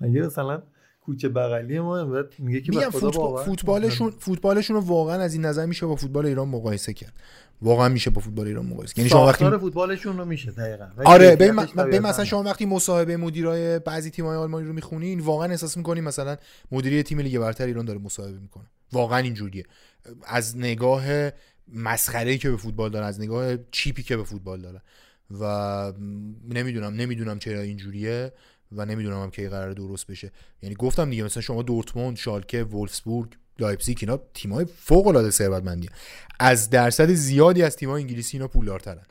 [0.00, 0.62] مگه مثلا
[1.00, 5.34] کوچه بغلی ما بعد میگه که به میگم فوتبال- باور فوتبالشون فوتبالشون رو واقعا از
[5.34, 7.12] این نظر میشه با فوتبال ایران مقایسه کرد.
[7.62, 8.98] واقعا میشه با فوتبال ایران مقایسه کرد.
[8.98, 10.86] یعنی شما وقتی فوتبالشون رو میشه دقیقاً.
[11.04, 12.24] آره ببین م- مثلا.
[12.24, 16.36] شما وقتی مصاحبه مدیرای بعضی تیم‌های آلمانی رو می‌خونین واقعا احساس می‌کنین مثلا
[16.72, 18.64] مدیری تیم لیگ برتر ایران داره مصاحبه می‌کنه.
[18.92, 19.64] واقعا اینجوریه.
[20.24, 21.04] از نگاه
[21.74, 24.82] مسخره‌ای که به فوتبال داره از نگاه چیپی که به فوتبال داره
[25.40, 25.92] و
[26.48, 28.32] نمی‌دونم نمی‌دونم چرا اینجوریه.
[28.72, 30.32] و نمی‌دونم هم کی قرار درست بشه.
[30.62, 35.88] یعنی گفتم دیگه مثلا شما دورتموند شالکه وولفسبورگ لایپزیگ اینا تیم‌های فوق العاده ثروتمندی
[36.40, 39.06] از درصد زیادی از تیم‌های انگلیسی اینا پولدارترن.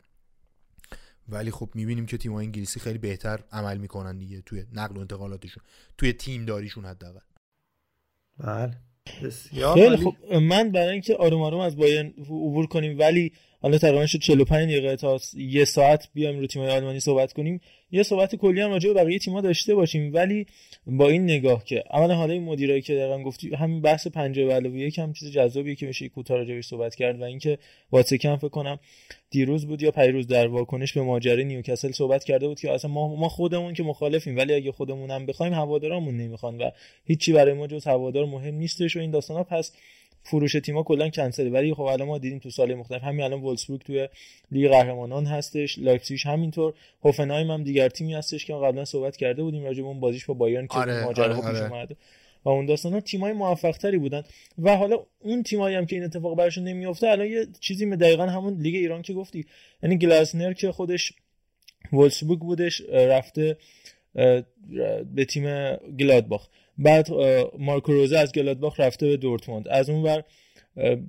[1.28, 5.62] ولی خب می‌بینیم که تیم‌های انگلیسی خیلی بهتر عمل می‌کنن دیگه توی نقل و انتقالاتشون
[5.98, 7.20] توی تیم داریشون حداقل.
[8.38, 8.76] بله.
[9.22, 10.04] بسیار خیلی عالی.
[10.04, 13.32] خب من برای اینکه آروم آروم از بایرن عبور کنیم ولی
[13.62, 17.60] حالا تقریبا شد 45 دقیقه تا یه ساعت بیایم رو تیم‌های آلمانی صحبت کنیم.
[17.92, 20.46] یه صحبت کلی هم راجع به بقیه تیم‌ها داشته باشیم ولی
[20.86, 24.54] با این نگاه که اولا حالا این مدیرایی که دقیقا گفتی همین بحث 50 به
[24.54, 27.58] علاوه یک هم چیز جذابیه که میشه کوتاه راجعش صحبت کرد و اینکه
[27.92, 28.78] واتسکن فکر کنم
[29.30, 33.16] دیروز بود یا پیروز در واکنش به ماجرای نیوکاسل صحبت کرده بود که اصلا ما
[33.16, 36.70] ما خودمون که مخالفیم ولی اگه خودمون هم بخوایم هوادارمون نمی‌خوان و
[37.04, 39.44] هیچی برای ما جز هوادار مهم نیستش و این داستانا.
[39.44, 39.72] پس
[40.22, 41.50] فروش تیما کلا کنسله.
[41.50, 44.08] ولی خب الان ما دیدیم تو سال مختلف همین الان وولفسبورگ توی
[44.52, 49.64] لیگ قهرمانان هستش لایپزیگ همینطور هوفنهایم هم دیگر تیمی هستش که قبلا صحبت کرده بودیم
[49.64, 51.72] راجع به اون بازیش با بایرن که آره، ماجراها آره، پیش آره.
[51.72, 51.96] اومده
[52.44, 54.22] و اون داستانا تیمای موفق تری بودن.
[54.58, 58.26] و حالا اون تیمایی هم که این اتفاق براشون نمیافته الان یه چیزی به دقیقا
[58.26, 59.46] همون لیگ ایران که گفتی.
[59.82, 61.12] یعنی گلاسنر که خودش
[61.92, 63.56] وولفسبورگ بودش رفته
[65.14, 66.48] به تیم گلادباخ.
[66.80, 67.08] بعد
[67.58, 69.68] مارکو روزه از گلادباخ رفته به دورتموند.
[69.68, 70.24] از اون ور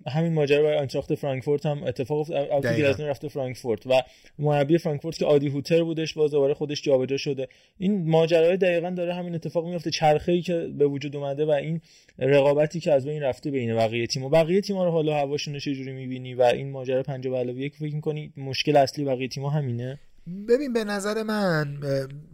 [0.07, 2.77] همین ماجرا برای آنتراخت فرانکفورت هم اتفاق افتاد.
[2.77, 4.01] گلاسنر رفته فرانکفورت و
[4.39, 7.47] مربی فرانکفورت که آدی هوتر بودش باز دوباره خودش جابجا شده.
[7.77, 9.91] این ماجرای دقیقا داره همین اتفاق میفته.
[9.91, 11.81] چرخه ای که به وجود اومده و این
[12.19, 15.59] رقابتی که از بین رفته بین بقیه تیم و بقیه تیم‌ها رو حالا هواشون رو
[15.59, 19.49] چجوری می‌بینی؟ و این ماجرا 50 به علاوه یک فکر می‌کنی مشکل اصلی بقیه تیم‌ها
[19.49, 21.77] همینه؟ ببین به نظر من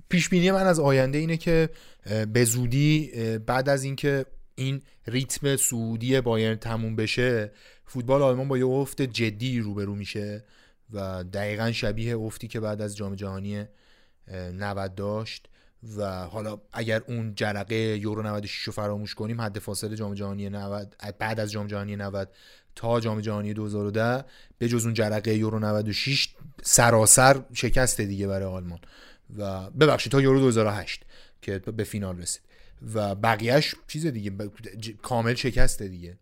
[0.10, 1.70] پیش بینی من از آینده اینه که
[2.34, 3.12] به زودی
[3.46, 4.26] بعد از اینکه
[4.56, 7.52] این ریتم سعودی بایرن تموم بشه
[7.86, 10.44] فوتبال آلمان با یه افت جدی روبرو میشه
[10.94, 13.58] و دقیقا شبیه افتی که بعد از جام جهانی
[14.28, 15.50] اه، 90 داشت
[15.98, 20.96] و حالا اگر اون جرقه یورو 96 رو فراموش کنیم حد فاصله جام جهانی 90
[21.20, 22.30] بعد از جام جهانی 90
[22.78, 24.26] تا جام جهانی 2010
[24.58, 26.30] به جز اون جرقه یورو 96
[26.64, 28.80] سراسر شکست دیگه برای آلمان.
[29.38, 31.04] و ببخشید تا یورو 2008
[31.42, 32.42] که به فینال رسید.
[32.94, 34.52] و بقیهش چیز دیگه ب-
[34.82, 36.18] ج- کامل شکسته دیگه.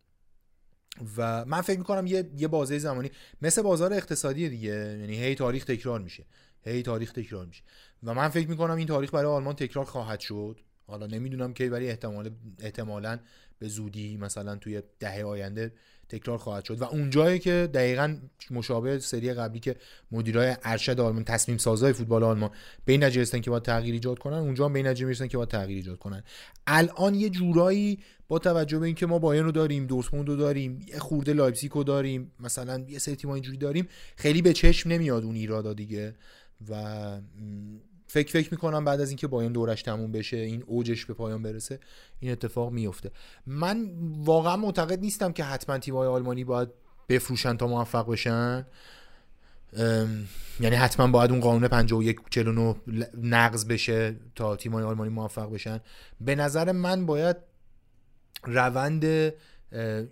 [1.18, 5.66] و من فکر می‌کنم یه یه بازه زمانی مثل بازار اقتصادی دیگه یعنی هی تاریخ
[5.66, 6.26] تکرار میشه.
[6.66, 7.64] هی تاریخ تکرار میشه.
[8.04, 10.60] و من فکر می‌کنم این تاریخ برای آلمان تکرار خواهد شد.
[10.88, 13.20] حالا نمی‌دونم کی ولی احتمال احتمالا
[13.60, 15.74] به زودی مثلا توی دهه آینده
[16.10, 16.82] تکرار خواهد شد.
[16.82, 18.18] و اونجایی که دقیقا
[18.52, 19.76] مشابه سری قبلی که
[20.12, 22.50] مدیرای ارشد آلمان تصمیم سازای فوتبال آلمان
[22.86, 23.10] به این
[23.42, 26.24] که باید تغییر ایجاد کنن اونجا هم به این که باید تغییر ایجاد کنن.
[26.68, 31.00] الان یه جورایی با توجه به اینکه ما بایرن رو داریم دورتموند رو داریم یه
[31.00, 35.36] خورده لایپزیگ رو داریم مثلا یه سری تیم‌ها اینجوری داریم خیلی به چشم نمیاد اون
[35.36, 36.16] ایرادا دیگه.
[36.70, 37.22] و
[38.08, 41.80] فکر فکر می‌کنم بعد از اینکه بایرن دورش تموم بشه این اوجش به پایان برسه
[42.20, 43.12] این اتفاق میفته
[43.48, 46.70] من واقعا معتقد نیستم که حتما تیم‌های آلمانی باید
[47.10, 48.66] بفروشن تا موفق بشن.
[50.60, 55.80] یعنی حتما باید اون قانون 51 49 ل- نقض بشه تا تیم‌های آلمانی موفق بشن.
[56.22, 57.36] به نظر من باید
[58.44, 59.04] روند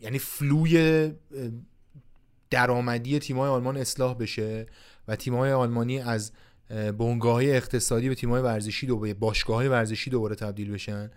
[0.02, 1.12] یعنی فلوی
[2.50, 4.66] درآمدی تیم‌های آلمان اصلاح بشه
[5.08, 6.32] و تیم‌های آلمانی از
[6.70, 11.12] بنگاه اقتصادی به تیم‌های ورزشی دو به باشگاه‌های ورزشی دوباره تبدیل بشن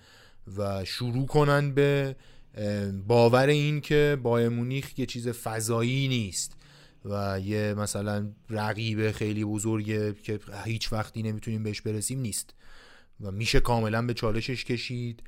[0.56, 2.16] و شروع کنن به
[3.06, 6.52] باور این که بایر مونیخ یه چیز فضایی نیست
[7.04, 12.54] و یه مثلا رقیب خیلی بزرگه که هیچ وقتی نمی‌تونیم بهش برسیم نیست.
[13.20, 15.22] و میشه کاملا به چالشش کشید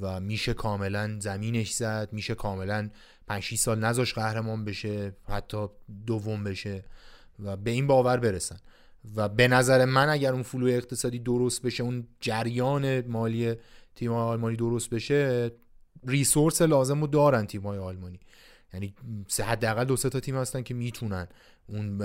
[0.00, 2.90] و میشه کاملا زمینش زد میشه کاملا
[3.26, 5.66] 5 6 سال نذاش قهرمان بشه حتی
[6.06, 6.84] دوم بشه
[7.38, 8.56] و به این باور برسن.
[9.16, 13.54] و به نظر من اگر اون فلو اقتصادی درست بشه اون جریان مالی
[13.94, 15.50] تیم آلمانی درست بشه
[16.06, 18.20] ریسورس لازم رو دارن تیم های آلمانی.
[18.74, 18.94] یعنی
[19.44, 21.28] حداقل دو سه تا تیم هستن که می‌تونن
[21.66, 22.02] اون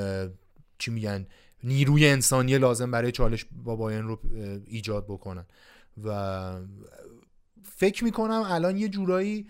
[0.78, 1.28] چی میگن
[1.64, 4.20] نیروی انسانی لازم برای چالش با باین رو
[4.66, 5.46] ایجاد بکنن.
[6.04, 6.60] و
[7.64, 9.48] فکر می‌کنم الان یه جورایی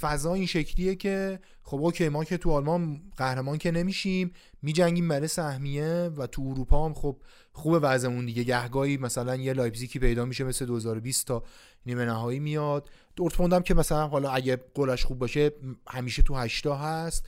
[0.00, 5.28] فضا این شکلیه که خب اوکی ما که تو آلمان قهرمان که نمیشیم میجنگیم برای
[5.28, 7.16] سهمیه و تو اروپا هم خب
[7.52, 8.42] خوب وضعمون دیگه.
[8.42, 11.42] گهگاهی مثلا یه لایپزیگی پیدا میشه مثل 2020 تا
[11.86, 12.90] نیمه نهایی میاد.
[13.16, 15.52] دورتموند هم که مثلا حالا اگه گلش خوب باشه
[15.86, 17.26] همیشه تو هشتا هست.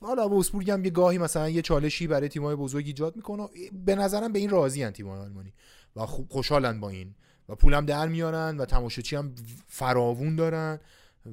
[0.00, 3.48] حالا وولفسبورگ هم یه گاهی مثلا یه چالشی برای تیمای بزرگ ایجاد می‌کنه.
[3.84, 5.52] به نظرم به این راضی ان تیمای آلمانی
[5.96, 7.14] و خوب خوشحالن با این.
[7.48, 9.34] و پولم در میارن و تماشاچی هم
[9.66, 10.80] فراوون دارن.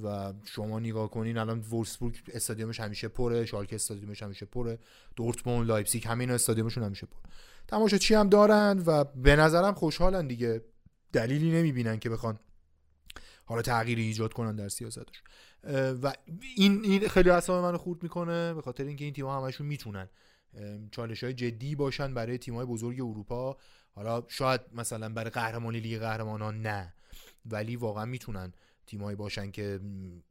[0.03, 4.79] و شما نگاه کنین الان وولفسبورگ استادیومش همیشه پره شالکه استادیومش همیشه پره
[5.15, 7.29] دورتموند لایپزیگ همین استادیومشون همیشه پر
[7.67, 10.61] تماشاچی هم دارن و به نظرم خوشحالن دیگه.
[11.13, 12.39] دلیلی نمی‌بینن که بخوان
[13.45, 15.23] حالا تغییری ایجاد کنن در سیاستش.
[16.03, 16.13] و
[16.55, 20.09] این این خیلی اصلا منو خورد می‌کنه به خاطر اینکه این تیم همشون می‌تونن.
[20.91, 23.57] چالش های جدی باشن برای تیم های بزرگ اروپا.
[23.91, 26.93] حالا شاید مثلا برای قهرمانی لیگ قهرمانان نه
[27.45, 28.53] ولی واقعا می‌تونن
[28.87, 29.79] تیمایی باشن که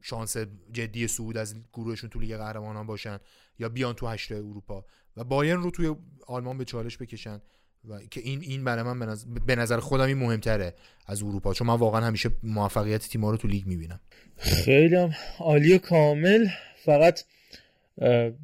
[0.01, 0.37] شانس
[0.71, 3.19] جدی صعود از گروهشون تو لیگ قهرمانان باشن
[3.59, 4.85] یا بیان تو هشت اروپا.
[5.17, 5.95] و باین رو توی
[6.27, 7.41] آلمان به چالش بکشن
[7.89, 10.73] و که این این برای من به نظر خودم این مهمتره
[11.05, 13.99] از اروپا چون من واقعا همیشه موفقیت تیم‌ها رو تو لیگ می‌بینم.
[14.37, 16.47] خیلی عالی و کامل.
[16.85, 17.23] فقط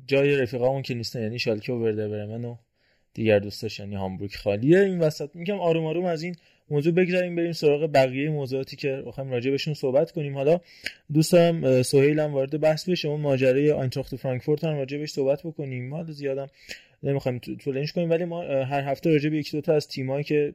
[0.08, 2.58] جای رفیقامون که نیستن یعنی شالکه و ورده برمن و
[3.14, 4.80] دیگر دوستاش یعنی هامبورگ خالیه.
[4.80, 6.36] این وسط میگم آروم آروم از این
[6.70, 10.34] موضوع بگذاریم بریم سراغ بقیه موضوعاتی که بخوایم راجع بهشون صحبت کنیم.
[10.34, 10.60] حالا
[11.14, 13.08] دوستم سهیل هم وارد بحث بشه.
[13.08, 15.90] اون ماجرای آینتراخت فرانکفورت هم راجع بهش صحبت بکنیم.
[15.90, 16.48] ما زیادم
[17.04, 20.54] نمی‌خوایم طولنیش کنیم ولی ما هر هفته راجع به یکی دو تا از تیمایی که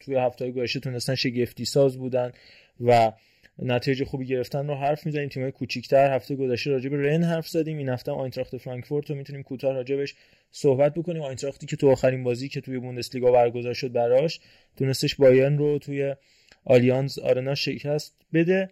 [0.00, 2.32] توی هفته گذشته تونستن شگفتی ساز بودن
[2.80, 3.12] و
[3.58, 5.28] نتیجه خوبی گرفتن رو حرف می‌زنیم.
[5.28, 7.78] تیمای کوچیک‌تر هفته گذشته راجع به رن حرف زدیم.
[7.78, 10.04] این هفته آینتراخت فرانکفورت رو می‌تونیم کوتاه راجع
[10.50, 11.22] صحبت بکنیم.
[11.22, 14.40] آینتراختی که تو آخرین بازی که توی بوندسلیگا برگزار شد براش
[14.76, 16.14] تونستش بایرن رو توی
[16.64, 18.70] آلیانز آرنا شکست بده.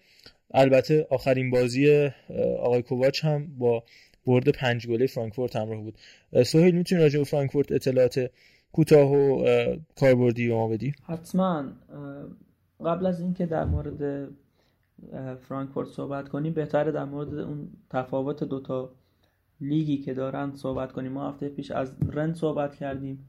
[0.54, 2.10] البته آخرین بازی
[2.58, 3.84] آقای کوواچ هم با
[4.26, 5.98] برد پنج گله فرانکفورت همراه بود.
[6.44, 8.30] سهیل می‌تونی راجع به فرانکفورت اطلاعات
[8.72, 9.46] کوتاه و
[9.96, 11.72] کاربردی به ما بدی؟ حتما.
[12.84, 14.28] قبل از اینکه در مورد
[15.40, 18.92] فرانکفورت صحبت کنیم بهتره در مورد اون تفاوت دوتا
[19.60, 21.12] لیگی که دارن صحبت کنیم.
[21.12, 23.26] ما هفته پیش از رن صحبت کردیم.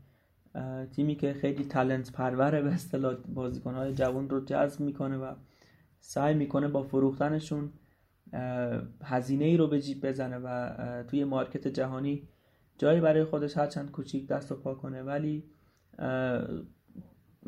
[0.92, 5.34] تیمی که خیلی تلنت پروره به اصطلاح بازیکنهای جوان رو جذب می‌کنه و
[6.00, 7.72] سعی می‌کنه با فروختنشون
[9.04, 12.28] هزینه ای رو به جیب بزنه و توی مارکت جهانی
[12.78, 15.04] جایی برای خودش هرچند کوچیک دست و پا کنه.
[15.04, 15.44] ولی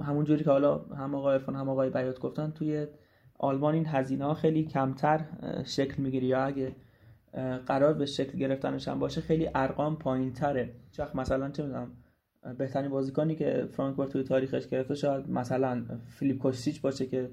[0.01, 2.88] همون جوری که حالا هم آقای فون هم آقای بیات گفتن توی
[3.38, 5.21] آلمان این هزینه ها خیلی کمتر
[5.65, 6.75] شکل می‌گیره یا اگه
[7.65, 11.91] قرار به شکل گرفتنش هم باشه خیلی ارقام پایین تره چخ مثلا چه می‌دونم
[12.57, 17.29] بهترین بازیکنی که فرانکفورت توی تاریخش گرفته شاید مثلا فیلیپ کوستیچ باشه که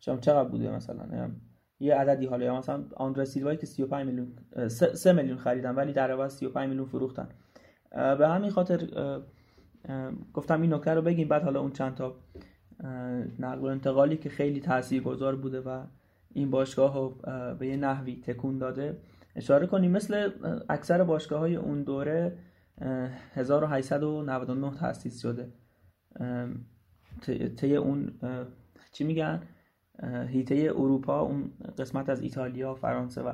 [0.00, 1.30] شما چقدر بوده مثلا
[1.80, 4.32] یه عددی حالا یا مثلا آندره سیلوایی که 35 میلیون
[4.68, 7.28] 3 میلیون خریدن ولی در عوض 35 میلیون فروختن.
[7.90, 8.88] به همین خاطر
[10.34, 12.16] گفتم این نکته رو بگیم بعد حالا اون چند تا
[13.38, 15.84] نقل و انتقالی که خیلی تاثیرگذار بوده و
[16.32, 17.14] این باشگاه رو
[17.54, 18.98] به یه نحوی تکون داده.
[19.36, 20.30] اشاره کنیم مثل
[20.68, 22.38] اکثر باشگاه های اون دوره
[23.34, 25.52] 1899 تأسیس شده.
[27.56, 28.12] طی اون
[28.92, 29.42] چی میگن؟
[30.28, 33.32] هیته اروپا اون قسمت از ایتالیا فرانسه و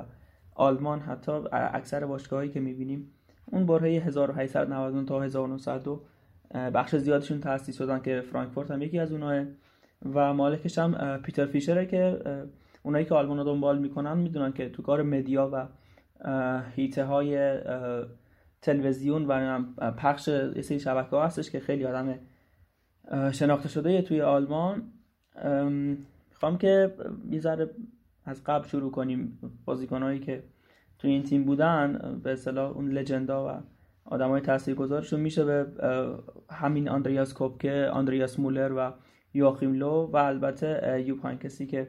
[0.55, 3.11] آلمان حتی اکثر باشگاهایی که می‌بینیم
[3.45, 6.01] اون باره 1899 تا 1902
[6.53, 9.45] بخش زیادشون تأسیس شدن که فرانکفورت هم یکی از اوناه.
[10.13, 12.19] و مالکش هم پیتر فیشره که
[12.83, 15.67] اونایی که آلمان رو دنبال می‌کنن می‌دونن که تو کار مدیا و
[16.75, 17.59] هیته های
[18.61, 22.19] تلویزیون و پخش یه سری شبکه ها هستش که خیلی آدم
[23.31, 24.91] شناخته شده توی آلمان.
[26.29, 26.93] می‌خوام که
[27.31, 27.69] یه ذره
[28.25, 30.43] از قبل شروع کنیم بازیکنهایی که
[30.99, 33.61] توی این تیم بودن به اصطلاح اون لجندا و
[34.05, 35.65] آدمای تاثیرگذارشون میشه به
[36.51, 38.93] همین آندریاس کوپکه آندریاس مولر و
[39.33, 41.87] یواخیم لو و البته یوب کسی که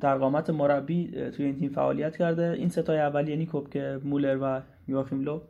[0.00, 2.50] در قامت مربی توی این تیم فعالیت کرده.
[2.58, 5.40] این ستای اولی یعنی کوپکه مولر و یواخیم لو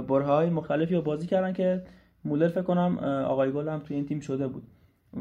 [0.00, 1.82] برهای مختلفی رو بازی کردن که
[2.24, 2.98] مولر فکر کنم
[3.28, 4.62] آقای گل هم توی این تیم شده بود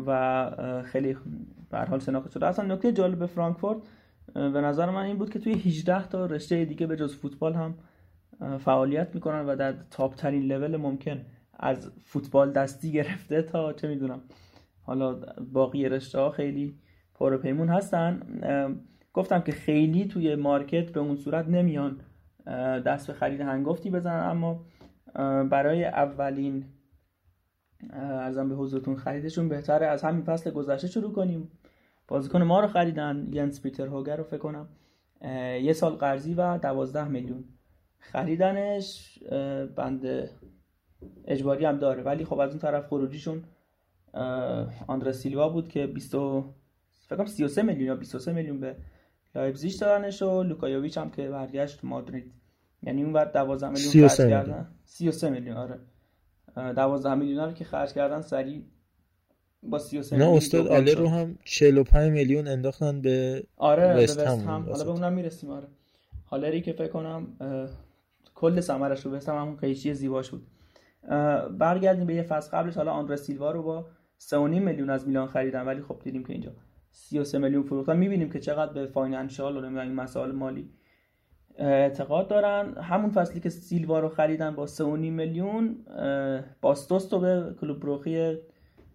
[0.05, 1.17] و خیلی
[1.69, 2.45] به حال شناخته شده.
[2.45, 3.77] اصلا نکته جالب فرانکفورت
[4.33, 7.73] به نظر من این بود که توی 18 تا رشته دیگه به جز فوتبال هم
[8.59, 14.21] فعالیت می‌کنن و در تاپ ترین لول ممکن از فوتبال دستی گرفته تا چه می‌دونم.
[14.81, 15.19] حالا
[15.53, 16.79] باقی رشته ها خیلی
[17.15, 18.19] پر پیمون هستن.
[19.13, 21.99] گفتم که خیلی توی مارکت به اون صورت نمیان
[22.85, 24.29] دست به خرید هنگفتی بزنن.
[24.29, 24.65] اما
[25.49, 26.65] برای اولین
[27.89, 31.51] ارزم به حضورتون خریدشون بهتره از همین فصل گذشته شروع کنیم.
[32.07, 34.67] بازیکن ما رو خریدن ینس پیتر هوگر رو فکر کنم.
[35.61, 37.43] یه سال قرضی و دوازده میلیون.
[38.11, 39.19] خریدنش
[39.75, 40.29] بند
[41.25, 42.03] اجباری هم داره.
[42.03, 43.43] ولی خب از اون طرف خروجیشون
[44.87, 48.75] آندرا سیلوا بود که 20 فکر کنم 33 میلیون یا 23 میلیون به
[49.35, 52.31] لایپزیگ دادنش و لوکایوویچ هم که برگشت مادرید.
[52.83, 54.67] یعنی اون بعد 12 میلیون خرج کردن.
[54.85, 55.79] 33 میلیون آره.
[56.55, 58.65] 12 میلیون رو که خرج کردن سری
[59.63, 64.65] با 33 نه استاد آله رو هم 45 میلیون انداختن به آره وست هم.
[64.69, 65.67] حالا به اونم می‌رسیم آره.
[66.27, 67.27] هالری که فکر کنم
[68.35, 70.47] کل ثمرش رو به همون قیچی زیباش بود.
[71.57, 73.85] برگردیم به یه فصل قبلش حالا آندره سیلوا رو با
[74.19, 76.51] 3.5 میلیون از میلان خریدن ولی خب دیدیم که اینجا
[76.91, 77.97] 33 میلیون فروختن.
[77.97, 80.69] می‌بینیم که چقدر به فاینانشال و این مسائل مالی
[81.57, 82.73] اعتقاد دارن.
[82.77, 85.77] همون فصلی که سیلوا رو خریدن با 3.5 میلیون
[86.61, 88.37] باستوس رو به کلوب بروخی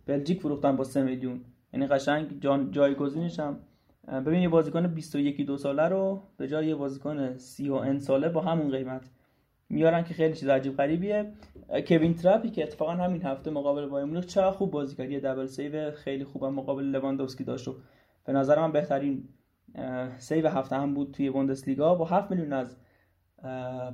[0.07, 1.41] بلژیک فروختن با 3 میلیون.
[1.73, 3.61] یعنی قشنگ جایگزینش هم.
[4.09, 8.71] ببین یه بازیکن 21 دو ساله رو به جای یه بازیکن 30 ساله با همون
[8.71, 9.11] قیمت.
[9.71, 11.33] میارن که خیلی چیز عجیب غریبیه.
[11.87, 15.11] کوین ترپی که اتفاقا همین هفته مقابل بایر مونیخ چقدر خوب بازی کرد.
[15.11, 17.75] یه double save خیلی خوبم مقابل لواندوفسکی داشت و
[18.25, 19.29] به نظر من بهترین
[20.19, 21.95] save هفته هم بود توی بوندسلیگا.
[21.95, 22.77] با 7 میلیون از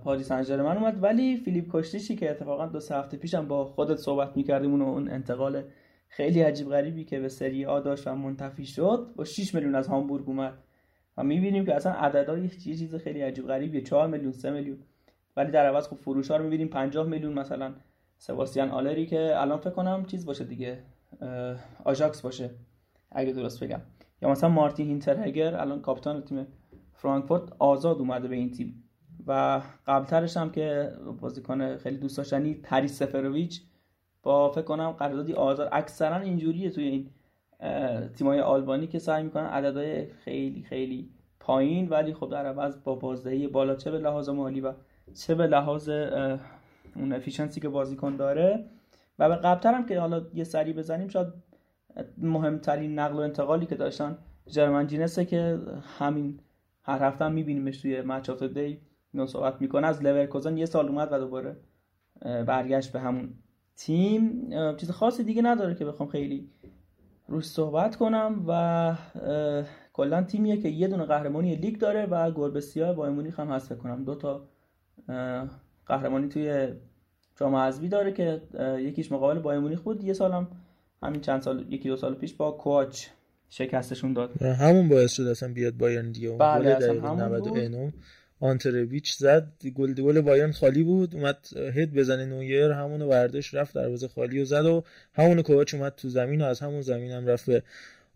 [0.05, 1.03] پاریس سن اومد.
[1.03, 5.63] ولی فیلیپ کوستیچی که اتفاقا دو سه هفته پیشم با خودت صحبت می‌کردیم اون انتقال
[6.09, 9.89] خیلی عجیب غریبی که به سری آ داشت و منتفی شد با 6 میلیون از
[9.89, 10.55] هامبورگ اومد.
[11.17, 13.81] و می‌بینیم که اصلا عددها یه چیز خیلی عجیب غریبیه.
[13.81, 14.79] 4 میلیون 3 میلیون.
[15.37, 16.69] ولی در عوض خب فروش ها رو می‌بینیم.
[16.69, 17.75] 50 میلیون مثلا
[18.19, 20.83] سباستیان آلری که الان فکر کنم چیز باشه دیگه
[21.85, 22.51] آژاکس باشه
[23.13, 23.81] اگه درست بگم.
[24.23, 26.47] یا مثلا مارتین هینترهگر الان کاپیتان تیم
[26.93, 28.85] فرانکفورت آزاد اومده به این تیم.
[29.27, 33.63] و قبلترش هم که بازیکن خیلی دوست داشتنی تری سفرویچ
[34.23, 37.11] با فکر کنم قراردادی آزاد اکثرا اینجوریه توی این
[38.15, 41.11] تیمای آلبانی که سعی می‌کنن عددهای خیلی خیلی
[41.41, 44.73] پایین ولی خب در عوض با بازدهی بالا چه به لحاظ مالی و
[45.13, 45.89] چه به لحاظ
[46.97, 48.65] اون افیشنسی که بازیکن داره.
[49.19, 51.29] و به قبلتر هم که حالا یه سری بزنیم شاید
[52.19, 55.59] مهمترین نقل و انتقالی که داشتن جرمن جینسه که
[55.99, 56.41] همین
[56.83, 58.81] هر هفته هم میبینیمش توی Match of the Day
[59.27, 59.87] صحبت می‌کنه.
[59.87, 61.57] از لورکوزن یه سال اومد و دوباره
[62.23, 63.35] برگشت به همون
[63.77, 64.51] تیم.
[64.77, 66.51] چیز خاصی دیگه نداره که بخوام خیلی
[67.29, 68.95] روش صحبت کنم و
[69.93, 73.73] کلا تیمیه که یه دونه قهرمانی لیگ داره و گربه سیاه بایر مونیخ هم هست
[73.73, 74.05] کنم.
[74.05, 74.49] دو تا
[75.87, 76.69] قهرمانی توی
[77.37, 78.43] جام حذفی داره که
[78.79, 80.05] یکیش مقابل بایر مونیخ بود.
[80.05, 80.49] یه سالم
[81.03, 83.07] همین چند سال یکی دو سال پیش با کواچ
[83.51, 84.43] شکستشون داد.
[84.43, 86.31] همون باعث شد اصلا بیاد بایرن دیگه.
[86.31, 87.93] بله اصلا
[88.41, 89.53] آنترویچ زد.
[89.75, 91.15] گل گل بایرن خالی بود.
[91.15, 92.71] اومد هد بزنه نویر.
[92.71, 94.85] همونو برداشت رفت دروازه خالی و زد و
[95.15, 97.63] همونو کوچ اومد تو زمین و از همون زمین هم رفت به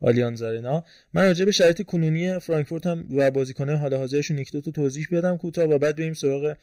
[0.01, 0.85] آلیانز آرنا
[1.15, 5.07] من راجع به شرایط کنونی فرانکفورت هم و بازیکن‌های حال حاضرشون یک دو تا توضیح
[5.13, 6.57] بدم کوتاه و بعد بریم سراغ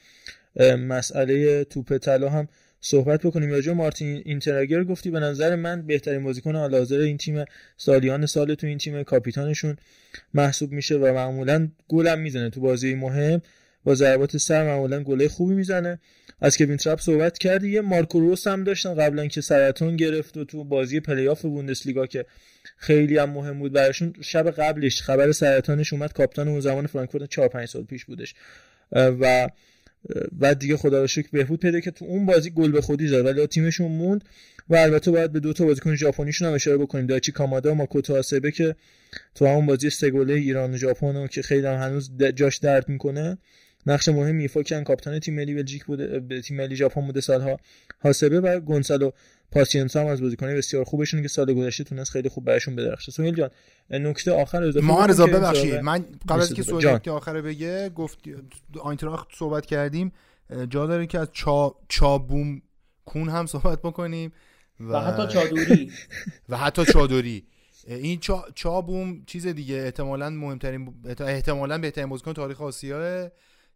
[0.79, 2.47] مسئله توپ طلا هم
[2.81, 3.49] صحبت بکنیم.
[3.51, 7.45] راجع مارتین اینتراگر گفتی به نظر من بهترین بازیکن حال حاضر این تیم
[7.77, 9.77] سالیان سال تو این تیم کاپیتانشون
[10.33, 13.41] محسوب میشه و معمولا گلم می‌زنه تو بازی مهم.
[13.83, 15.99] با ضربات سر معمولا گله خوبی می‌زنه.
[16.41, 17.69] از کوین ترپ صحبت کردی.
[17.69, 22.25] یه مارکو روس هم داشتن قبلا که سرطان گرفت و تو بازی پلی‌آف بوندسلیگا که
[22.78, 24.13] خیلی هم مهم بود براشون.
[24.22, 26.13] شب قبلش خبر سرطانش اومد.
[26.13, 28.36] کاپیتان اون زمان فرانکفورت 4 5 سال پیش بودش.
[28.91, 29.49] و
[30.32, 33.26] بعد دیگه خدا رو شکر بهبود پیدا که تو اون بازی گل به خودی زد
[33.26, 34.24] ولی تیمشون موند
[34.70, 37.05] و البته باید به دو تا بازیکن ژاپنیشون هم اشاره بکنیم.
[37.05, 38.76] داچی کامادا و ماکوتو آسبه که
[39.36, 43.38] تو همون بازی سه گله ایران و ژاپن که خیلی هم هنوز جاش درد می‌کنه.
[43.88, 47.59] نقش مهم ایفا کن کاپیتان تیم ملی بلژیک بوده تیم ملی ژاپن بوده سالها.
[47.99, 49.11] حاسبه و گونسالو
[49.55, 53.11] پاسینس هم از بازیکنای بسیار خوبشون که سال گذشته تونست خیلی خوب براشون بدرخشه.
[53.11, 53.49] سهیل جان
[53.89, 55.75] نکته آخر اضافه ما رضا ببخشید.
[55.75, 58.19] من قبل از که سوال نکته آخر بگه گفت
[58.79, 60.11] آینتراخت صحبت کردیم.
[60.69, 62.61] جا داره که از چا چابوم
[63.05, 64.31] کون هم صحبت بکنیم
[64.79, 65.91] و, و حتی چادوری
[66.49, 67.43] و حتی چادوری
[67.87, 68.45] این چا...
[68.55, 73.31] چابوم چیز دیگه احتمالاً مهمترین احتمالاً بهترین بازیکن تاریخ آسیا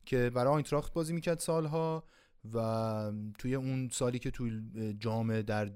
[0.05, 2.03] که برای آینتراخت بازی می‌کرد سالها.
[2.53, 4.61] و توی اون سالی که توی
[4.99, 5.71] جام در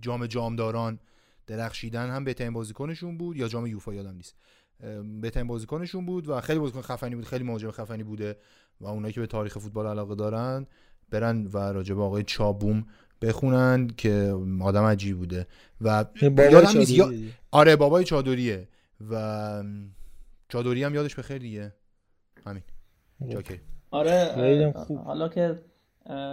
[0.00, 0.98] جام جامداران
[1.46, 4.36] درخشیدن هم بهترین بازیکنشون بود یا جام یوفا یادم نیست.
[5.20, 8.36] بهترین بازیکنشون بود و خیلی بازیکن خفنی بود خیلی مهاجم خفنی بوده
[8.80, 10.66] و اونایی که به تاریخ فوتبال علاقه دارن
[11.10, 12.86] برن و راجع به آقای چابوم
[13.22, 15.46] بخونن که آدم عجیب بوده.
[15.80, 17.12] و یادم نیست یا...
[17.50, 18.68] آره بابای چادریه
[19.10, 19.64] و
[20.48, 21.72] چادری هم یادش بخیر دیگه.
[22.46, 22.62] همین.
[23.90, 25.60] آره حالا که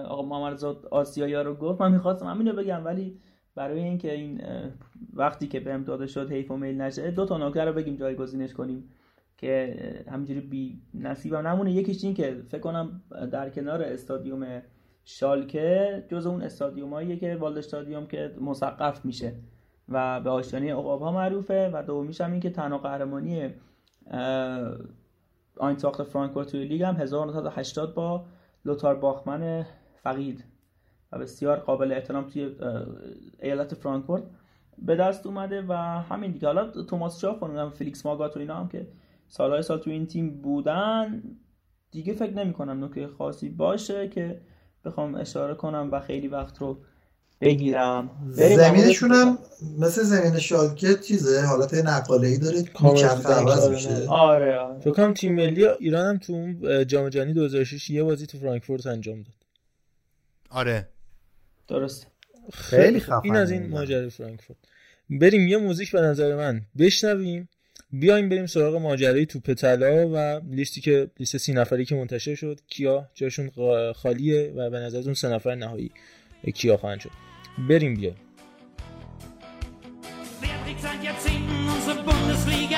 [0.07, 1.81] آقا محمد آسیایی رو گفت.
[1.81, 3.19] من می‌خواستم همینو بگم ولی
[3.55, 4.41] برای اینکه این
[5.13, 8.53] وقتی که بهم داده شد حیف و میل نشه دو تا نکته رو بگیم جایگزینش
[8.53, 8.89] کنیم
[9.37, 9.75] که
[10.11, 11.71] همینجوری بی نصیبم نمونه.
[11.71, 13.01] یکیش این که فکر کنم
[13.31, 14.61] در کنار استادیوم
[15.03, 19.33] شالکه جز اون استادیوماییه که والد استادیوم که مسقف میشه
[19.89, 23.49] و به آشیانه عقاب ها معروفه و دومیش هم این که تنها قهرمانی
[25.57, 28.25] آینتراخت فرانکفورت توی لیگ هم 1980 با
[28.65, 29.65] لوتار باخمن
[30.03, 30.45] فقید
[31.11, 32.55] و بسیار قابل احترام توی
[33.39, 34.23] ایالت فرانکفورت
[34.77, 36.47] به دست اومده و همین دیگه.
[36.47, 38.87] حالا توماس شاف و فلیکس ماگات و اینا هم که
[39.27, 41.23] سالهای سال تو این تیم بودن
[41.91, 44.41] دیگه فکر نمی کنم نکته خاصی باشه که
[44.85, 46.77] بخوام اشاره کنم و خیلی وقت رو
[47.41, 49.37] بگیرم زمینشون هم
[49.77, 54.07] مثل زمین شالکه چیزه حالت نقاله ای داره میچرخه عوض میشه.
[54.07, 54.79] آره آره.
[54.79, 58.87] فکر کنم تیم ملی ایران هم تو اون جام جهانی 2006 یه بازی تو فرانکفورت
[58.87, 59.35] انجام داد.
[60.49, 60.87] آره.
[61.67, 62.07] درست
[62.53, 64.59] خیلی خفن این از این ماجرای فرانکفورت.
[65.09, 67.49] بریم یه موزیک به نظر من بشنویم.
[67.91, 72.59] بیایم بریم سراغ ماجرای توپ طلا و لیستی که لیست سی نفری که منتشر شد.
[72.67, 73.51] کیا؟ جاشون
[73.93, 75.91] خالیه و به نظرتون سه نفر نهایی
[76.55, 77.28] کیا خواهند شد؟
[77.67, 78.13] Berimbia.
[80.39, 82.68] Wer prägt seit Jahrzehnten unsere Bundesliga?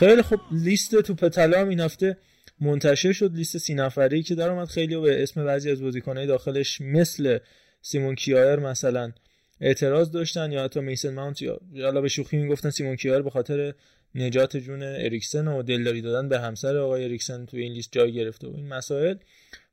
[0.00, 2.16] خیلی خب لیست توپ طلا هم این هفته
[2.60, 4.68] منتشر شد لیست سی نفره که در اومد.
[4.68, 7.38] خیلی به اسم بعضی از بازیکنهای داخلش مثل
[7.82, 9.12] سیمون کیایر مثلا
[9.60, 13.74] اعتراض داشتن یا حتی میسن ماونت یا حالا به شوخی می‌گفتن سیمون کیایر به خاطر
[14.14, 18.48] نجات جون اریکسن و دلداری دادن به همسر آقای اریکسن تو این لیست جای گرفته
[18.48, 19.16] و این مسائل.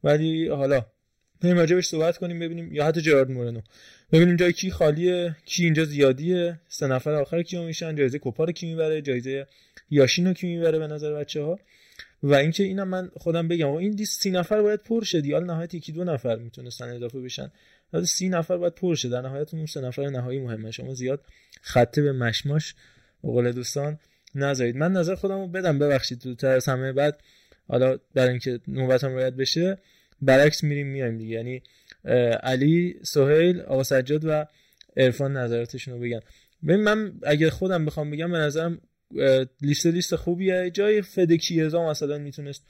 [0.03, 0.85] ولی حالا
[1.41, 2.73] بریم راجبش صحبت کنیم ببینیم.
[2.73, 3.61] یا حتی جرارد مورنو.
[4.11, 6.59] ببینیم جای کی خالیه کی اینجا زیادیه.
[6.67, 9.47] سه نفر آخر کیو میشن جایزه کوپا رو کی می‌بره جایزه
[9.89, 11.59] یاشین رو کی می‌بره به نظر بچه ها
[12.23, 15.73] و اینکه اینم من خودم بگم این لیست سی نفر باید پر شه دیال نهایت
[15.73, 17.51] یکی دو نفر می‌تونستن اضافه بشن.
[17.91, 19.09] بعد سی نفر باید پر شه.
[19.09, 20.71] در نهایت اون سه نفر نهایی مهمه.
[20.71, 21.21] شما زیاد
[21.61, 22.75] خطه به مشماش
[23.21, 23.99] قول دوستان
[24.35, 24.75] نذارید.
[24.75, 25.79] من نظر خودم رو بدم.
[25.79, 26.93] ببخشید تو همه.
[26.93, 27.21] بعد
[27.67, 29.77] حالا برای اینکه نوبتم رعایت بشه
[30.21, 31.35] برعکس میریم میایم دیگه.
[31.35, 31.61] یعنی
[32.43, 34.45] علی سهیل آقا سجاد و
[34.97, 36.19] عرفان نظراتشون رو بگن.
[36.63, 38.81] ببین من اگه خودم بخوام بگم به نظرم
[39.61, 40.71] لیست لیست خوبیه.
[40.73, 42.65] جای فدکیزا مثلا می‌تونست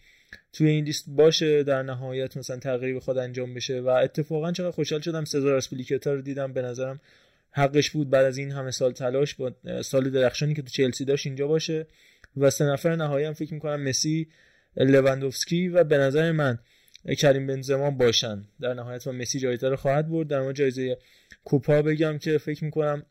[0.53, 3.81] توی این لیست باشه در نهایت مثلا تغییر خود انجام بشه.
[3.81, 6.53] و اتفاقا چقدر خوشحال شدم سزار اسپلیکتا رو دیدم.
[6.53, 6.99] به نظرم
[7.51, 11.25] حقش بود بعد از این همه سال تلاش با سال درخشانی که تو چلسی داشت
[11.27, 11.87] اینجا باشه.
[12.37, 14.27] و سه نفر نهایی هم فکر می‌کنم مسی
[14.77, 16.59] لواندوفسکی و به نظر من
[17.15, 18.43] کریم بنزما باشن.
[18.61, 20.27] در نهایت و مسی جایزه رو خواهد برد.
[20.27, 20.97] در مورد جایزه
[21.43, 23.03] کوپا بگم که فکر می‌کنم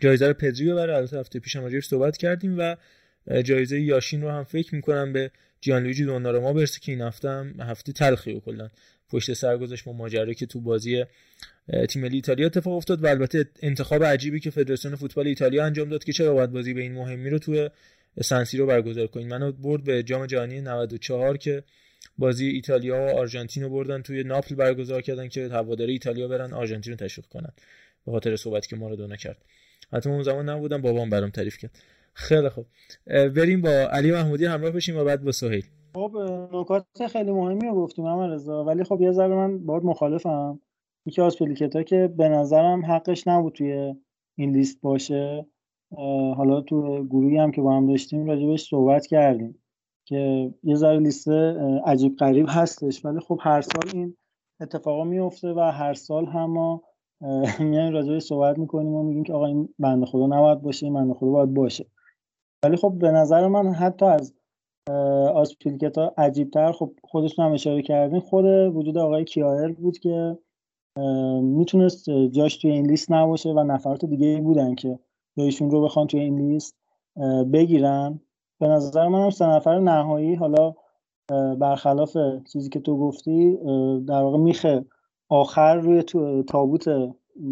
[0.00, 0.96] جایزه رو پدری ببره.
[0.96, 2.76] البته هفته پیش هم صحبت کردیم و
[3.42, 7.54] جایزه یاشین رو هم فکر می‌کنم به جیان لویجی دوناروما برسه که این هفته هم
[7.60, 8.68] هفته تلخی و کلا
[9.10, 11.04] پشت سر گذاشت با ماجرایی که تو بازی
[11.88, 16.04] تیم ملی ایتالیا اتفاق افتاد و البته انتخاب عجیبی که فدراسیون فوتبال ایتالیا انجام داد
[16.04, 17.68] که چرا باید بازی به این مهمی رو تو
[18.22, 21.62] سنسی رو برگزار کنید منو برد به جام جهانی 94 که
[22.18, 26.92] بازی ایتالیا و آرژانتین رو بردن توی ناپل برگزار کردن که هواداری ایتالیا برن آرژانتین
[26.92, 27.52] رو تشویق کنن.
[28.06, 29.44] به خاطر صحبتی که ما رو دونا کرد.
[29.92, 31.70] حتی اون زمان نبودم بابام برام تعریف کرد.
[32.12, 32.66] خیلی خوب.
[33.06, 35.64] بریم با علی محمودی همراه بشیم و بعد با سهیل.
[35.94, 36.12] خب
[36.52, 40.60] نکات خیلی مهمی رو گفتیم محمد رضا ولی خب یه ذره من باید مخالفم.
[41.06, 43.94] یکی از پلیکتا که به نظرم حقش نبود توی
[44.34, 45.46] این لیست باشه
[46.36, 49.58] حالا تو گروهی هم که با هم داشتیم راجبش صحبت کردیم.
[50.08, 51.28] که یه ذره لیست
[51.86, 53.04] عجیب غریب هستش.
[53.04, 54.16] ولی خب هر سال این
[54.60, 56.82] اتفاقا میفته و هر سال هم ما
[57.60, 61.14] میایم راجبش صحبت می‌کنیم و میگیم که آقا این بنده خدا نباید باشه این بنده
[61.14, 61.86] خدا باید باشه.
[62.64, 64.34] ولی خب به نظر من حتی از
[65.34, 70.38] آسپیلکت ها عجیب تر خب خودشون هم اشاره کردین خود وجود آقای کیایر بود که
[71.42, 74.98] می‌تونست جاش توی این لیست نباشه و نفرات دیگه بودن که
[75.38, 76.76] جایشون رو بخوان توی این لیست
[77.52, 78.20] بگیرن.
[78.60, 80.74] به نظر من هم سه نفر نهایی حالا
[81.60, 82.16] برخلاف
[82.52, 83.56] چیزی که تو گفتی
[84.06, 84.84] در واقع میخه
[85.28, 86.88] آخر روی تو تابوت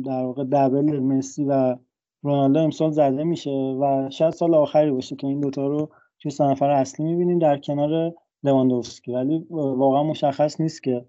[0.04, 1.76] در واقع دبل مسی و
[2.22, 6.44] رونالدو امسال زده میشه و شاید سال آخری باشه که این دوتا رو توی سه
[6.44, 9.12] نفر اصلی می‌بینیم در کنار لواندوفسکی.
[9.12, 11.04] ولی واقعا مشخص نیست که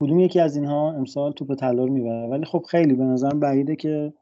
[0.00, 2.28] کدوم یکی از اینها امسال توپ طلا رو می‌بره.
[2.28, 4.12] ولی خب خیلی به نظر بعیده که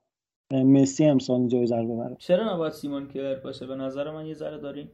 [0.53, 2.17] مسی امسال جایزه رو ببره.
[2.19, 4.89] چرا نباید سیمون کیر باشه؟ به نظر من یه ذره دارین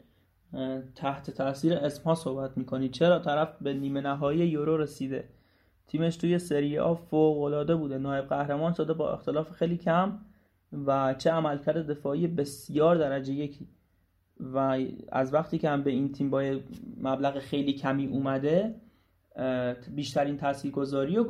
[0.94, 2.88] تحت تاثیر اسمها صحبت می‌کنی.
[2.88, 5.24] چرا طرف به نیمه نهایی یورو رسیده؟
[5.86, 7.98] تیمش توی سری آ فوق العاده بوده.
[7.98, 10.18] نایب قهرمان شده با اختلاف خیلی کم
[10.86, 13.68] و چه عملکرد دفاعی بسیار درجه یکی.
[14.40, 14.78] و
[15.12, 16.59] از وقتی که هم به این تیم با
[17.01, 18.74] مبلغ خیلی کمی اومده
[19.94, 21.26] بیشترین تاثیرگذاری رو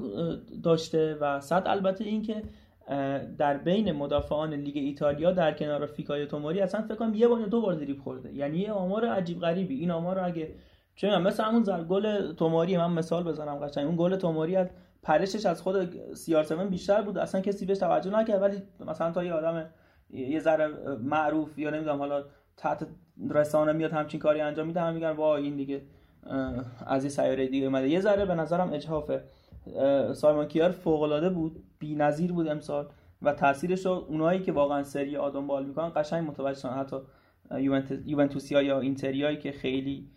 [0.63, 2.43] داشته و صد البته اینکه
[3.39, 7.61] در بین مدافعان لیگ ایتالیا در کنار فیکای توموری اصلا فکر کنم یه بار دو
[7.61, 8.35] بار دریب خورده.
[8.35, 9.75] یعنی یه آمار عجیب غریبی.
[9.75, 10.55] این آمار رو اگه
[10.97, 13.87] چه مثل همون زل گل توموری من مثال بزنم قشنگ.
[13.87, 14.71] اون گل توموری از
[15.03, 17.19] پرشش از خود سی آر بیشتر بود.
[17.19, 18.43] اصلا کسی بهش توجه نکرد.
[18.43, 19.71] ولی مثلا تا یه آدم
[20.11, 20.69] یه ذره
[21.03, 22.25] معروف یا نمی‌دونم حالا
[22.57, 22.87] تحت
[23.31, 25.83] رسانه میاد همچین کاری انجام میده هم میگن وا این دیگه
[26.87, 27.89] از این سیاره دیگه اومده.
[27.89, 29.23] یه ذره به نظرم اجحافه.
[30.15, 32.87] سایمون کیار فوق العاده بود بی‌نظیر بود امسال
[33.23, 36.73] و تاثیرش رو اونایی که واقعا سری آدم بال می‌کنن قشنگ متوجه شدن.
[36.73, 36.97] حتی
[38.07, 40.09] یوونتوسیا یا اینتریایی که خیلی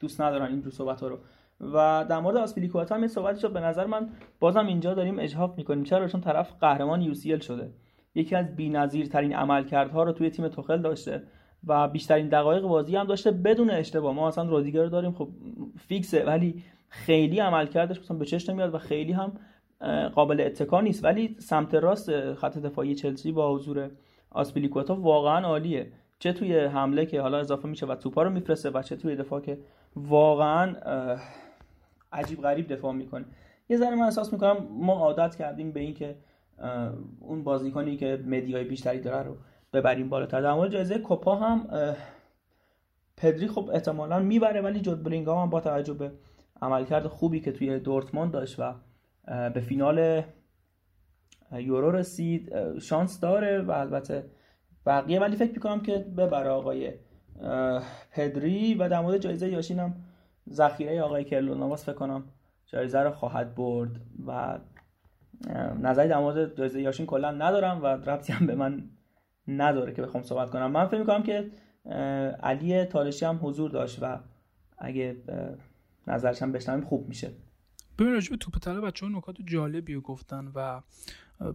[0.00, 1.18] دوست ندارن این جور صحبت ها رو.
[1.60, 4.08] و در مورد آسپیلیکوتا هم یه صحبتی به نظر من
[4.40, 5.84] بازم اینجا داریم اجحاف می‌کنیم.
[5.84, 7.70] چرا؟ چون طرف قهرمان یو شده.
[8.14, 11.22] یکی از بی‌نظیرترین عملکردها رو توی تیم توخل داشته
[11.66, 14.14] و بیشترین دقایق بازی هم داشته بدون اشتباه.
[14.14, 15.28] ما اصلا رودیگر داریم خب
[15.88, 16.24] فیکسه.
[16.24, 19.32] ولی خیلی عملکردش مثلا به چشم نمیاد و خیلی هم
[20.14, 21.04] قابل اتکا نیست.
[21.04, 23.90] ولی سمت راست خط دفاعی چلسی با حضور
[24.30, 25.92] آسپیلیکوتا واقعا عالیه.
[26.18, 29.40] چه توی حمله که حالا اضافه میشه و توپا رو میفرسته و چه توی دفاع
[29.40, 29.58] که
[29.96, 30.74] واقعا
[32.12, 33.24] عجیب غریب دفاع می‌کنه.
[33.68, 36.16] یه ذره من احساس می‌کنم ما عادت کردیم به اینکه
[37.20, 39.36] اون بازیکنی که مدیای بیشتری داره رو
[39.72, 40.40] ببریم بالاتر.
[40.40, 41.68] در مورد جایزه کوپا هم
[43.16, 46.12] پدری خب احتمالا می‌بره ولی جود بلینگام هم با توجه به
[46.62, 48.74] عملکرد خوبی که توی دورتموند داشت و
[49.50, 50.22] به فینال
[51.52, 52.78] یورو رسید.
[52.78, 54.24] شانس داره و البته
[54.86, 56.92] بقیه ولی فکر می‌کنم که ببره آقای
[58.10, 59.94] پدری و در مورد جایزه یاشین هم
[60.50, 62.24] ذخیره آقای کرلو نواس فکر کنم
[62.66, 64.58] جایزه رو خواهد برد و
[65.80, 68.82] نظری در مورد جایزه یاشین کلا ندارم و ربطی هم به من
[69.48, 70.70] نداره که بخوام صحبت کنم.
[70.70, 71.50] من فکر می‌کنم که
[72.42, 74.18] علی تالشی هم حضور داشت و
[74.78, 75.16] اگه
[76.06, 77.32] نظرش هم بشنویم خوب میشه.
[77.98, 80.80] ببین راجب توپ طلا بچه ها نکات جالبی رو گفتن و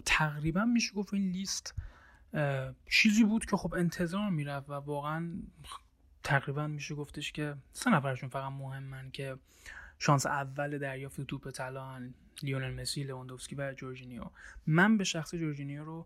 [0.06, 1.76] تقریبا میشه گفت این لیست
[2.90, 5.34] چیزی بود که خب انتظار می‌رفت و واقعا
[6.24, 9.38] تقریبا میشه گفتش که سه نفرشون فقط مهمن که
[10.00, 12.10] شانس اول دریافت توپ طلا
[12.44, 14.24] لیونل مسی لواندوفسکی و جورجینیو.
[14.68, 16.06] من به شخص جورجینیو رو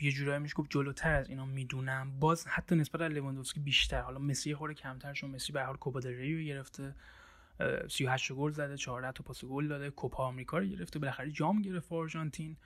[0.00, 2.20] یه جورایی میشه گفت جلوتر از اینا می‌دونم.
[2.20, 4.00] باز حتی نسبت به لواندوفسکی بیشتر.
[4.00, 6.94] حالا مسی خورده کمتر چون مسی به حال کوپا ریو گرفته.
[7.88, 10.98] 38 گل زده 14 تا پاس گل داده کوپا آمریکا رو گرفته.
[10.98, 12.56] بالاخره جام گرفت آرژانتین.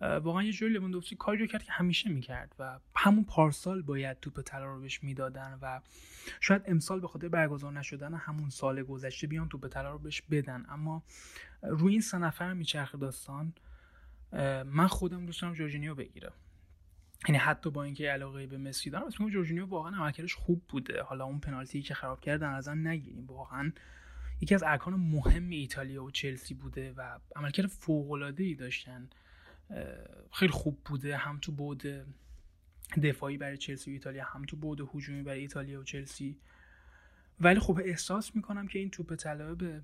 [0.00, 4.40] واقعا یه جوری لواندوفسکی کاری رو کرد که همیشه می‌کرد و همون پارسال باید توپ
[4.40, 5.80] طلا رو بهش می‌دادن و
[6.40, 10.66] شاید امسال به خاطر برگزار نشدن همون سال گذشته بیان توپ طلا رو بهش بدن.
[10.68, 11.02] اما
[11.62, 13.52] روی این سه نفر میچرخه داستان.
[14.64, 16.32] من خودم دوست دارم جورجینیو بگیرم.
[17.28, 21.02] یعنی حتی با اینکه علاقه به مسی دارم اسم جورجینیو واقعا عملکردش خوب بوده.
[21.02, 23.26] حالا اون پنالتی که خراب کردن از نگیریم.
[23.26, 23.72] واقعا
[24.40, 29.08] یکی از ارکان مهم ایتالیا و چلسی بوده و عملکرد فوق العاده ای داشتن
[30.32, 31.16] خیلی خوب بوده.
[31.16, 31.84] هم تو بود
[33.02, 36.36] دفاعی برای چلسی و ایتالیا هم تو بود هجومی برای ایتالیا و چلسی.
[37.40, 39.80] ولی خب احساس می‌کنم که این توپ طلا به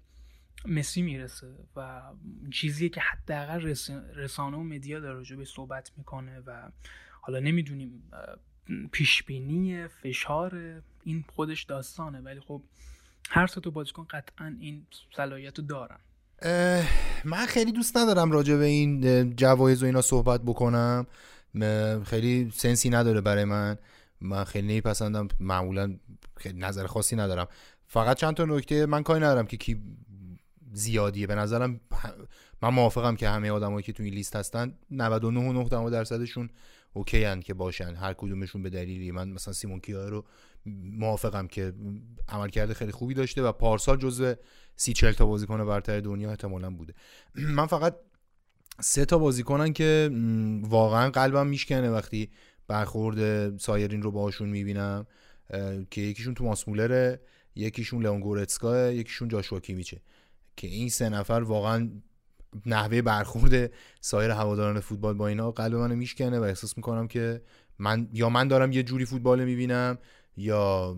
[0.64, 2.02] مسی می‌رسه و
[2.50, 3.60] چیزیه که حداقل
[4.14, 6.70] رسانه و مدیا در به صحبت می‌کنه و
[7.20, 8.02] حالا نمی‌دونیم
[8.92, 12.62] پیشبینی فشار این خودش داستانه ولی خب
[13.30, 14.86] هر سه تا بازیکن قطعا این
[15.16, 15.98] صلاحیت رو دارن
[17.24, 21.06] من خیلی دوست ندارم راجع به این جوایز و اینا صحبت بکنم.
[22.04, 23.78] خیلی سنسی نداره برای من.
[24.20, 25.28] من خیلی نمیپسندم.
[25.40, 25.96] معمولا
[26.54, 27.48] نظر خاصی ندارم.
[27.86, 29.82] فقط چند تا نکته من کاری ندارم که کی
[30.74, 31.26] زیادیه.
[31.26, 31.80] به نظرم
[32.62, 36.50] من موافقم که همه آدمایی که تو این لیست هستن 99.9 درصدشون
[36.92, 37.94] اوکی هن که باشن.
[37.94, 39.10] هر کدومشون به دلیلی.
[39.10, 40.24] من مثلا سیمون کیا رو
[40.84, 41.72] موافقم که
[42.28, 44.34] عملکرد خیلی خوبی داشته و پارسال جزو
[44.76, 46.94] سی چل تا بازیکن برتر دنیا احتمالا بوده.
[47.34, 47.96] من فقط
[48.80, 50.10] سه تا بازیکنن که
[50.62, 52.30] واقعا قلبم میشکنه وقتی
[52.68, 55.06] برخورد سایرین رو باهاشون می‌بینم
[55.90, 57.20] که یکیشون تو ماسمولره
[57.56, 60.00] یکیشون لئون گورتسکا یکیشون جاشوا کیمیچه
[60.56, 61.90] که این سه نفر واقعا
[62.66, 63.70] نحوه برخورد
[64.00, 67.42] سایر هواداران فوتبال با اینا قلب منو میشکنه و احساس می‌کنم که
[67.78, 69.98] من یا من دارم یه جوری فوتبال می‌بینم
[70.36, 70.96] یا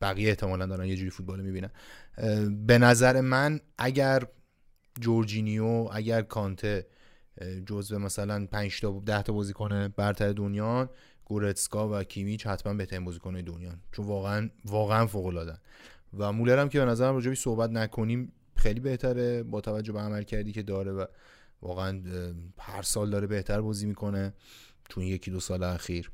[0.00, 1.70] بقیه احتمالا دارن یه جوری فوتبال می‌بینن.
[2.66, 4.22] به نظر من اگر
[5.00, 6.86] جورجینیو اگر کانته
[7.66, 10.90] جزو مثلا 5 تا 10 تا بازیکن برتر دنیا
[11.24, 15.58] گورتسکا و کیمیچ حتما بهترین بازیکن دنیا چون واقعا واقعا فوق العاده
[16.18, 20.22] و مولر هم که به نظرم راجبی صحبت نکنیم خیلی بهتره با توجه به عمل
[20.22, 21.04] کردی که داره و
[21.62, 22.00] واقعا
[22.58, 24.34] هر سال داره بهتر بازی می‌کنه
[24.88, 26.10] چون یکی دو سال اخیر.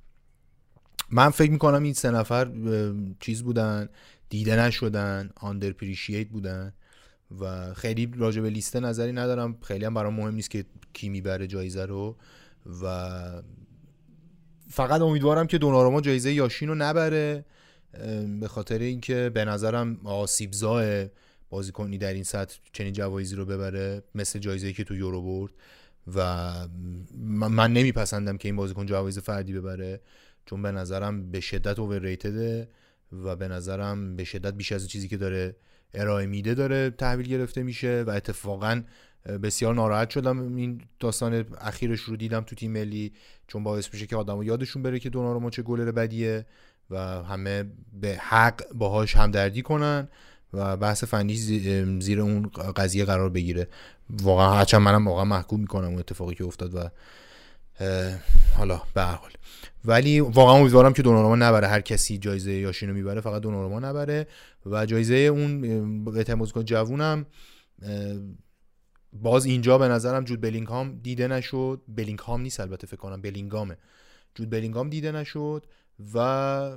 [1.11, 2.51] من فکر می‌کنم این سه نفر
[3.21, 3.89] چیز بودن
[4.29, 6.73] دیده نشدن آندر پریشیت بودن
[7.41, 9.59] و خیلی راجع به لیست نظری ندارم.
[9.63, 12.17] خیلی هم برام مهم نیست که کی می‌بره جایزه رو
[12.83, 13.43] و
[14.69, 17.45] فقط امیدوارم که دوناروما جایزه یاشین رو نبره
[18.41, 21.05] به خاطر اینکه به نظرم آسیبزاه
[21.51, 25.53] بازیکنی در این سطح چنین جوایزی رو ببره مثل جایزه که تو یورو برد
[26.15, 26.55] و
[27.49, 30.01] من نمیپسندم که این بازیکن جوایز فردی ببره
[30.47, 32.69] چون به نظرم به شدت اوورریتده
[33.13, 35.57] و به نظرم به شدت بیش از چیزی که داره
[35.95, 38.83] ارائه میده داره تحویل گرفته میشه و اتفاقا
[39.43, 43.13] بسیار ناراحت شدم این داستان اخیرش رو دیدم تو تیم ملی
[43.47, 46.47] چون باعث میشه که آدمو یادشون بره که دوناروما چه گلر بدیه
[46.91, 50.09] و همه به حق باهاش همدردی کنن
[50.53, 51.37] و بحث فنی
[52.01, 53.69] زیر اون قضیه قرار بگیره.
[54.11, 56.91] واقعا هرچند منم واقعا محکوم می‌کنم اون اتفاقی که افتاد و
[58.57, 59.31] حالا به حال.
[59.85, 61.67] ولی واقعا امیدوارم که دوناروما نبره.
[61.67, 64.27] هر کسی جایزه یاشینو می‌بره فقط دوناروما نبره.
[64.67, 67.27] و جایزه اون بهترین بازیکن جوونم
[69.13, 71.81] باز اینجا به نظرم جود بلینگهام دیده نشد.
[71.89, 73.23] بلینگهام نیست البته فکر کنم.
[73.23, 73.77] بلینگامه
[74.35, 75.67] جود بلینگهام دیده نشد
[76.15, 76.19] و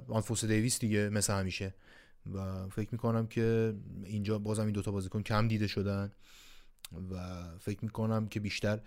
[0.10, 1.74] آنفوس دیویس دیگه مثل همیشه.
[2.36, 3.74] و فکر می‌کنم که
[4.04, 6.12] اینجا بازم این دوتا بازیکن کم دیده شدن
[7.12, 8.80] و فکر می‌کنم که بیشتر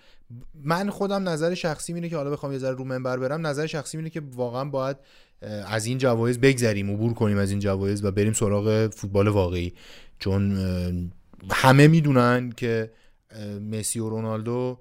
[0.54, 3.96] من خودم نظر شخصی اینه که حالا بخوام یه ذره رو منبر برم نظر شخصی
[3.96, 4.96] اینه که واقعا باید
[5.66, 9.74] از این جوایز بگذریم عبور کنیم از این جوایز و بریم سراغ فوتبال واقعی.
[10.18, 10.52] چون
[11.50, 12.92] همه می‌دونن که
[13.60, 14.78] مسی و رونالدو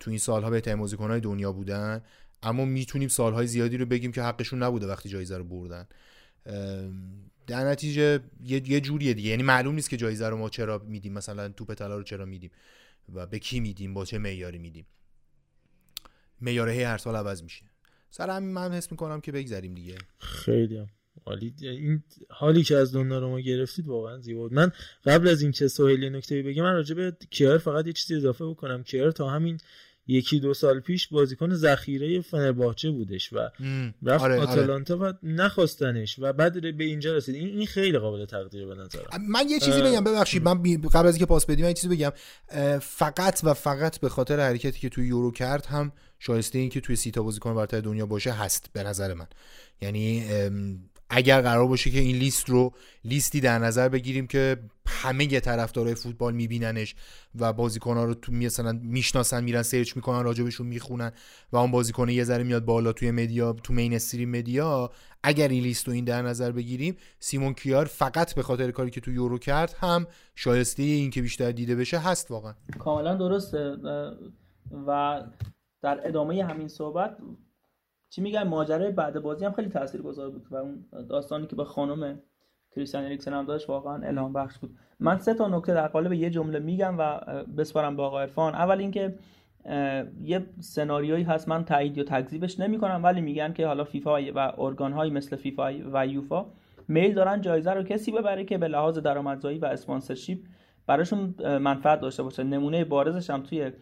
[0.00, 2.02] تو این سالها بهترین بازیکنهای دنیا بودن
[2.42, 5.86] اما می‌تونیم سالهای زیادی رو بگیم که حقشون نبوده وقتی جایزه رو بردن.
[7.48, 9.30] در نتیجه یه, یه جوریه دیگه.
[9.30, 11.12] یعنی معلوم نیست که جایزه رو ما چرا میدیم.
[11.12, 12.50] مثلا توپ طلا رو چرا میدیم
[13.14, 14.86] و به کی میدیم با چه معیاری میدیم.
[16.40, 17.64] معیار هر سال عوض میشه.
[18.10, 19.94] سر همین من حس می‌کنم که بگذریم دیگه.
[20.18, 20.86] خیلی
[21.24, 24.52] حالی این حالی که از دنیا ما گرفتید واقعا زیبا بود.
[24.52, 24.72] من
[25.04, 28.82] قبل از اینکه سهیلی نکته بگم من راجع به کیر فقط یه چیزی اضافه بکنم.
[28.82, 29.58] کیر تا همین
[30.08, 33.54] یکی دو سال پیش بازیکن ذخیره فنرباچه بودش و رفت
[34.02, 37.34] آره،, آره، آتالانتا و نخواستنش و بعد به اینجا رسید.
[37.34, 38.98] این این خیلی قابل تقدیر به نظر
[39.28, 42.12] من یه چیزی بگم ببخشید من قبل از اینکه پاس بدیم من یه چیزی بگم.
[42.80, 46.96] فقط و فقط به خاطر حرکتی که توی یورو کرد هم شایسته این که توی
[46.96, 49.26] سی تا بازیکن برتر دنیا باشه هست به نظر من.
[49.80, 50.24] یعنی
[51.10, 52.72] اگر قرار باشه که این لیست رو
[53.04, 54.56] لیستی در نظر بگیریم که
[54.86, 56.94] همه طرفدارای فوتبال میبیننش
[57.38, 61.12] و بازیکن‌ها رو تو مثلا می‌شناسن میرن سرچ می‌کنن راجبشون می‌خونن
[61.52, 64.90] و اون بازیکن یه ذره میاد بالا توی media تو mainstream media.
[65.22, 69.00] اگر این لیست رو این در نظر بگیریم سیمون کیایر فقط به خاطر کاری که
[69.00, 72.54] تو یورو کرد هم شایسته این که بیشتر دیده بشه هست واقعا.
[72.78, 73.76] کاملا درسته.
[74.86, 75.22] و
[75.82, 77.16] در ادامه همین صحبت
[78.10, 82.20] چی میگن؟ ماجرای بعد بازی هم خیلی تاثیرگذار بود و اون داستانی که با خانم
[82.70, 84.76] کریستیان اریکسن هم داشت واقعا الهام بخش بود.
[85.00, 87.20] من سه تا نکته در قالب یه جمله میگم و
[87.56, 88.54] بسپارم با آقا عرفان.
[88.54, 89.14] اول اینکه
[90.22, 94.92] یه سناریویی هست من تایید یا تکذیبش نمی‌کنم ولی میگن که حالا فیفا و ارگان
[94.92, 96.46] های مثل فیفا و یوفا
[96.88, 100.38] میل دارن جایزه رو کسی ببره که به لحاظ درآمدزایی و اسپانسرشیپ
[100.86, 102.42] براشون منفعت داشته باشه.
[102.42, 103.72] نمونه بارزش هم توی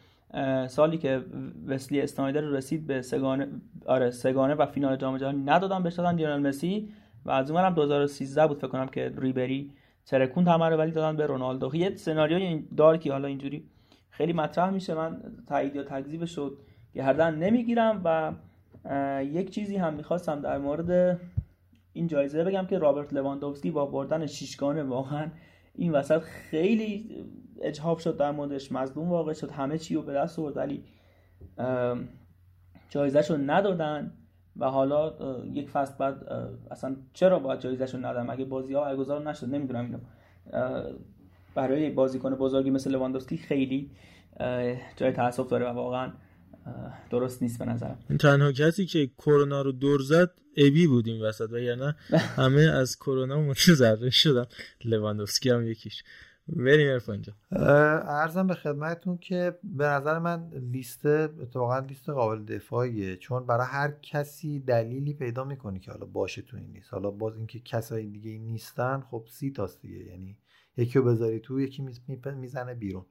[0.69, 1.25] سالی که
[1.67, 3.49] وسلی استایدر رسید به سگانه
[3.87, 6.93] آره سگانه و فینال جام جهانی ندادن بهش دادن لیونل مسی
[7.25, 9.73] و از اونورم 2013 بود فکر کنم که ریبری
[10.07, 11.77] ترکون رو ولی دادن به رونالدو.
[11.77, 13.65] یه سناریوی دارکی حالا اینجوری
[14.11, 16.59] خیلی مطرح میشه من تایید یا تکذیب شد
[16.95, 18.33] گردن نمی‌گیرم و
[19.23, 21.21] یک چیزی هم می‌خواستم در مورد
[21.93, 25.31] این جایزه بگم که رابرت لواندوفسکی با بردن شیشگانه واقعا
[25.75, 27.11] این وسط خیلی
[27.63, 30.85] اجهاب شد در موردش مظلوم واقع شد همه چی رو به دست آورد ولی
[32.91, 34.13] جایزش رو ندادن
[34.57, 35.15] و حالا
[35.53, 36.25] یک فصل بعد
[36.71, 39.99] اصلا چرا باید جایزش رو ندادن؟ مگه بازی ها برگزار نشد؟ نمی‌دونم اینو.
[41.55, 43.91] برای بازیکن بزرگی مثل لواندوفسکی خیلی
[44.97, 46.13] جای تاسف داره و واقعا
[47.11, 47.99] درست نیست به نظرم.
[48.09, 51.97] این تنها کسی که کرونا رو دور زد ابی بود این وسط وگرنه
[52.37, 54.47] همه از کرونا متضرر شدن.
[54.85, 56.03] لواندوفسکی هم یکیش.
[56.49, 63.47] بریم ارفان ارزم به خدمتتون که به نظر من لیست اتفاقا لیست قابل دفاعیه چون
[63.47, 66.93] برای هر کسی دلیلی پیدا می‌کنی که حالا باشه تو این لیست.
[66.93, 70.05] حالا باز اینکه کسای دیگه نیستن خب سی تاست دیگه.
[70.05, 70.39] یعنی
[70.77, 71.83] یکی رو بذاری تو یکی
[72.37, 73.05] می‌زنه بیرون.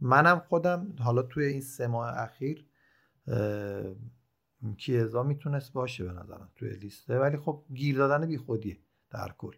[0.00, 2.66] منم خودم حالا توی این سه ماه اخیر
[4.78, 8.78] کیزا می‌تونست باشه به نظرم توی لیسته ولی خب گیر دادن بی خودیه
[9.10, 9.54] در کل.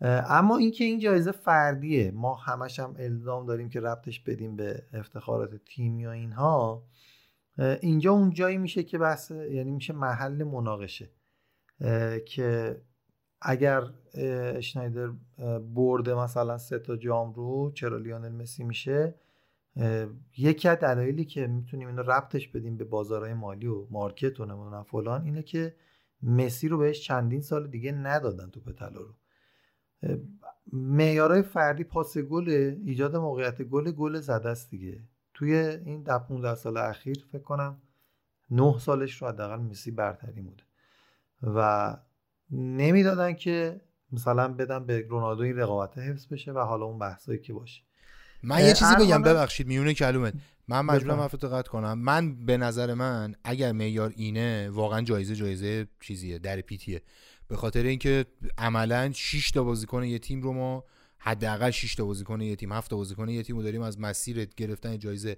[0.00, 5.56] اما اینکه این جایزه فردیه ما همش هم الزام داریم که ربطش بدیم به افتخارات
[5.64, 6.82] تیم یا اینها.
[7.58, 11.10] اینجا اون جایی میشه که بحث یعنی میشه محل مناقشه.
[12.26, 12.80] که
[13.40, 13.82] اگر
[14.54, 15.10] اشنایدر
[15.74, 19.14] برده مثلا سه تا جام رو چرا لیونل مسی میشه؟
[20.38, 24.82] یکی از دلایلی که می‌تونیم اینو ربطش بدیم به بازارهای مالی و مارکت و نمی‌دونم
[24.82, 25.74] فلان اینه که
[26.22, 29.14] مسی رو بهش چندین سال دیگه ندادن تو پتلا رو.
[30.72, 35.00] معیارهای فردی پاس گل ایجاد موقعیت گل گل زده است دیگه.
[35.34, 37.82] توی این ده 15 سال اخیر فکر کنم
[38.50, 40.62] 9 سالش رو حداقل مسی برتری بوده
[41.42, 41.96] و
[42.50, 43.80] نمی‌دادن که
[44.12, 47.82] مثلا بدن به رونالدو این رقابت حفظ بشه و حالا اون بحثایی که باشه.
[48.42, 50.34] من یه چیزی بگم ببخشید میونه کلومت
[50.68, 51.98] من مجبورم حرف قطع کنم.
[51.98, 57.02] من به نظر من اگر معیار اینه واقعا جایزه جایزه چیزیه در پیتیه.
[57.48, 58.26] به خاطر اینکه
[58.58, 60.84] عملا 6 تا بازیکن یه تیم رو ما
[61.18, 64.44] حداقل 6 تا بازیکن یه تیم 7 تا بازیکن یه تیم رو داریم از مسیر
[64.44, 65.36] گرفتن جایزه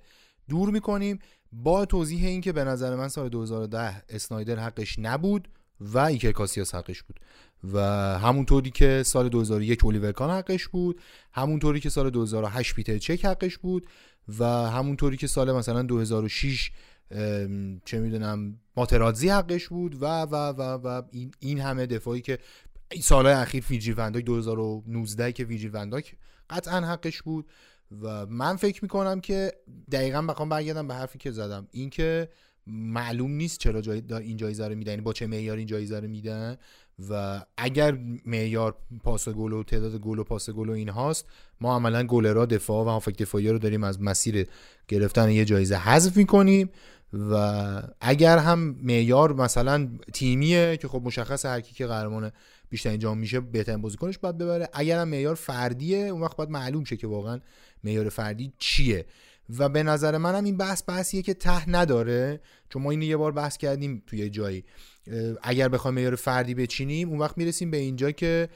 [0.48, 1.18] دور می‌کنیم.
[1.52, 5.48] با توضیح اینکه به نظر من سال 2010 اسنایدر حقش نبود
[5.80, 7.20] و ایکر کاسیاس حقش بود
[7.72, 7.78] و
[8.18, 11.01] همونطوری که سال 2001 اولیور کان حقش بود
[11.32, 13.86] همونطوری که سال 2008 پیتر چک حقش بود
[14.39, 16.70] و همونطوری که سال مثلا 2006
[17.85, 22.38] چه می‌دونم ماترادزی حقش بود و و و و این, این همه دفاعی که
[23.02, 26.16] سالهای اخیر ویرجیل فن‌دایک 2019 که ویرجیل فن‌دایک
[26.50, 27.46] قطعا حقش بود
[28.02, 29.52] و من فکر می‌کنم که
[29.92, 31.68] دقیقا بخوام برگردم به حرفی که زدم.
[31.70, 32.28] این که
[32.66, 36.09] معلوم نیست چرا جای این جایزه رو میدن یعنی با چه معیار این جایزه رو
[36.09, 36.56] میدن
[37.10, 41.26] و اگر معیار پاس گل و تعداد گل و پاس گل و این هاست
[41.60, 44.46] ما عملا گلرا دفاع و هافبک دفاعی رو داریم از مسیر
[44.88, 46.70] گرفتن یه جایزه حذف می‌کنیم.
[47.12, 47.35] و
[48.01, 52.32] اگر هم معیار مثلا تیمیه که خب مشخص هر کی که قهرمان
[52.70, 54.68] بیشتر جام میشه بهترین بازیکنش باید ببره.
[54.72, 57.40] اگر هم معیار فردیه اون وقت باید معلوم شه که واقعا
[57.85, 59.06] معیار فردی چیه.
[59.59, 62.40] و به نظر منم این بحث بحثیه که ته نداره.
[62.68, 64.64] چون ما اینو یه بار بحث کردیم توی جایی.
[65.43, 68.48] اگر بخوایم معیار فردی بچینیم اون وقت می‌رسیم به اینجا که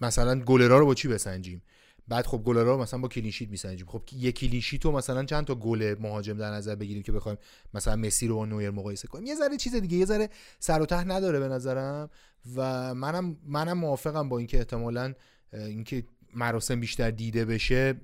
[0.00, 1.62] مثلا گلرا رو با چی بسنجیم؟
[2.08, 3.86] بعد خب گلرا رو مثلا با clean sheet میسنجیم.
[3.86, 7.38] خب یک clean sheet رو مثلا چند تا گل مهاجم در نظر بگیریم که بخوایم
[7.74, 9.26] مثلا مسی رو با نویر مقایسه کنیم.
[9.26, 10.28] یه ذره چیز دیگه یه ذره
[10.58, 12.10] سر و ته نداره به نظرم
[12.56, 15.14] و منم منم موافقم با اینکه احتمالا
[15.52, 16.04] اینکه
[16.34, 18.00] مراسم بیشتر دیده بشه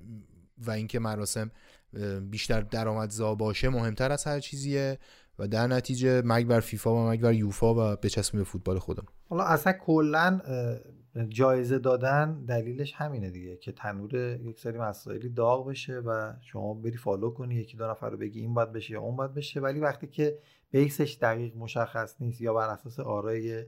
[0.57, 1.51] و اینکه مراسم
[2.29, 4.99] بیشتر درآمدزا باشه مهمتر از هر چیزیه
[5.39, 9.05] و در نتیجه مرگ بر فیفا و مرگ بر یوفا و بچسبیم به فوتبال خودم
[9.29, 10.39] حالا اصلا کلا
[11.29, 16.97] جایزه دادن دلیلش همینه دیگه که تنور یک سری مسائلی داغ بشه و شما بری
[16.97, 19.59] فالو کنی یکی دو نفر رو بگی این باید بشه یا اون باید بشه.
[19.59, 20.39] ولی وقتی که
[20.71, 23.65] بیسش دقیق مشخص نیست یا بر اساس آرای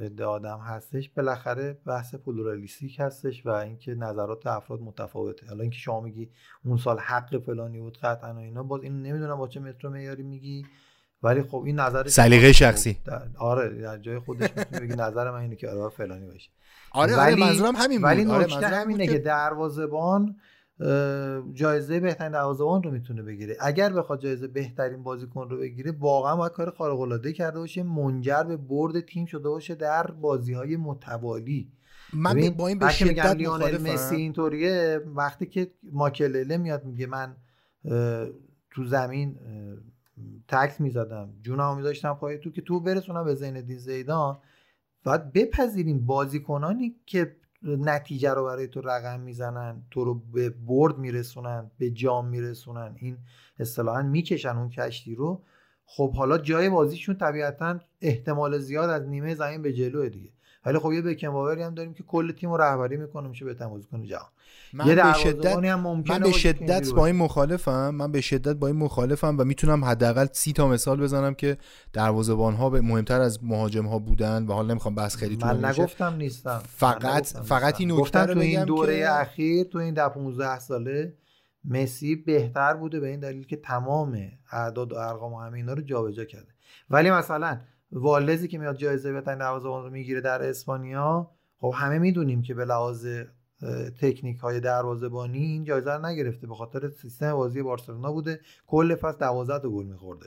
[0.00, 5.46] عده آدم هستش بالاخره بحث پلورالیستیک هستش و اینکه نظرات افراد متفاوته.
[5.46, 6.30] حالا اینکه شما میگی
[6.64, 10.22] اون سال حق فلانی بود قطعا و اینا باز اینو نمی‌دونم با چه متر معیاری
[10.22, 10.66] میگی.
[11.22, 12.96] ولی خب این نظر سلیقه شخصی.
[13.38, 16.50] آره در جای خودش می‌تونی بگی نظر من اینه که آره فلانی باشه.
[16.92, 18.04] آره آره منظورم همین بود.
[18.04, 20.36] ولی آره نکته همینه که دروازه‌بان
[21.52, 23.56] جایزه بهترین دروازه‌بان رو می‌تونه بگیره.
[23.60, 28.42] اگر بخواد جایزه بهترین بازیکن رو بگیره واقعا باید کار خارق العاده کرده باشه منجر
[28.42, 31.72] به برد تیم شده باشه در بازی‌های متوالی.
[32.12, 33.36] من با این به شدت
[33.80, 37.36] مسی اینطوریه وقتی که ماکلله میاد میگه من
[38.70, 39.36] تو زمین
[40.48, 41.32] تکس می‌زدم.
[41.42, 44.38] جونمو میذاشتم پای تو که تو برسونم به زین زیدان.
[45.04, 51.70] باید بپذیریم بازیکنانی که نتیجه رو برای تو رقم می‌زنن تو رو به برد میرسونن
[51.78, 52.94] به جام میرسونن.
[52.98, 53.18] این
[53.58, 55.42] اصطلاحا می‌کشن اون کشتی رو.
[55.84, 60.30] خب حالا جای بازیشون طبیعتا احتمال زیاد از نیمه زمین به جلوه دیگه.
[60.66, 63.54] ولی خب یه بکن باوری هم داریم که کل تیم رو رهبری می‌کنه میشه به
[63.54, 64.28] بازیکن جهان
[64.72, 68.76] من به شدت هم من به شدت با این مخالفم من به شدت با این
[68.76, 71.56] مخالفم و می‌تونم حداقل سی تا مثال بزنم که
[71.92, 76.14] دروازه‌بان ها مهمتر از مهاجم ها بودن و حالا نمی‌خوام بحث خیلی طول من نگفتم
[76.14, 76.62] نیستم.
[76.68, 81.14] فقط فقط این نکته رو تو این دوره اخیر تو این 10 15 ساله
[81.64, 84.18] مسی بهتر بوده به این دلیل که تمام
[84.52, 86.48] اعداد و ارقام و همه اینا رو جابجا کرده.
[86.90, 87.60] ولی مثلا
[87.92, 92.64] والدزی که میاد جایزه بهترین دروازه‌بان رو می‌گیره در اسپانیا خب همه می‌دونیم که به
[92.64, 93.06] لحاظ
[94.00, 99.18] تکنیک های دروازه‌بانی این جایزه رو نگرفته به خاطر سیستم بازی بارسلونا بوده کل فصل
[99.18, 100.26] 12 تا گل میخورده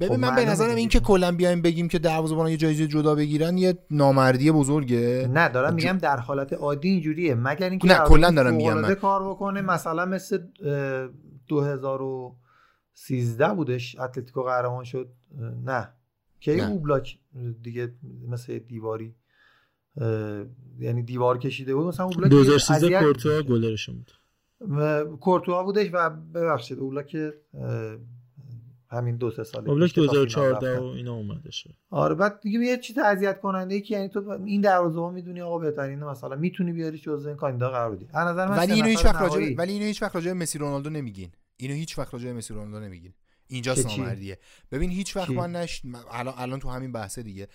[0.00, 0.76] ببین خب من به نظرم.
[0.76, 5.48] این که کلا بیایم بگیم که دروازه‌بان یه جایزه جدا بگیرن یه نامردی بزرگه نه
[5.48, 8.94] دارم میگم در حالت عادی اینجوریه مگر اینکه نه، کلاً دارم میگم من.
[8.94, 11.08] کار بکنه مثلا مثل اه،
[11.48, 15.12] 2013 بودش اتلتیکو قهرمان شد
[15.64, 15.88] نه
[16.42, 16.70] کی نه.
[16.70, 17.18] اوبلاک
[17.62, 17.92] دیگه
[18.28, 19.14] مثل دیواری
[20.78, 24.12] یعنی دیوار کشیده بود مثلا اوبلاک 2013 اذیت کورتوا گلرشون بود
[24.60, 27.16] و کورتوا بودش و ببخشید اوبلاک
[27.54, 27.96] اه،
[28.90, 30.82] همین دو سه سال اوبلاک پیش که تا فینال 2014 رفتن.
[30.82, 34.60] و اینا اومدشه آره بعد دیگه یه چیز اذیت کننده ای که یعنی تو این
[34.60, 38.56] دروازه‌بان می‌دونی آقا بهترینه مثلا می‌تونی بیاری جزو این کاندیدا قرار بدی از نظر من
[38.58, 39.54] ولی اینو هیچ وقت راجع.
[39.58, 42.54] ولی اینو هیچ وقت راجع به مسی رونالدو نمیگین اینو هیچ وقت راجع به مسی
[42.54, 43.12] رونالدو نمیگین
[43.52, 44.38] اینجا؟ نامردیه
[44.72, 47.48] ببین هیچ وقت؟ من نش الان الان تو همین بحثه دیگه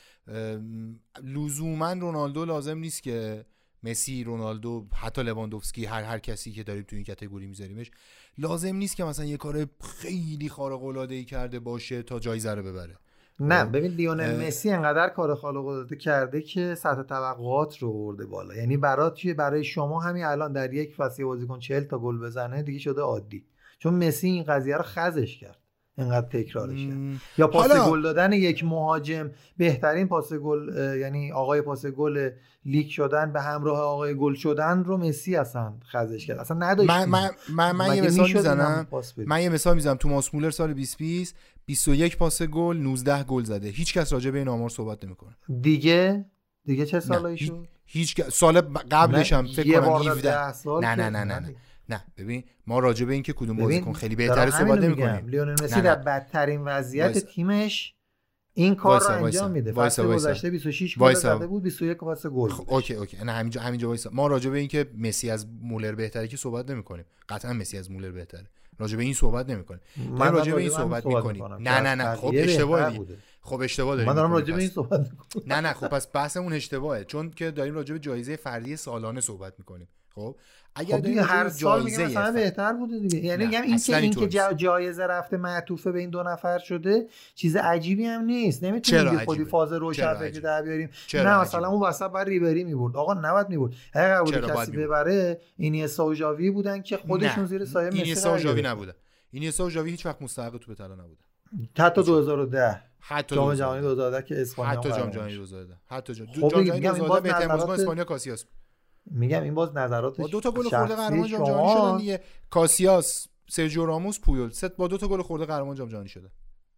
[1.24, 3.46] لزوما رونالدو لازم نیست که
[3.84, 7.92] مسی رونالدو حتی لواندوفسکی هر هر کسی که داریم تو این کاتگوری میذاریمش
[8.38, 12.64] لازم نیست که مثلا یه کار خیلی خارق العاده ای کرده باشه تا جایزه رو
[12.64, 12.98] ببره
[13.40, 13.78] نه خب.
[13.78, 14.48] ببین لیونل.
[14.48, 19.64] مسی انقدر کار خارق العاده کرده که سطح توقعات رو برده بالا یعنی برای برای
[19.64, 23.46] شما همین الان در یک فصل بازیکن 40 تا گل بزنه دیگه شده عادی
[23.80, 25.67] چون مسی این قضیه رو خزش کرد
[25.98, 26.98] انقدر تکرارش کرد.
[27.38, 30.70] یا پاس حالا- گل دادن یک مهاجم بهترین پاس گل
[31.00, 32.30] یعنی آقای پاس گل
[32.66, 36.38] لیگ شدن به همراه آقای گل شدن رو مسی اصلا خزش کرد.
[36.40, 38.88] اصلا نداشت من من من, من یه مثال می‌زنم؟
[39.18, 39.96] من یه مثال می‌زنم.
[39.96, 43.68] توماس مولر سال 2020 21 پاس گل 19 گل زده.
[43.70, 45.36] هیچ کس راجع به این آمار صحبت نمی‌کنه.
[45.62, 46.26] دیگه؟
[46.66, 48.62] دیگه چه سالایی هیچ- شد؟ هیچ سال
[48.92, 51.56] قبلش هم فکر کنم بار در 17 ده سال نه، نه، نه، نه، نه.
[51.90, 55.28] نه ببین ما راجع به این که کدوم بازیکن خیلی بهتره صحبت نمی‌کنیم.
[55.28, 55.96] لیونل مسی در.
[55.96, 57.18] بدترین وضعیت.
[57.18, 57.94] تیمش
[58.54, 59.24] این کار رو.
[59.24, 60.30] انجام میده فصل وایسا.
[60.30, 61.14] گذشته 26 گل.
[61.14, 62.74] زده بود 21 پاس گل خب،.
[62.74, 66.28] اوکی اوکی نه همینجا همینجا وایسا ما راجع به این که مسی از مولر بهتره
[66.28, 68.48] که صحبت نمی‌کنیم قطعا مسی از مولر بهتره
[68.80, 71.44] راجع به این صحبت نمی‌کنیم من راجع به این صحبت می‌کنیم.
[71.46, 72.16] نه، نه، نه.
[72.16, 72.96] خب،.
[72.96, 73.18] بوده.
[73.42, 74.60] خب اشتباه داریم من دارم راجع به.
[74.60, 78.36] این صحبت می‌کنم نه نه خب پس بحثمون اشتباهه چون که داریم راجع به جایزه
[78.36, 80.36] فردی سالانه صحبت می‌کنیم خب
[80.80, 84.28] اگر خب هر به جایزه مثلا بهتر بوده دیگه یعنی میگم این که این که
[84.28, 84.54] جا-.
[84.56, 89.74] جایزه رفته معطوفه به این دو نفر شده چیز عجیبی هم نیست نمی‌تونیم خودی؟ فاز
[89.74, 94.24] روشن عجیبه؟ در بیاریم نه؟ مثلا اون وسط بر ریبری می‌برد آقا نباید می‌برد چرا
[94.24, 97.46] باید کسی؟ ببره اینیستا و ژاوی بودن که خودشون.
[97.46, 98.62] زیر سایه مسی اینیستا و ژاوی.
[98.62, 98.94] نبودن
[99.32, 101.24] اینیستا و ژاوی هیچ وقت مستحق توپ طلا نبودن
[101.80, 103.64] حتی 2010 حتی جام 2010.
[103.64, 105.38] جهانی 2010 که اسپانیا حتی جام جهانی شد.
[105.38, 108.54] 2010 حتی جام خب جهانی میگم این 2010 باز بهترین بازیکن نظرات- اسپانیا کاسیاس بود.
[109.12, 112.22] میگم این باز نظرات با دو تا گل خورده قهرمان جام جهانی شدن دیگه.
[112.50, 114.50] کاسیاس سرجیو راموس پویول.
[114.50, 116.30] ست با دو تا گل خورده قهرمان جام جهانی شده.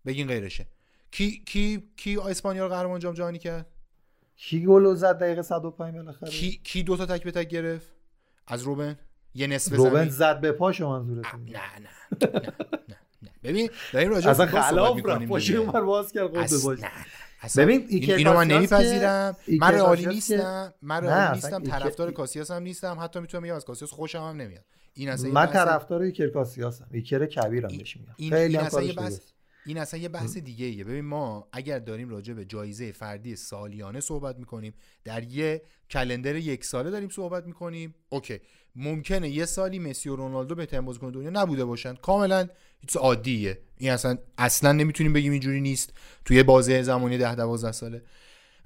[0.05, 0.67] بگین غیرشه.
[1.11, 3.65] کی کی کی اسپانیا رو قهرمان جام جهانی کرد؟
[4.35, 7.87] کی گل رو زد دقیقه 105 بالاخره؟ کی کی دو تا تک به تک گرفت؟
[8.47, 8.99] از روبن؟
[9.33, 11.89] یه نصف روبن زمین زد به پاشو منظورت نه نه
[12.21, 12.41] نه
[13.21, 14.95] نه ببین داریم راجع به خلاف رفت.
[14.95, 15.55] می‌کنیم دیگه.
[15.55, 16.91] اونور باز کرد باش نه،
[17.57, 19.35] ببین این- اینو من نمیپذیرم.
[19.59, 20.73] من رئالی نیستم.
[20.81, 22.97] من رئالی نیستم طرفدار کاسیاس هم نیستم.
[23.01, 24.65] حتی می‌تونم بگم از کاسیاس خوشم هم نمیاد.
[24.93, 28.13] این اصلا یه من بحث- طرفدار ایکر کاسیاسم ایکر کبیرم بهش میگم.
[28.17, 29.19] این- خیلی این اصلا یه بحث-.
[29.65, 33.99] این اصلا یه بحث دیگه ایه ببین ما اگر داریم راجع به جایزه فردی سالیانه
[33.99, 37.95] صحبت می‌کنیم در یه calendar یک ساله داریم صحبت می‌کنیم.
[38.09, 38.39] okay.
[38.75, 41.93] ممکنه یه سالی مسی و رونالدو بهترین بازیکن دنیا نبوده باشن.
[41.95, 42.47] کاملا
[42.87, 43.59] چیز عادیه.
[43.77, 45.93] این اصلا اصلا نمی‌تونیم بگیم اینجوری نیست.
[46.25, 48.03] توی بازه زمانی 10 12 ساله.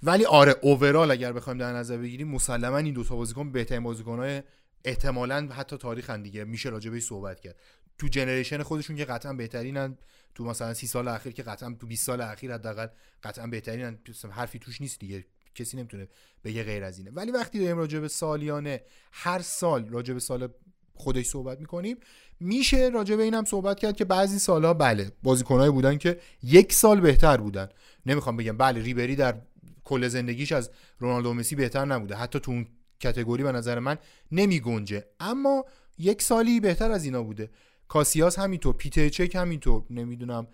[0.03, 4.43] ولی آره اوورال اگر بخوایم در نظر بگیریم مسلما این دو تا بازیکن بهترین بازیکن‌های
[4.85, 6.43] احتمالاً حتی تاریخن دیگه.
[6.43, 7.55] میشه راجع صحبت کرد.
[7.97, 9.97] تو جنریشن خودشون که قطعا بهترینن.
[10.35, 12.87] تو مثلا 30 سال اخیر که قطعا تو 20 سال اخیر حداقل
[13.23, 13.99] قطعا بهترینن.
[14.31, 15.25] حرفی توش نیست دیگه.
[15.55, 16.07] کسی نمی‌تونه
[16.43, 17.11] بگه غیر از اینه.
[17.11, 18.81] ولی وقتی داریم راجع به سالیانه
[19.11, 20.47] هر سال راجع به سال
[20.95, 21.97] خودش صحبت می‌کنیم
[22.43, 26.99] میشه راجع به اینم صحبت کرد که بعضی سالها بله بازیکنایی بودن که یک سال
[26.99, 27.69] بهتر بودن.
[28.05, 29.35] نمی‌خوام بگم بله ریبری در
[29.83, 32.15] کل زندگیش از رونالدو مسی بهتر نبوده.
[32.15, 32.67] حتی تو اون
[32.99, 33.97] کتگوری به نظر من
[34.31, 35.65] نمی گنجه اما
[35.97, 37.49] یک سالی بهتر از اینا بوده.
[37.87, 40.47] کاسیاس همینطور پیتر چک همینطور نمی‌دونم.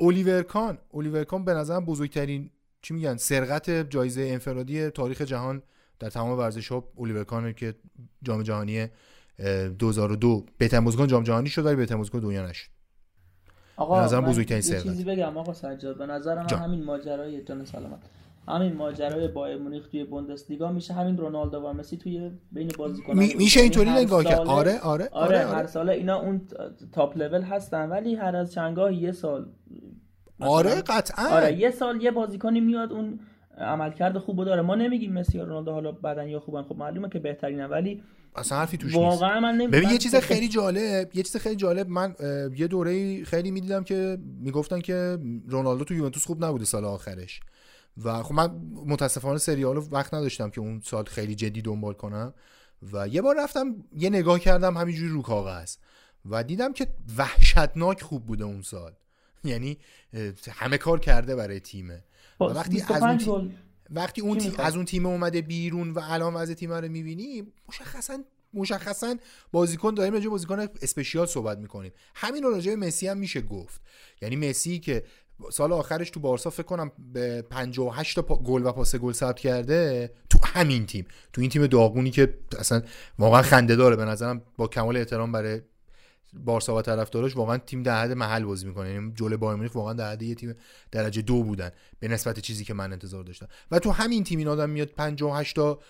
[0.00, 2.50] الیور کان الیور کان به نظرم بزرگترین
[2.82, 5.62] چی میگن سرقت جایزه انفرادی تاریخ جهان
[5.98, 7.74] در تمام ورزش ها الیور کان که
[8.22, 8.88] جام جهانی
[9.78, 12.70] 2002 بهترین بازیکن جام جهانی شد ولی بهترین بازیکن دنیا نشد
[13.76, 14.82] آقا به نظرم بزرگترین ثروت.
[14.82, 16.60] چیزی بگم آقا سجاد به نظر من جان.
[16.60, 17.98] همین ماجرای جان سلامت
[18.48, 23.34] همین ماجرای بایر مونیخ توی بوندسلیگا میشه همین رونالدو و مسی توی بین بازیکنان می-
[23.34, 25.66] میشه اینطوری نگاه کرد ساله- آره آره آره, آره, هر آره.
[25.66, 26.40] ساله اینا اون
[26.92, 29.46] تاپ لول هستن ولی هر از چندگاه یه سال
[30.40, 33.20] آره قطعا آره یه سال یه بازیکنی میاد اون
[33.60, 34.62] عملکرد خوبو داره.
[34.62, 36.62] ما نمیگیم مسی یا رونالدو حالا بدن یا خوبن.
[36.62, 38.02] خب معلومه که بهترینه ولی
[38.36, 38.96] اصلا حرفی توش نیست.
[38.96, 39.70] واقعا من نمی‌دونم.
[39.70, 41.88] ببین یه چیز خیلی جالب یه چیز خیلی جالب.
[41.88, 42.14] من
[42.56, 45.18] یه دوره خیلی می‌دیدم که می‌گفتن که
[45.48, 47.40] رونالدو تو یوونتوس خوب نبوده سال آخرش.
[48.04, 48.50] و خب من
[48.86, 52.34] متاسفانه سریال رو وقت نداشتم که اون سال خیلی جدی دنبال کنم.
[52.92, 55.76] و یه بار رفتم یه نگاه کردم همینجوری رو کاغذ.
[56.30, 58.92] و دیدم که وحشتناک خوب بوده اون سال.
[59.44, 59.78] یعنی
[60.50, 62.04] همه کار کرده برای تیمه.
[62.40, 63.50] و وقتی از 25 اون گل.
[63.90, 68.18] وقتی اون تیم؟ از اون تیم اومده بیرون و الان وضع تیم رو می‌بینی مشخصا
[68.54, 69.16] مشخصا
[69.52, 71.92] بازیکن داریم راجع بازیکن اسپشیال صحبت می‌کنیم.
[72.14, 73.80] همین رو راجع به مسی هم میشه گفت.
[74.22, 75.04] یعنی مسی که
[75.52, 79.38] سال آخرش تو بارسا فکر کنم به 58 تا پا- گل و پاس گل ثبت
[79.38, 81.06] کرده تو همین تیم.
[81.32, 82.82] تو این تیم داغونی که اصلا
[83.18, 83.96] واقعا خنده داره.
[83.96, 85.60] به نظرم با کمال احترام برای
[86.32, 88.90] بارسا و طرفداراش واقعا تیم در حد محل بازی می‌کنه.
[88.90, 90.54] یعنی جلوی بایر مونیخ واقعا در حد یه تیم
[90.90, 91.70] درجه دو بودن
[92.00, 93.48] به نسبت چیزی که من انتظار داشتم.
[93.70, 95.80] و تو همین تیم این آدم میاد 58 تا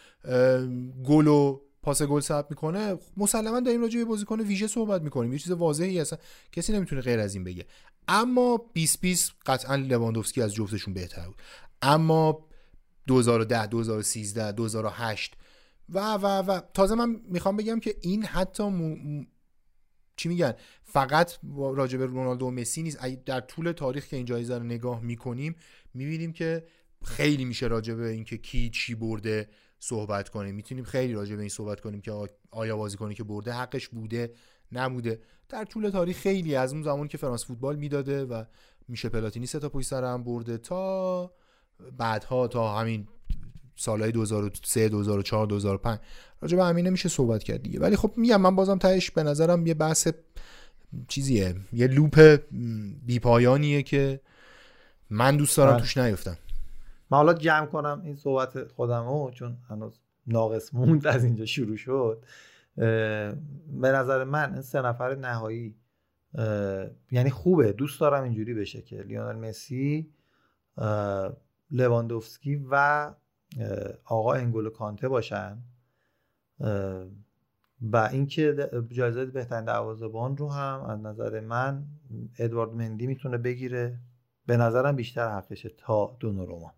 [1.04, 2.98] گل و پاس گل ثبت می‌کنه.
[3.16, 5.32] مسلما داریم راجع به بازیکن ویژه صحبت می‌کنیم.
[5.32, 6.18] یه چیز واضحی اصلا
[6.52, 7.66] کسی نمی‌تونه غیر از این بگه.
[8.08, 11.36] اما 20 20 قطعا لواندوفسکی از جفتشون بهتر بود.
[11.82, 12.46] اما
[13.06, 15.36] 2010 2013 2008
[15.88, 19.26] و و و تازه من می‌خوام بگم که این حتی م-
[20.20, 20.52] چی میگن؟
[20.82, 22.98] فقط راجع به رونالدو و مسی نیست.
[23.26, 25.56] در طول تاریخ که این جایزه رو نگاه می‌کنیم
[25.94, 26.64] می‌بینیم که
[27.04, 29.48] خیلی میشه راجع به اینکه کی چی برده
[29.78, 30.54] صحبت کنیم.
[30.54, 32.12] می‌تونیم خیلی راجع به این صحبت کنیم که
[32.50, 34.34] آیا بازیکنی که برده حقش بوده
[34.72, 35.20] نبوده.
[35.48, 38.44] در طول تاریخ خیلی از اون زمان که فرانس فوتبال می‌داده و
[38.88, 41.34] میشه پلاتینی سه تا پشت سر هم برده تا
[41.98, 43.08] بعدها تا همین
[43.80, 45.98] سالهای 2003 2004 2005
[46.40, 47.80] راجع به همین نمیشه صحبت کرد دیگه.
[47.80, 50.08] ولی خب میگم من بازم تهش به نظرم یه بحث
[51.08, 51.54] چیزیه.
[51.72, 52.40] یه لوپ
[53.06, 54.20] بیپایانیه که
[55.10, 55.80] من دوست دارم بله.
[55.80, 56.36] توش نیفتم.
[57.10, 62.24] من حالا جمع کنم این صحبت خودمو چون هنوز ناقص موند از اینجا شروع شد.
[62.76, 63.34] به
[63.82, 65.74] نظر من این سه نفر نهایی
[67.10, 67.72] یعنی خوبه.
[67.72, 70.10] دوست دارم اینجوری بشه که لیونل مسی
[71.70, 73.10] لواندوفسکی و
[74.04, 75.58] آقا انگولو کانته باشن.
[77.82, 81.84] و اینکه جایزه بهترین دروازه‌بان رو هم از نظر من
[82.38, 83.98] ادوارد مندی می‌تونه بگیره.
[84.46, 86.74] به نظرم بیشتر حقشه تا دوناروما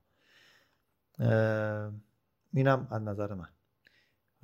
[2.52, 3.48] اینم از نظر من.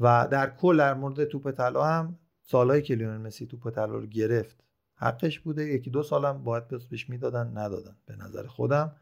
[0.00, 4.06] و در کل در مورد توپ طلا هم سالهایی که لیونل مسی توپ طلا رو
[4.06, 4.64] گرفت
[4.94, 5.64] حقش بوده.
[5.64, 8.96] یکی دو سالم باید بهش می‌دادن ندادن به نظر خودم.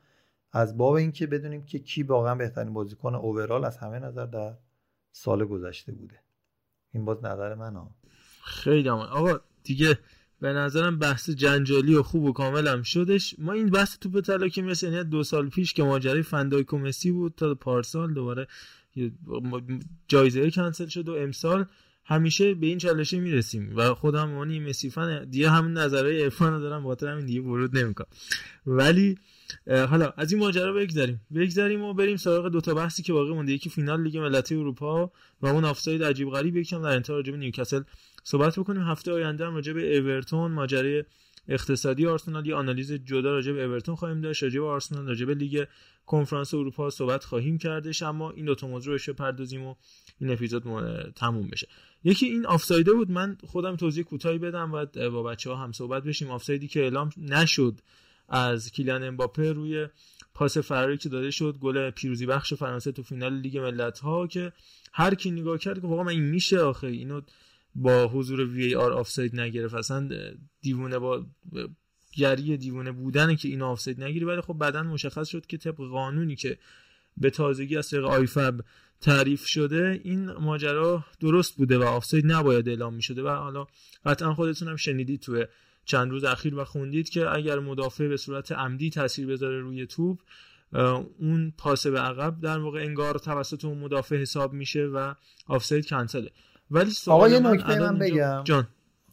[0.52, 4.55] از باب اینکه بدونیم که کی واقعا بهترین بازیکن اوورال از همه نظر در
[5.12, 6.20] سال گذشته بوده.
[6.94, 7.90] این باز نظر من ها
[8.44, 8.98] خیلی هم.
[8.98, 9.98] آقا دیگه
[10.40, 13.35] به نظرم بحث جنجالی و خوب و کامل هم شدش.
[13.39, 16.78] ما این بحث توپ طلا که مثل یعنی دو سال پیش که ماجرای فندایک و
[16.78, 18.47] مسی بود تا پارسال دوباره
[20.09, 21.66] جایزه کنسل شد و امسال
[22.05, 23.77] همیشه به این چالشه می‌رسیم.
[23.77, 27.78] و خودم مانی مسی فن دیگه همین نظرهای عرفان رو دارم بخاطر همین دیگه ورود
[27.78, 28.06] نمی‌کنم.
[28.66, 29.18] ولی
[29.66, 31.20] حالا از این ماجرا بگذریم.
[31.35, 33.52] بگذریم و بریم سراغ دو تا بحثی که باقی مونده.
[33.52, 35.12] یکی فینال لیگ ملتای اروپا
[35.43, 36.56] و اون آفساید عجیب غریب.
[36.56, 37.82] یکم در انتها راجع به نیوکاسل
[38.24, 38.82] صحبت بکنیم.
[38.82, 41.05] هفته آینده هم راجع به اورتون ماجرای
[41.48, 44.43] اقتصادی آرسنال یه آنالیز جدا راجع به اورتون خواهیم داشت.
[44.43, 45.64] راجع به آرسنال راجع به لیگ
[46.06, 48.02] کنفرانس اروپا صحبت خواهیم کردش.
[48.02, 49.74] اما این دو تا موضوع رو بپردازیم و
[50.20, 50.62] این اپیزود
[51.16, 51.68] تموم بشه.
[52.05, 53.10] یکی این آفسایده بود.
[53.10, 54.73] من خودم توضیح کوتاهی بدم.
[54.73, 56.31] و با بچه ها هم صحبت بشیم.
[56.31, 57.74] آفسایدی که اعلام نشد
[58.28, 59.89] از کیلیان امباپه روی
[60.35, 64.53] پاس فراری که داده شد گل پیروزی بخش فرانسه تو فینال لیگ ملت ها که
[64.93, 67.20] هر کی نگاه کرد که واقعا این میشه آخه اینو
[67.74, 69.74] با حضور VAR آفساید نگرفت.
[69.74, 70.09] اصلا
[70.61, 71.27] دیوونه با
[72.12, 74.24] گری دیوونه بودنه که این آفساید نگیری.
[74.24, 76.59] ولی خب بعدا مشخص شد که طبق قانونی که
[77.16, 78.61] به تازگی از طریق آیفب
[79.01, 83.66] تعریف شده این ماجرا درست بوده و آفساید نباید اعلام می شده و حالا
[84.05, 85.47] قطعا خودتون هم شنیدید توی
[85.86, 90.18] چند روز اخیر و خوندید که اگر مدافع به صورت عمدی تاثیر بذاره روی توپ
[91.18, 95.14] اون پاس به عقب در واقع انگار توسط اون مدافع حساب میشه و
[95.46, 96.30] آفساید کنسله
[96.70, 98.44] ولی آقا یه سوال نکته من اینجا- بگم.
[98.44, 98.68] جان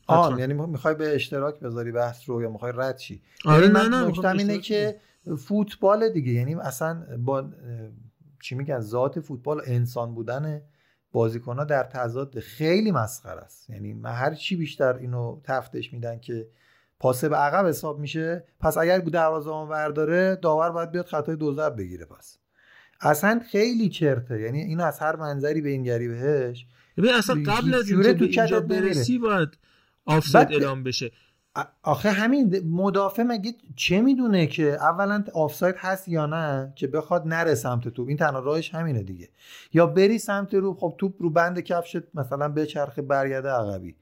[0.07, 0.39] آن حتما.
[0.39, 3.89] یعنی می‌خوای به اشتراک بذاری بحث رو یا می‌خوای رد شی آره یعنی نه من
[3.89, 4.99] نه نکتم اینه که
[5.37, 7.49] فوتبال دیگه یعنی اصلا با
[8.43, 10.61] چی میگن ذات فوتبال انسان بودن
[11.11, 16.19] بازیکن ها در تضاد خیلی مسخره است یعنی من هر چی بیشتر اینو تفتش میدن
[16.19, 16.47] که
[17.03, 18.43] پاس به عقب حساب میشه.
[18.59, 22.37] پس اگر دروازه ور داره داور باید بیاد خطای دو ضرب بگیره پس.
[23.01, 24.41] اصلا خیلی چرته.
[24.41, 26.67] یعنی اینو از هر منظری به این گری بهش.
[26.97, 29.49] ببین اصلا قبل از اینکه تو اینجا برسی باید
[30.05, 31.11] آفساید اعلام بشه.
[31.83, 37.55] آخه همین مدافع مگه چه می‌دونه که اولا آفساید هست یا نه که بخواد نره
[37.55, 39.29] سمت توپ؟ این تنها راهش همینه دیگه.
[39.73, 43.95] یا بری سمت رو خب توپ رو بند کفشت مثلا به چرخ برگرده عقبی.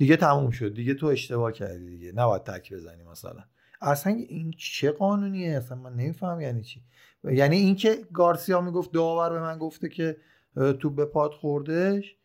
[0.00, 0.74] دیگه تموم شد.
[0.74, 2.12] دیگه تو اشتباه کردی دیگه.
[2.12, 3.44] نباید تک بزنی مثلا.
[3.80, 6.82] اصلا این چه قانونیه؟ اصلا من نمیفهم یعنی چی.
[7.24, 10.16] یعنی اینکه گارسیا می‌گفت داور به من گفته که
[10.80, 12.16] تو به پاد خوردش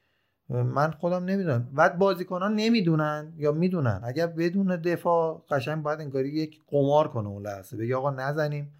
[0.50, 1.70] من خودم نمی‌دونم.
[1.74, 4.02] بعد بازیکنان نمی‌دونن یا می‌دونن.
[4.04, 7.78] اگر بدون دفاع قشنگ باید انگاری یک قمار کنه اون لحظه.
[7.78, 8.74] بگه آقا نزنیم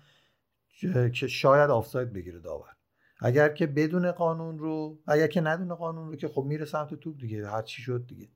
[1.14, 2.76] که شاید آفساید بگیره داور
[3.20, 7.18] اگر که بدون قانون رو اگر که ندونه قانون رو که خب میره سمت توپ
[7.18, 7.48] دیگه.
[7.48, 8.28] هر چی شد دیگه.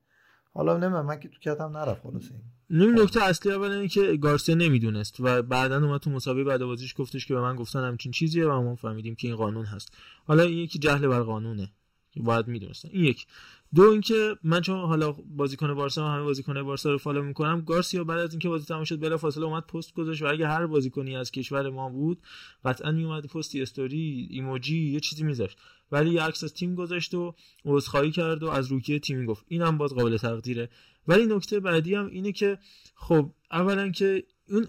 [0.54, 2.30] حالا نمی‌دونم من که تو کتم نرفت خلاص
[2.70, 6.94] این نکته اصلی اول اینه که گارسیا نمی‌دونست و بعدا اومد تو مسابقه بعد بازیش
[6.98, 9.96] گفتش که به من گفتن همچین چیزیه و ما فهمیدیم که این قانون هست.
[10.24, 11.72] حالا این یکی جهل بر قانونه.
[12.16, 12.88] باید می‌دونستن.
[12.92, 13.26] این یک.
[13.74, 17.60] دو اینکه من چون حالا بازیکن بارسا همه بازیکن بارسا رو follow می‌کنم.
[17.60, 20.66] گارسیا بعد از اینکه بازی تموم شد بلا فاصله اومد پست گذاشت و اگه هر
[20.66, 22.22] بازیکنی از کشور ما بود
[22.64, 25.58] قطعا میومد پستی story ای emoji ای یه چیزی میذاشت.
[25.92, 27.34] ولی یه عکس از تیم گذاشت و
[27.64, 29.44] عذرخواهی کرد و از روحیه تیم گفت.
[29.48, 30.70] اینم باز قابل تقدیره.
[31.08, 32.58] ولی نکته بعدی هم اینه که
[32.94, 34.24] خب اولا که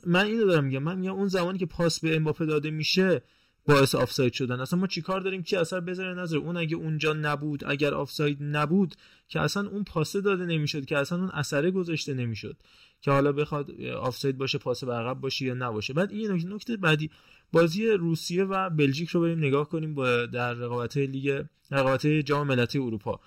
[0.05, 0.84] من اینو دارم میگم.
[0.84, 3.22] من میگم اون زمانی که پاس به امباپه داده میشه
[3.65, 4.59] باعث آفساید شدن.
[4.59, 8.95] اصلا ما چیکار داریم؟ که اثر بذاره نظر؟ اون اگه اونجا نبود اگر آفساید نبود
[9.27, 12.57] که اصلا اون پاسه داده نمی‌شد که اصلا اون اثره گذاشته نمی‌شد
[13.01, 15.93] که حالا بخواد آفساید باشه پاس به عقب باشه یا نباشه.
[15.93, 17.09] بعد این نکته بعدی
[17.51, 22.80] بازی روسیه و بلژیک رو بریم نگاه کنیم با در رقابت لیگ رقابت جام ملتای
[22.79, 23.19] اروپا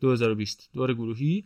[0.00, 1.44] 2020 دور گروهی.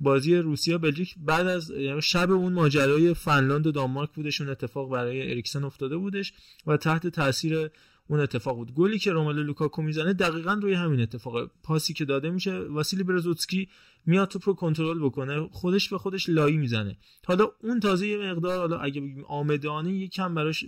[0.00, 5.30] بازی روسیه بلژیک بعد از یعنی شب اون ماجرای فنلاند و دانمارک بودشون اتفاق برای
[5.30, 6.32] اریکسن افتاده بودش
[6.66, 7.70] و تحت تاثیر
[8.08, 8.74] اون اتفاق بود.
[8.74, 11.50] گلی که روملو لوکاکو می‌زنه دقیقا روی همین اتفاق.
[11.62, 13.68] پاسی که داده میشه واسیلی برزوتسکی
[14.06, 16.96] میاد توپ رو کنترل بکنه خودش به خودش لایی می‌زنه.
[17.26, 20.64] حالا اون تازه یه مقدار حالا اگه بگیم عامدانه یکم براش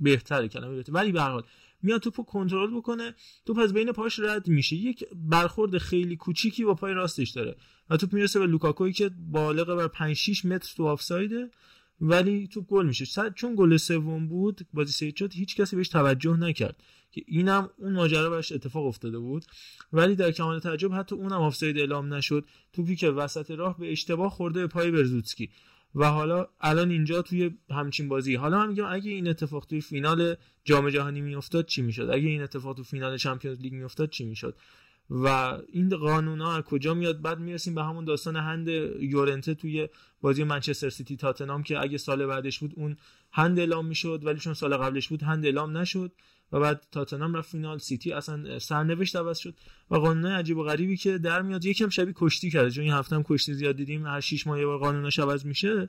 [0.00, 0.94] بهتره کلمه بهتره.
[0.94, 1.42] ولی به هر حال
[1.82, 3.14] میاد توپو کنترل بکنه
[3.46, 4.76] توپ از بین پاش رد میشه.
[4.76, 7.56] یک برخورد خیلی کوچیکی با پای راستش داره
[7.90, 11.50] و توپ می‌رسه به لوکاکوی که بالغ بر 5 6 متر تو آفسایده
[12.00, 13.30] ولی توپ گل میشه.
[13.34, 16.82] چون گل سوم بود بازی سه شد هیچ کسی بهش توجه نکرد
[17.12, 19.44] که اینم اون ماجرا براش اتفاق افتاده بود.
[19.92, 22.44] ولی در کمال تعجب حتی اونم آفساید اعلام نشد.
[22.72, 25.50] توپی که وسط راه به اشتباه خورده به پای برزوتسکی.
[25.94, 28.34] و حالا الان اینجا توی همچین بازی.
[28.34, 32.42] حالا من میگم اگه این اتفاق توی فینال جام جهانی میافتاد چی می‌شد؟ اگه این
[32.42, 34.56] اتفاق تو فینال چمپیونز لیگ میافتاد چی می‌شد؟
[35.10, 38.68] و این قانون ها از کجا میاد؟ بعد می‌رسیم به همون داستان هند
[39.00, 39.88] یورنته توی
[40.20, 42.96] بازی منچستر سیتی تاتنام که اگه سال بعدش بود اون
[43.32, 46.12] هند اعلام می‌شد ولی چون سال قبلش بود هند اعلام نشد.
[46.52, 47.78] و بعد تاتنام رفت فینال.
[47.78, 49.54] سیتی اصلا سرنوشت عوض شد
[49.90, 52.70] و قانون عجیب و غریبی که در میاد یکم شبیه کشتی کرده.
[52.70, 55.88] چون این هفته هم کشتی زیاد دیدیم هر 6 ماه یه بار قانونش عوض میشه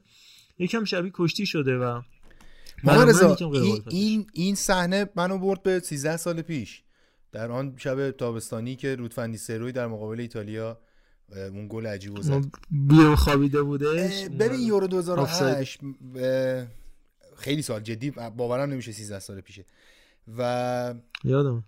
[0.60, 2.02] یکم شبیه کشتی شده و
[2.84, 6.84] این این این صحنه منو برد به 13 سال پیش.
[7.32, 10.80] در آن شب تابستانی که رودفندی سروی در مقابل ایتالیا
[11.36, 14.26] اون گل عجیب و زد بیرون خوابیده بودش.
[14.40, 15.80] ببین یورو 2008
[17.38, 19.66] خیلی سال جدی باورم نمیشه 13 سال پیشه.
[20.38, 20.94] و
[21.24, 21.64] یادم.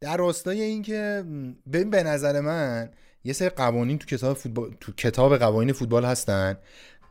[0.00, 1.24] در راستای این که
[1.72, 2.90] ببین به نظر من
[3.24, 6.58] یه سری قوانین تو کتاب فوتبال تو کتاب قوانین فوتبال هستن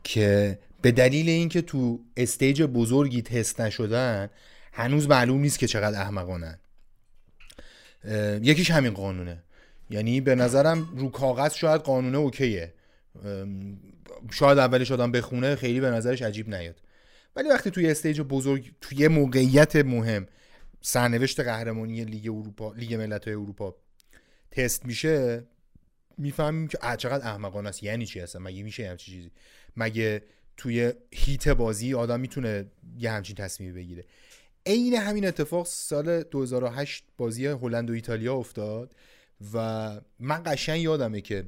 [0.04, 4.30] که به دلیل اینکه تو استیج بزرگی تست نشدن
[4.72, 6.58] هنوز معلوم نیست که چقدر احمقانن.
[8.42, 9.42] یکیش همین قانونه.
[9.90, 12.74] یعنی به نظرم رو کاغذ شاید قانونه okay ه.
[14.30, 16.80] شاید اولش آدم بخونه خیلی به نظرش عجیب نیاد.
[17.36, 20.26] ولی وقتی توی stage بزرگ توی موقعیت مهم
[20.80, 23.76] سرنوشت قهرمانی لیگ اروپا لیگ ملت‌های اروپا
[24.50, 25.44] تست میشه
[26.18, 27.82] می‌فهمیم که چقدر احمقانه است.
[27.82, 29.30] یعنی چی اصلا؟ مگه میشه همچین چیزی؟
[29.76, 30.22] مگه
[30.56, 32.66] توی heat بازی آدم می‌تونه
[32.98, 34.04] یه همچین تصمیمی بگیره؟
[34.66, 38.94] عین همین اتفاق سال 2008 بازی هلند و ایتالیا افتاد
[39.54, 41.46] و من قشنگ یادمه که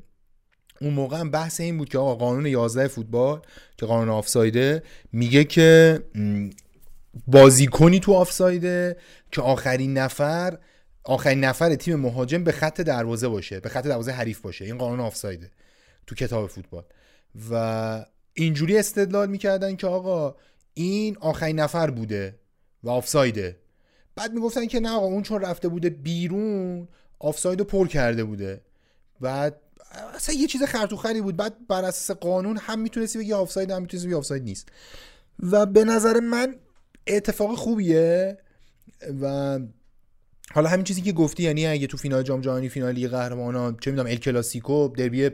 [0.81, 3.43] اون موقع هم بحث این بود که آقا قانون 11 فوتبال
[3.77, 4.83] که قانون آفسایده
[5.13, 6.01] میگه که
[7.27, 8.97] بازیکنی تو آفسایده
[9.33, 10.59] که آخرین نفر
[11.05, 14.65] آخرین نفر تیم مهاجم به خط دروازه باشه به خط دروازه حریف باشه.
[14.65, 15.51] این قانون آفسایده
[16.07, 16.85] تو کتاب فوتبال.
[17.51, 20.35] و اینجوری استدلال می‌کردن که آقا
[20.75, 22.39] این آخرین نفر بوده
[22.83, 23.57] و آفسایده.
[24.17, 28.61] بعد می‌گفتن که نه آقا اون چون رفته بوده بیرون آفساید رو پر کرده بوده.
[29.21, 29.61] بعد
[30.15, 31.37] اصلا یه چیز خرطوخری بود.
[31.37, 34.69] بعد بر اساس قانون هم می‌تونستی بگی آفساید هم می‌تونستی بگی آفساید نیست.
[35.43, 36.55] و به نظر من
[37.07, 38.39] اتفاق خوبیه
[39.23, 39.59] و
[40.51, 44.11] حالا همین چیزی که گفتی یعنی اگه تو فینال جام جهانی فینالی قهرمانان چه می‌دونم
[44.11, 45.31] ال کلاسیکو دربی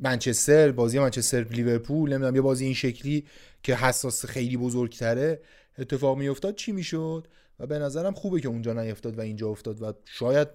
[0.00, 3.26] منچستر بازی منچستر لیورپول نمی‌دونم یه بازی این شکلی
[3.62, 5.40] که حساس خیلی بزرگتره
[5.78, 7.28] اتفاق میافتاد چی می‌شد؟
[7.60, 10.48] و به نظرم خوبه که اونجا نیفتاد و اینجا افتاد و شاید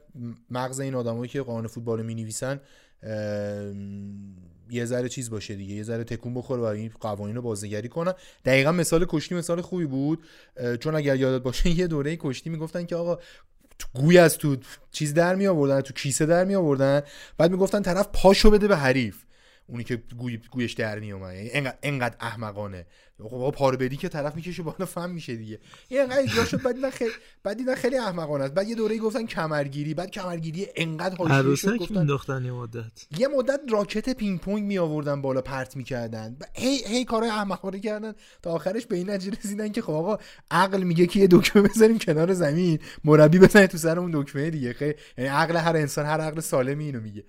[0.49, 2.59] مغز این آدمایی که قانون فوتبال می نویسن
[4.72, 8.14] یه ذره چیز باشه دیگه یه ذره تکون بخوره و این قوانین رو بازنگری کنن
[8.45, 10.23] دقیقا مثال کشتی مثال خوبی بود.
[10.80, 13.18] چون اگر یادت باشه یه دوره کشتی می‌گفتن که آقا
[13.93, 14.57] گوی از تو
[14.91, 17.02] چیز در می آوردن تو کیسه در می آوردن
[17.38, 19.15] بعد می‌گفتن طرف پاشو بده به حریف.
[19.72, 22.85] اونی که گوی گویش در میومد یعنی انقدر, انقدر احمقانه.
[23.30, 25.60] خب پارو بدی که طرف می‌کشه بالا فهم میشه دیگه.
[25.88, 27.11] این انقدر اجرا شد بعد خیلی
[27.43, 28.53] بعد دیدن خیلی احمقانه است.
[28.53, 29.93] بعد یه دوره‌ای گفتن کمرگیری.
[29.93, 32.91] بعد کمرگیری انقدر حاشیه شد گفتن دختن یه مدت.
[33.18, 36.38] یه مدت راکت پینگ پونگ می آوردن بالا پرت می‌کردن.
[36.53, 38.14] هی هی کارهای احمقانه کردن.
[38.41, 40.18] تا آخرش به این نتیجه رسیدن که خب آقا
[40.52, 42.80] عقل میگه که یه دکمه بزنیم کنار زمین.
[43.03, 44.73] مربی بزنه تو سر اون دکمه دیگه.
[44.73, 47.23] خیلی یعنی عقل هر انسان هر عقل سالمی اینو میگه.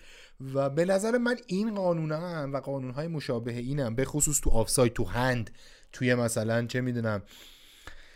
[0.55, 4.51] و به نظر من این قانون هم و قانون های مشابه اینم به خصوص تو
[4.51, 5.51] آفساید تو هند
[5.93, 7.23] توی مثلا چه می‌دونم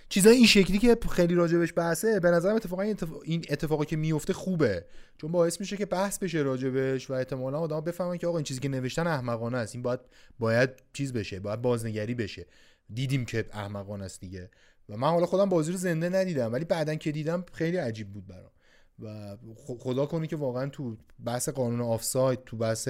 [0.09, 2.82] چیزای این شکلی که خیلی راجبش بحثه به نظرم اتفاقا
[3.24, 4.85] این اتفاقی که میفته خوبه.
[5.20, 8.61] چون باعث میشه که بحث بشه راجبش و احتمالا آدم بفهمن که آقا این چیزی
[8.61, 9.74] که نوشتن احمقانه است.
[9.74, 10.01] این باید
[10.39, 12.47] باید چیز بشه باید بازنگری بشه.
[12.94, 14.51] دیدیم که احمقانه است دیگه.
[14.89, 18.27] و من حالا خودم بازی رو زنده ندیدم ولی بعدا که دیدم خیلی عجیب بود
[18.27, 18.51] برام.
[19.02, 19.36] و
[19.78, 22.89] خدا کنه که واقعا تو بحث قانون آفساید تو بحث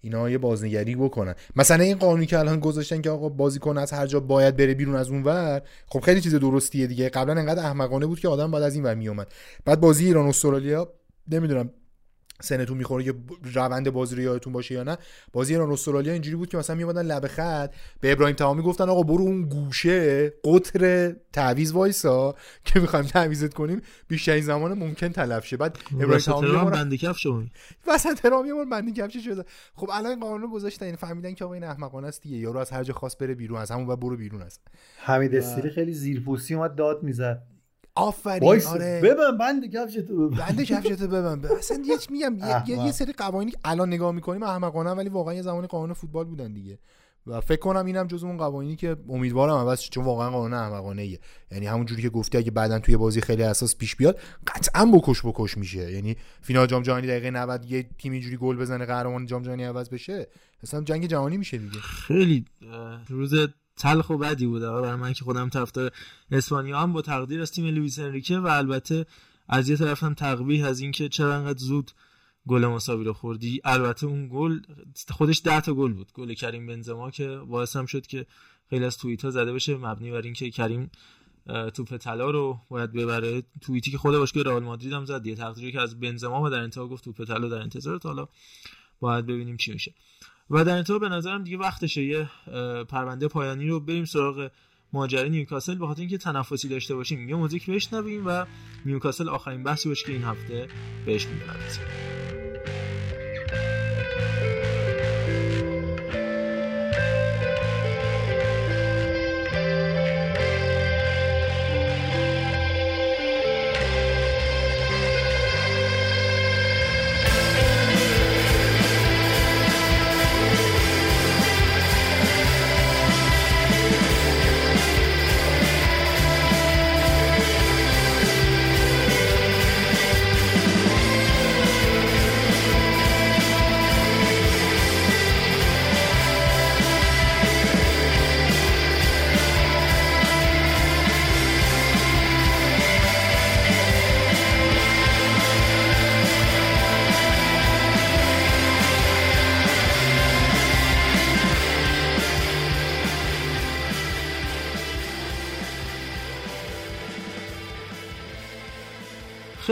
[0.00, 1.34] اینا یه بازنگری بکنن.
[1.56, 4.96] مثلا این قانونی که الان گذاشتن که آقا بازیکن از هر جا باید بره بیرون
[4.96, 7.08] از اون ور خب خیلی چیز درستیه دیگه.
[7.08, 9.32] قبلا انقدر احمقانه بود که آدم باید از این ور میومد
[9.64, 10.92] بعد بازی ایران استرالیا
[11.30, 11.70] نمی‌دونم
[12.40, 13.14] سنتون می‌خوره که
[13.54, 14.98] روند بازی رو یادتون باشه یا نه.
[15.32, 19.02] بازی ایران استرالیا اینجوری بود که مثلا میومدن لب خط به ابراهیم تمامی گفتن آقا
[19.02, 22.34] برو اون گوشه قطر تعویض وایسا
[22.64, 25.56] که می‌خوایم تعویزت کنیم بیشترین زمان ممکن تلف شه.
[25.56, 27.46] بعد ابراهیم تمامی بندی کفش شد
[27.86, 29.44] وسط ترام یه بندی کفش شده
[29.74, 32.36] خب الان این قانون گذاشتن این فهمیدن که آقا این احمقانه است دیگه.
[32.36, 34.60] یارو از هر جا خواست بره بیرون از همون برو بیرون است.
[34.96, 37.42] حمید استیلی خیلی زیرپوستی اومد داد می‌زد.
[37.96, 39.00] آفرین آره.
[39.04, 40.36] ببن بند کفشتو ببن.
[40.36, 41.42] بند کفشتو ببن.
[41.58, 45.66] اصلا یه میگم یه, یه سری قوانینی الان نگاه می‌کنیم احمقانه ولی واقعا یه زمانی
[45.66, 46.78] قانون فوتبال بودن دیگه.
[47.26, 51.20] و فکر کنم اینم جز اون قوانینی که امیدوارم عوض چون واقعا قانون احمقانه ایه
[51.52, 55.20] یعنی همون جوری که گفتی اگه بعدا توی بازی خیلی اساس پیش بیاد قطعا بکش
[55.24, 55.92] بکش میشه.
[55.92, 59.88] یعنی فینال جام جهانی دقیقه 90 یه تیم اینجوری گل بزنه قهرمان جام جهانی عوض
[59.88, 60.28] بشه
[60.62, 61.78] مثلا جنگ جهانی میشه دیگه.
[61.80, 62.44] خیلی
[63.08, 63.34] روز
[63.76, 64.70] تلخ و بدی بوده.
[64.70, 65.92] برای من که خودم طرفدار
[66.30, 69.06] اسپانیا هم با تقدیر از تیم لوئیس انریکه و البته
[69.48, 71.90] از یه طرف هم تقبیح از اینکه چرا انقدر زود
[72.48, 73.60] گل مساوی رو خوردی.
[73.64, 74.60] البته اون گل
[75.10, 76.12] خودش 10 تا گل بود.
[76.12, 78.26] گل کریم بنزما که باعث هم شد که
[78.70, 79.76] خیلی از توییت ها زده بشه.
[79.76, 80.90] مبنی بر اینکه کریم
[81.74, 83.42] توپ طلا رو باید ببره.
[83.60, 85.26] توییتی که خود باشگاه رئال مادرید هم زد.
[85.26, 88.28] یه تقدیری که از بنزما و در انتها گفت توپ طلا در انتظار حالا
[89.00, 89.94] باید ببینیم چی میشه.
[90.50, 92.28] و در انتها به نظرم دیگه وقتشه یه
[92.88, 94.50] پرونده پایانی رو بریم سراغ
[94.92, 95.74] ماجرای نیوکاسل.
[95.74, 98.44] به خاطر اینکه تنفسی داشته باشیم یه موزیک بشنویم و
[98.84, 100.68] نیوکاسل آخرین بحثی باشه که این هفته
[101.06, 101.82] بهش می‌پردازیم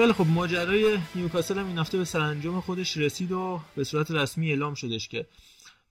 [0.04, 4.50] خیلی خب ماجرای نیوکاسل هم این هفته به سرانجام خودش رسید و به صورت رسمی
[4.50, 5.26] اعلام شدش که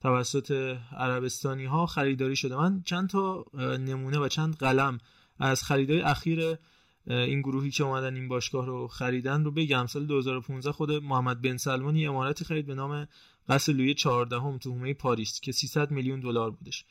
[0.02, 2.56] توسط عربستانی ها خریداری شده.
[2.56, 5.00] من چند تا نمونه و چند قلم
[5.40, 6.58] از خریدای اخیر
[7.08, 9.86] این گروهی که اومدن این باشگاه رو خریدن رو بگم.
[9.86, 13.08] سال 2015 خود محمد بن سلمان یه امارتی خرید به نام
[13.50, 16.86] قصر لوی 14 هم تو پاریس که 300 میلیون دلار بودش.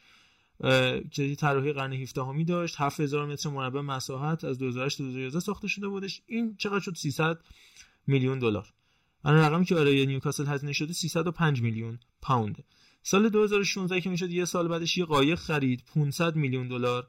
[1.10, 2.74] که طراحی قرن 17 همی داشت.
[2.78, 6.22] 7000 متر مربع مساحت از 2008 تا 2011 ساخته شده بودش.
[6.26, 7.38] این چقدر شد؟ 300
[8.06, 8.72] میلیون دلار.
[9.24, 12.64] الان رقمی که برای نیوکاسل هزینه شده 305 میلیون پوند.
[13.02, 17.08] سال 2016 که می‌شد یه سال بعدش یه قایق خرید 500 میلیون دلار.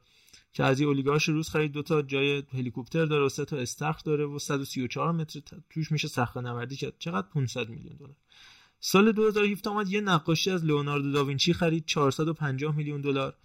[0.54, 4.26] که از اولیگارش روز خرید دو تا جای هلیکوپتر داره و سه تا استخر داره
[4.26, 5.42] و 134 متر.
[5.70, 6.94] توش میشه صخره نوردی کرد.
[7.00, 8.16] چقدر؟ 500 میلیون دلار.
[8.86, 13.36] سال 2017 اومد یه نقاشی از لئوناردو داوینچی خرید 450 میلیون دلار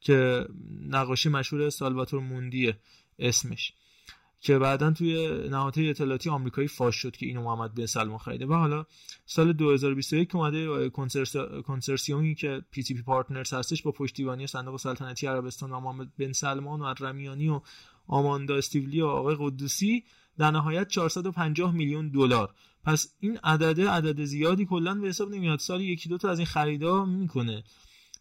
[0.00, 0.46] که
[0.88, 2.78] نقاشی مشهور سالواتور موندیه
[3.18, 3.72] اسمش
[4.40, 8.46] که بعدا توی نهادهای اطلاعاتی آمریکایی فاش شد که اینو محمد بن سلمان خریده.
[8.46, 8.86] و حالا
[9.26, 10.90] سال 2021 اومده
[11.66, 16.32] کنسرسیومی که پی سی پی پارتنرز هستش با پشتیبانی صندوق سلطنتی عربستان و محمد بن
[16.32, 17.60] سلمان و رمیانی و
[18.06, 20.04] آماندا استیولی و آقای قدوسی
[20.38, 25.58] در نهایت 450 میلیون دلار پس این عدده عدد زیادی کلا به حساب نمیاد.
[25.58, 27.64] سال یکی دو تا از این خریدا می‌کنه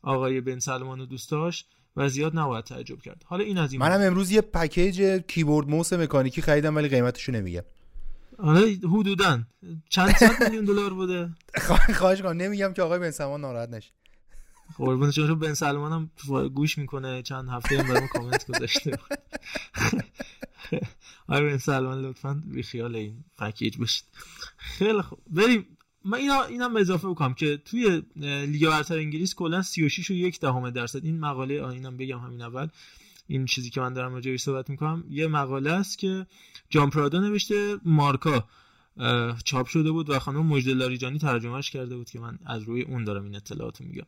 [0.02, 1.66] آقای بن سلمان و دوستاش
[1.96, 3.24] و زیاد نباید تعجب کرد.
[3.26, 7.64] حالا این از این منم امروز یه پکیج کیبورد موس مکانیکی خریدم ولی قیمتشو نمیگم.
[8.38, 9.42] حالا حدودا.
[9.90, 11.30] چند صد میلیون دلار بوده؟
[12.00, 13.92] خواهش کنم نمیگم که آقای بن سلمان ناراحت نشه.
[14.78, 16.12] قربون چون بن سلمان هم
[16.48, 17.22] گوش می‌کنه.
[17.22, 18.98] چند هفته هم برام کامنت گذاشته
[21.32, 24.06] آقای بن سلمان لطفا بی خیال این پکیج باشید.
[24.58, 25.20] خیلی خوب.
[25.28, 25.78] بریم.
[26.06, 28.02] من اینا اینم اضافه بکنم که توی
[28.46, 31.06] لیگ برتر انگلیس کلا 36 و یک دهم درصد.
[31.06, 32.68] این مقاله اینم بگم همین اول.
[33.28, 35.04] این چیزی که من دارم راجعش صحبت می‌کنم.
[35.10, 36.28] یه مقاله است که
[36.70, 38.48] جان پرادا نوشته مارکا
[39.46, 43.04] چاپ شده بود و خانم مجد لاریجانی ترجمهش کرده بود که من از روی اون
[43.04, 44.06] دارم این اطلاعات میگم.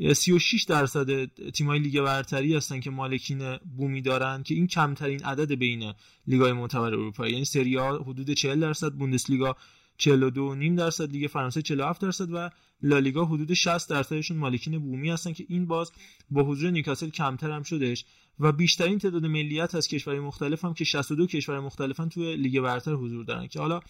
[0.00, 5.92] 36 درصد تیمای لیگ برتری هستن که مالکین بومی دارن که این کمترین عدد بین
[6.26, 9.56] لیگای معتبر اروپا یعنی سری آ حدود 40 درصد بوندسلیگا
[9.98, 12.50] 42.5 درصد لیگ فرانسه 47 درصد و
[12.82, 15.92] لالیگا حدود 60 درصدشون مالکین بومی هستن که این باز
[16.30, 18.04] با حضور نیوکاسل کمتر هم شدش
[18.40, 22.92] و بیشترین تعداد ملیت از کشورهای مختلف هم که 62 کشور مختلفن توی لیگ برتر
[22.92, 23.80] حضور دارن که حالا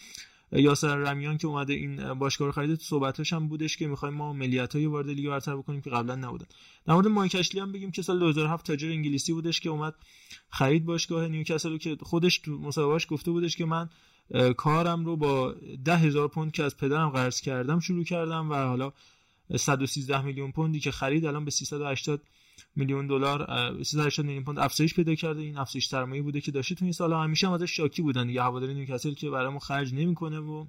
[0.52, 4.86] یاسر رمیان که اومده این باشگاه رو خریده صحبتش هم بودش که می‌خوایم ما ملیت‌هایی
[4.86, 6.46] وارد لیگ برتر بکنیم که قبلا نبودن.
[6.86, 9.94] در مورد مایک اشلی هم بگیم که سال 2007 تاجر انگلیسی بودش که اومد
[10.48, 13.88] خرید باشگاه نیوکاسل که خودش تو مصاحبهش گفته بودش که من
[14.56, 15.54] کارم رو با
[15.84, 18.92] ده هزار پوند که از پدرم قرض کردم شروع کردم و حالا
[19.56, 22.22] 113 میلیون پوندی که خرید الان به 380
[22.76, 23.46] میلیون دلار
[23.82, 25.40] 380 میلیون پوند افزایش پیدا کرده.
[25.40, 28.42] این افزایش سرمایه بوده که داشته تو این سال همیشه هم ازش شاکی بودن دیگه.
[28.42, 30.66] هواداری نیوکاسل که برامون خرج نمی‌کنه و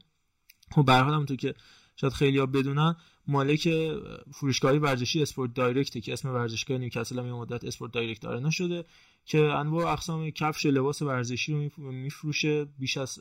[0.71, 1.53] خب به هر تو که
[1.95, 2.95] شاید خیلی ها بدونن
[3.27, 3.69] مالک
[4.33, 8.85] فروشگاه ورزشی اسپورت دایرکت که اسم ورزشگاه نیوکاسل هم مدت اسپورت دایرکت آرنا شده
[9.25, 12.65] که انواع اقسام کفش لباس ورزشی رو میفروشه.
[12.65, 13.19] بیش از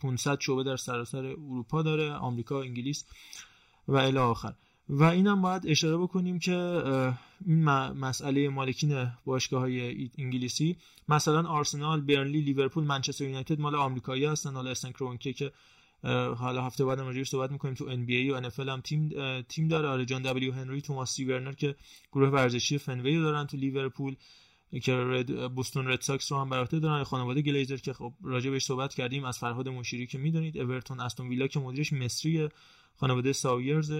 [0.00, 3.04] 500 شعبه در سراسر اروپا داره آمریکا انگلیس
[3.88, 4.54] و الی آخر.
[4.88, 6.52] و اینم باید اشاره بکنیم که
[7.46, 10.76] این مسئله مالکین باشگاه های انگلیسی
[11.08, 14.54] مثلا آرسنال، برنلی، لیورپول، منچستر یونایتد مال آمریکایی هستن.
[14.54, 15.52] حالا استن کرونکه که
[16.36, 19.12] حالا هفته بعد راجعش صحبت می‌کنیم تو ای و ان هم تیم
[19.42, 19.88] تیم داره.
[19.88, 21.74] آره جان دبلیو هنری توماس ورنر که
[22.12, 24.16] گروه ورزشی فن‌وی دارن تو لیورپول
[24.82, 27.04] که رد بوستون رد ساکس رو هم برعهده دارن.
[27.04, 31.28] خانواده گلیزر که خب راجع بهش صحبت کردیم از فرهاد مشیری که می‌دونید اورتون استون
[31.28, 32.48] ویلا که مدیرش مصری
[32.96, 33.92] خانواده ساویرس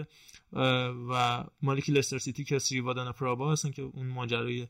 [1.09, 4.67] و مالک لستر سیتی که سریوادانا پرابا هستن که اون ماجرای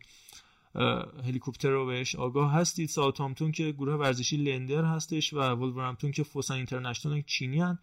[1.25, 2.89] هلیکوپتر رو بهش آگاه هستید.
[2.89, 7.79] ساوثهامپتون که گروه ورزشی لندر هستش و ولورهمپتون که فوسان اینترنشنال چینی هن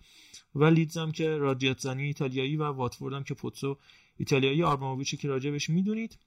[0.55, 3.77] و لیدز هم که رادریتزانی ایتالیایی و واتفورد هم که پوتزو
[4.17, 6.17] ایتالیایی آرماویچ که راجبش می‌دونید.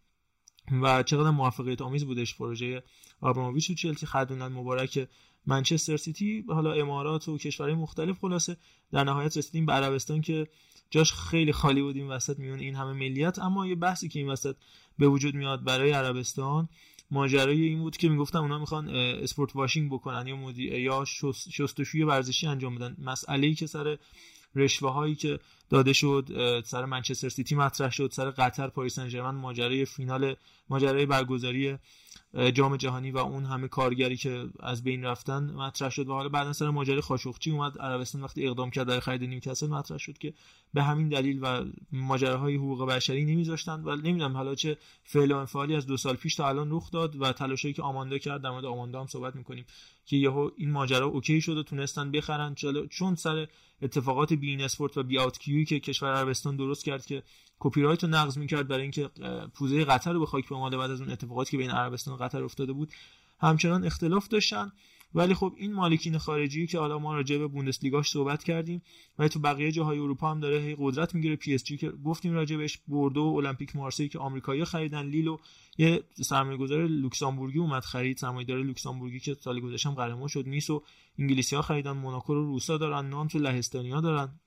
[0.82, 2.82] و چقدر موفقیت آمیز بودش پروژه
[3.20, 4.06] آبراموویچ و چلسی.
[4.06, 5.08] خدونن مبارک.
[5.46, 8.56] منچستر سیتی حالا امارات و کشورهای مختلف خلاصه
[8.92, 10.48] در نهایت رسیدیم به عربستان که
[10.90, 13.38] جاش خیلی خالی بود این وسط میون این همه ملیت.
[13.38, 14.56] اما یه بحثی که این وسط
[14.98, 16.68] به وجود میاد برای عربستان
[17.10, 20.62] ماجرای این بود که می‌گفتن اونا می‌خوان اسپورت واشینگ بکنن یا مدی...
[20.62, 21.04] یا
[21.50, 22.96] شستشوی ورزشی انجام بدن.
[22.98, 23.98] مسئله ای که سر
[24.54, 25.38] رشوه هایی که
[25.70, 30.36] داده شد سر منچستر سیتی مطرح شد سر قطر پاریس سن ماجرای فینال
[30.68, 31.78] ماجرای برگزاری
[32.34, 36.52] جام جهانی و اون همه کارگری که از بین رفتن مطرح شد و حالا بعدا
[36.52, 40.34] سر ماجرای خاشقچی اومد عربستان وقتی اقدام کرد در خرید نیوکاسل مطرح شد که
[40.74, 45.76] به همین دلیل و ماجراهای حقوق بشری نمیذاشتن و نمی‌دونم حالا چه فعل و انفعالی
[45.76, 48.64] از دو سال پیش تا الان رخ داد و تلاشی که آماندا کرد در مورد
[48.64, 49.64] آماندا هم صحبت می‌کنیم.
[50.06, 52.54] که یهو این ماجرا okay شد و تونستن بخرن.
[52.90, 53.46] چون سر
[53.82, 57.22] اتفاقات beIN Sports و beoutQ که کشور عربستان درست کرد که
[57.58, 59.10] کپی رایت رو نقض می‌کرد برای اینکه
[59.54, 62.44] پوزه قطر رو به خاک بماله بعد از اون اتفاقاتی که بین عربستان و قطر
[62.44, 62.92] افتاده بود
[63.40, 64.72] همچنان اختلاف داشتن.
[65.14, 68.82] ولی خب این مالکین خارجی که حالا ما راجع به بوندسلیگاش صحبت کردیم
[69.18, 71.36] و تو بقیه جاهای اروپا هم داره هی قدرت می‌گیره.
[71.36, 75.06] پی اس جی که گفتیم راجع بهش بوردو و المپیک مارسی که آمریکایی خریدن.
[75.06, 75.36] لیل و
[75.78, 78.18] یه سرمایه‌گذار لوکسامبورگی اومد خرید.
[78.18, 80.48] سرمایه‌دار لوکسامبورگی که سال گذشته هم قهرمان شد.
[80.48, 80.82] نیس رو
[81.18, 81.92] انگلیسی ها خریدن.
[81.92, 83.08] موناکو رو روسا دارن.
[83.08, 84.40] نانت رو لهستانیا دارن.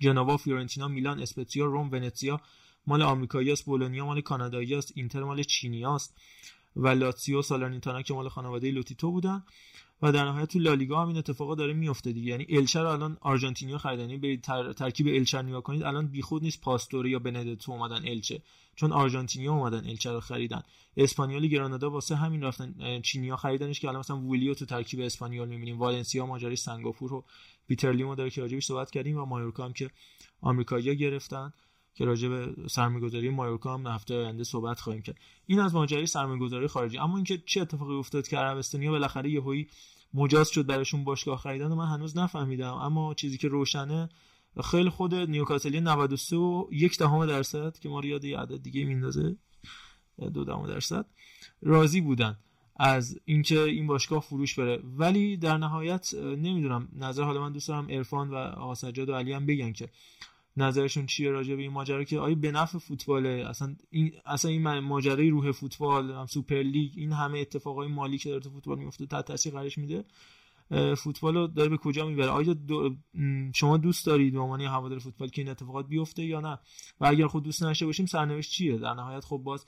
[0.00, 2.40] جنوا فیورنتینا میلان اسپتزیا روم ونتزیا
[2.86, 3.64] مال آمریکایی است.
[3.64, 4.92] بولونیا مال کانادایی است.
[4.96, 6.16] اینتر مال چینی است.
[6.76, 9.44] و لاتسیو سالرنیتانا که مال خانواده لوتیتو بودن.
[10.02, 12.30] و در نهایت تو لالیگا هم این اتفاقا داره میفته دیگه.
[12.30, 14.72] یعنی الچه رو الان آرژانتینیا خریدن برید تر...
[14.72, 18.42] ترکیب الچه نگاه کنید الان بیخود نیست پاستوره یا بندتو اومدن الچه.
[18.76, 20.62] چون آرژانتینیا اومدن الچه رو خریدن.
[20.96, 25.78] اسپانیولی گرانادا واسه همین رفتن چینیا خریدنش که الان مثلا وولیو تو ترکیب اسپانیول می‌بینیم.
[25.78, 27.24] والنسیا ماجرای سنگاپور رو
[27.68, 29.90] پیتر لیمو داره که راجبش صحبت کردیم و مایورکا هم که
[30.40, 31.52] آمریکایی‌ها گرفتن.
[31.94, 35.16] که راجع به سرمایه‌گذاری مایورکا هم هفته آینده صحبت خواهیم کرد.
[35.46, 36.98] این از ماجرای سرمایه‌گذاری خارجی.
[36.98, 39.68] اما اینکه چه اتفاقی افتاد که عربستانیا بالاخره یهویی
[40.14, 42.74] مجاز شد براشون باشگاه خریدن و من هنوز نفهمیدم.
[42.74, 44.08] اما چیزی که روشنه
[44.64, 48.84] خیلی خود نیوکاسلی 93 و یک دهم درصد که ما رو یاد یه عدد دیگه
[48.84, 49.36] میندازه
[50.34, 51.06] دو دهم درصد
[51.62, 52.38] راضی بودن
[52.76, 54.82] از اینکه این باشگاه فروش بره.
[54.84, 59.32] ولی در نهایت نمی‌دونم نظر حالا من دوست دارم عرفان و آقا سجاد و علی
[59.32, 59.88] هم بگن که
[60.56, 64.78] نظرشون چیه راجع به این ماجرا که آیا به نفع فوتباله؟ اصلا این اصلا این
[64.78, 69.06] ماجرای روح فوتبال هم سوپر لیگ این همه اتفاقای مالی که داره تو فوتبال میفته
[69.06, 70.04] تحت تاثیر قرارش میده.
[70.96, 72.96] فوتبال رو داره به کجا می‌بره؟ آیا دو
[73.54, 76.58] شما دوست دارید به عنوان هوادار فوتبال که این اتفاقات بیفته یا نه؟
[77.00, 79.66] و اگر خود دوست نشه باشیم سرنوشت چیه؟ در نهایت خب باز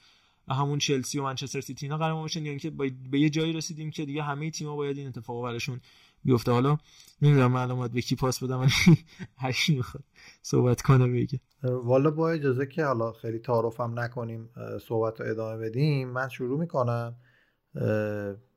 [0.49, 2.71] همون چلسی و منچستر سیتی اینا قرار باشن یا اینکه
[3.11, 5.81] به یه جایی رسیدیم که دیگه همه تیم‌ها باید این اتفاق براشون
[6.25, 6.79] بیفته حالا
[7.23, 8.71] نمی‌دونم معلومات به کی پاس بدم ولی
[9.37, 10.05] هر می‌خواد
[10.43, 11.41] صحبت کنه بگه.
[11.63, 16.09] والا با اجازه که حالا خیلی تعارفم نکنیم صحبت رو ادامه بدیم.
[16.09, 17.17] من شروع می‌کنم.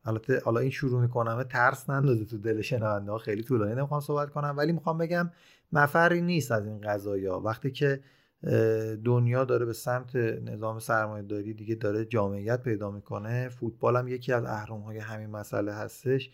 [0.05, 4.53] البته حالا این شروع می‌کنم ترس نندازه تو دل شنونده خیلی طولانی نمی‌خوام صحبت کنم
[4.57, 5.31] ولی می‌خوام بگم
[5.71, 7.99] مفری نیست از این قضايا وقتی که
[9.05, 14.33] دنیا داره به سمت نظام سرمایه داری دیگه داره جامعیت پیدا می‌کنه فوتبال هم یکی
[14.33, 16.31] از اهرام های همین مسئله هستش.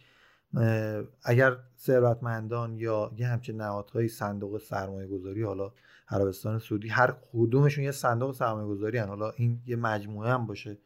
[1.24, 5.72] اگر ثروتمندان یا یه همچین نهادهای صندوق سرمایه گذاری حالا
[6.10, 9.08] عربستان سعودی هر کدومشون یه صندوق سرمایه گذاری هن.
[9.08, 10.78] حالا این یه مجموعه هم باشه.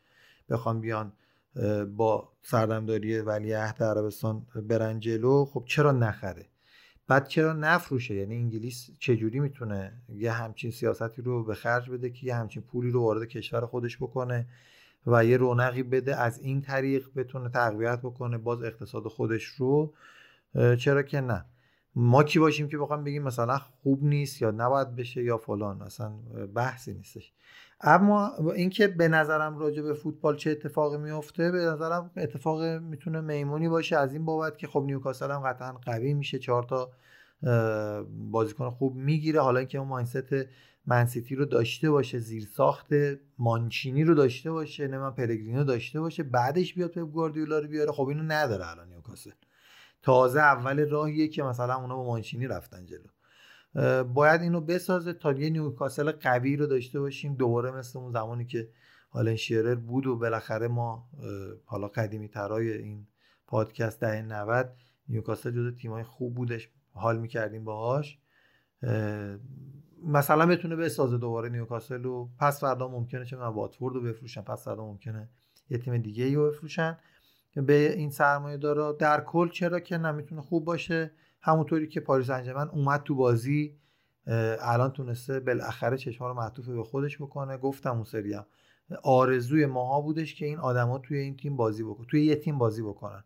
[0.49, 1.13] بخوان بیان
[1.95, 6.45] با سردمداری ولیعهد عربستان برن جلو خب چرا نخره؟
[7.07, 12.27] بعد چرا نفروشه؟ یعنی انگلیس چجوری می‌تونه یه همچین سیاستی رو به خرج بده که
[12.27, 14.47] یه همچین پولی رو وارد کشور خودش بکنه؟
[15.07, 19.93] و یه رونقی بده از این طریق بتونه تقویت بکنه باز اقتصاد خودش رو.
[20.79, 21.45] چرا که نه؟
[21.95, 26.11] ما کی باشیم که بخوام بگیم مثلا خوب نیست یا نباید بشه یا فلان اصلا
[26.55, 27.33] بحثی نیستش.
[27.81, 33.69] اما اینکه به نظرم راجع به فوتبال چه اتفاقی میفته به نظرم اتفاق می‌تونه میمونی
[33.69, 36.91] باشه از این بابت که خب نیوکاسل هم قطعا قوی میشه چهار تا
[38.31, 39.41] بازیکن خوب می‌گیره.
[39.41, 40.35] حالا اینکه اون ماینست
[40.87, 42.87] منسیتی رو داشته باشه زیر ساخت
[43.37, 47.91] مانچینی رو داشته باشه نه من پلگرینو داشته باشه بعدش بیاد پپ گواردیولا رو بیاره.
[47.91, 49.31] خب اینو نداره الان نیوکاسل.
[50.01, 54.03] تازه اول راهیه که مثلا اونا با مانچینی رفتن جلو.
[54.03, 57.35] باید اینو بسازه تا یه نیوکاسل قوی رو داشته باشیم.
[57.35, 58.69] دوباره مثل اون زمانی که
[59.09, 61.09] حالا شیرر بود و بالاخره ما
[61.65, 63.07] حالا قدیمی ترای این
[63.47, 64.73] پادکست ده 90
[65.09, 66.69] نیوکاسل جزو تیمای خوب بودش.
[66.93, 68.19] حال می‌کردیم باهاش.
[70.03, 74.65] مثلا بتونه بسازه دوباره نیوکاسل و پس فردا ممکنه چه من واتفورد رو بفروشن پس
[74.65, 75.29] فردا ممکنه
[75.69, 76.97] یه تیم دیگه رو بفروشن.
[77.55, 81.11] به این سرمایه داره در کل چرا که نمی‌تونه خوب باشه.
[81.41, 83.77] همونطوری که پاریس انجمن اومد تو بازی
[84.59, 87.57] الان تونسته بالاخره چشما رو معطوف به خودش بکنه.
[87.57, 88.45] گفتم اون سریم
[89.03, 92.81] آرزوی ماها بودش که این آدما توی این تیم بازی بکنن توی یه تیم بازی
[92.81, 93.23] بکنن.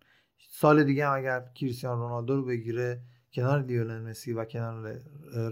[0.49, 3.01] سال دیگه هم اگر کریستیانو رونالدو رو بگیره
[3.33, 4.99] کنار لیونل مسی و کنار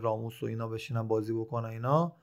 [0.02, 2.16] راموس و اینا بشینن بازی بکنن اینا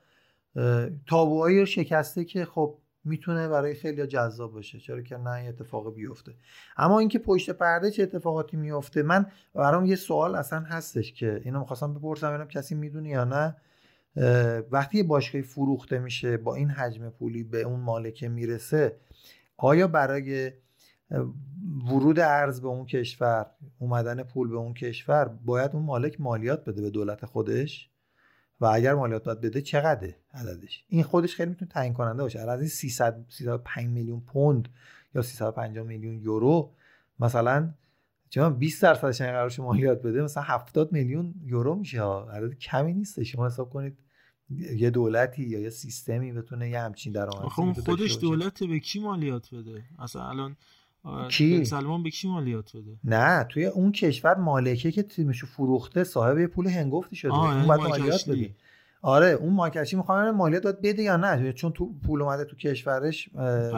[1.07, 4.79] تابوهایی رو شکسته که خب می‌تونه برای خیلی جذاب باشه.
[4.79, 6.31] چرا که نه این اتفاق بیفته.
[6.77, 9.25] اما اینکه پشت پرده چه اتفاقاتی میفته من
[9.55, 13.55] برام یه سوال اصلا هستش که اینو می‌خواستم بپرسم ببینم کسی می‌دونه یا نه.
[14.71, 18.95] وقتی یه باشگاهی فروخته میشه با این حجم پولی به اون مالکه می‌رسه
[19.57, 20.51] آیا برای
[21.85, 23.45] ورود ارز به اون کشور
[23.79, 27.89] اومدن پول به اون کشور باید اون مالک مالیات بده به دولت خودش.
[28.61, 32.39] و اگر مالیات باید بده چقدره عددش؟ این خودش خیلی می‌تونه تعیین کننده باشه.
[32.39, 34.69] از این 300 305 میلیون پوند
[35.15, 36.71] یا 350 میلیون یورو
[37.19, 37.73] مثلا
[38.29, 42.01] چون 20 درصدش قرارش مالیات بده مثلا 70 میلیون یورو میشه.
[42.03, 43.97] عدد کمی نیست شما حساب کنید
[44.49, 49.83] یه دولتی یا یه سیستمی بتونه یه همچین درآمدی خودش دولت به کی مالیات بده؟
[49.99, 50.57] اصلا الان
[51.29, 56.45] کی؟ سلمان به کی مالیات بده نه توی اون کشور مالکه که تیمشو فروخته صاحب
[56.45, 57.33] پول هنگفتی شده.
[57.33, 58.49] اون باید مالیات بده
[59.01, 61.53] آره اون مارکشی می‌خوام مالیات داد بده یا نه.
[61.53, 63.29] چون تو پول اومده تو کشورش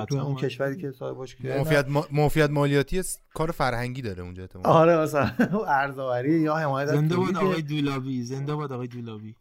[0.10, 3.02] تو اون کشوری که صاحبش موفیت موفیت مالیاتی
[3.34, 4.60] کار فرهنگی داره اونجا تو.
[4.64, 5.32] آره مثلا
[5.68, 9.36] ارزآوری یا حمایت زنده باد آقای دولابی زنده باد آقای دولابی.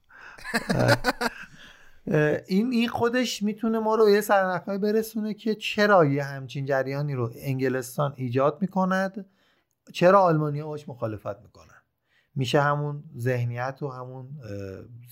[2.47, 7.30] این این خودش می‌تونه ما رو یه سرنخهای برسونه که چرا یه همچین جریانی رو
[7.36, 9.26] انگلستان ایجاد می‌کند؟
[9.93, 11.82] چرا آلمانیا باش مخالفت می‌کنن؟
[12.35, 14.28] میشه همون ذهنیت و همون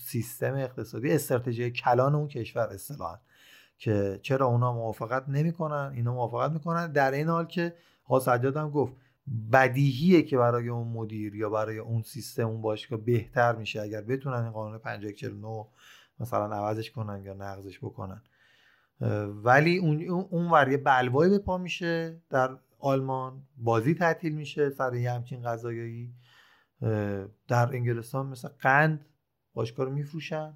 [0.05, 3.17] سیستم اقتصادی استراتژی کلان اون کشور اصطلاحا
[3.77, 7.73] که چرا اونا موافقت نمی‌کنن اینا موافقت می‌کنن در این حال که
[8.05, 8.93] آقا سجاد هم گفت
[9.51, 14.37] بدیهیه که برای اون مدیر یا برای اون سیستم اون باشگاه بهتر میشه اگر بتونن
[14.37, 15.65] این قانون 5149
[16.19, 18.21] مثلا عوضش کنن یا نقضش بکنن.
[19.43, 24.95] ولی اون اون ور یه بلوایی به پا میشه در آلمان بازی تعطیل میشه سر
[24.95, 26.13] یه همچین قضایی
[27.47, 29.05] در انگلستان مثل قند
[29.53, 30.53] باشگاه رو میفروشن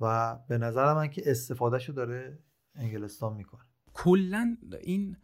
[0.00, 2.38] و به نظر من که استفادهشو داره
[2.74, 3.62] انگلستان می‌کنه.
[3.94, 5.16] کلا این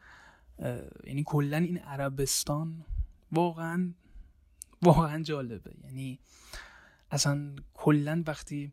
[1.04, 2.84] یعنی کلا این عربستان
[3.32, 3.94] واقعا
[4.82, 5.74] واقعا جالبه.
[5.84, 6.20] یعنی
[7.10, 8.72] اصلا کلا وقتی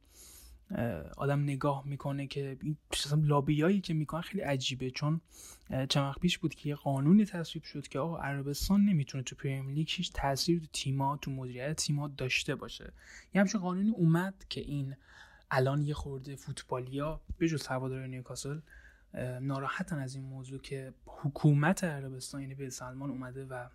[1.18, 2.78] آدم نگاه می‌کنه که این
[3.18, 4.92] لابیایی که می‌کنه خیلی عجیبه.
[4.92, 5.22] چون
[5.70, 9.76] چند وقت پیش بود که یه قانونی تصویب شد که آقا عربستان نمی‌تونه تو پرمیر
[9.76, 12.94] لیگ هیچ تاثیر تو تیما تو مدیریت تیما داشته باشه.
[13.34, 14.96] یه همچین قانونی اومد که این
[15.52, 18.60] الان یه خورده فوتبالیا به جز هوادار نیوکاسل
[19.42, 23.68] ناراحتن از این موضوع که حکومت عربستان یعنی به سلمان اومده و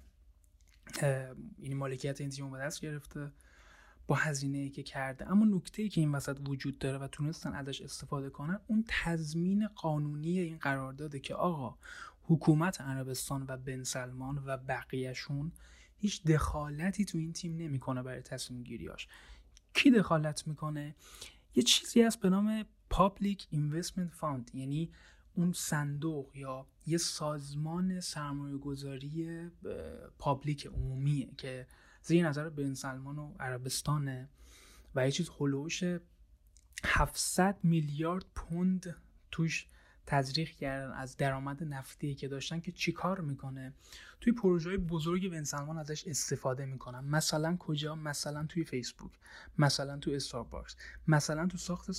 [1.58, 3.32] این مالکیت این تیم به دست گرفته.
[4.06, 5.30] با هزینه ای که کرده.
[5.30, 9.68] اما نکته ای که این وسط وجود داره و تونستن ازش استفاده کنن اون تضمین
[9.68, 11.78] قانونی این قرارداده که آقا
[12.22, 15.52] حکومت عربستان و بن سلمان و بقیهشون
[15.96, 19.08] هیچ دخالتی تو این تیم نمی‌کنه برای تصمیم گیریاش
[19.74, 20.94] کی دخالت می‌کنه؟
[21.54, 22.62] یه چیزی هست به نام
[22.94, 24.90] Public Investment Fund یعنی
[25.34, 29.40] اون صندوق یا یه سازمان سرمایه گذاری
[30.18, 31.66] پابلیک عمومیه که
[32.02, 34.28] زیر نظر بن سلمان و عربستانه
[34.94, 35.82] و یه چیز هلوش
[36.84, 38.96] 700 میلیارد پوند
[39.30, 39.66] توش
[40.06, 43.72] تزریق کردن از درآمد نفتی که داشتن که چیکار می‌کنه؟
[44.20, 47.04] توی پروژه بزرگ بن سلمان ازش استفاده می‌کنن.
[47.04, 49.12] مثلا کجا؟ مثلا توی فیسبوک.
[49.58, 50.76] مثلا تو استارباکس.
[51.08, 51.90] مثلا تو ساخت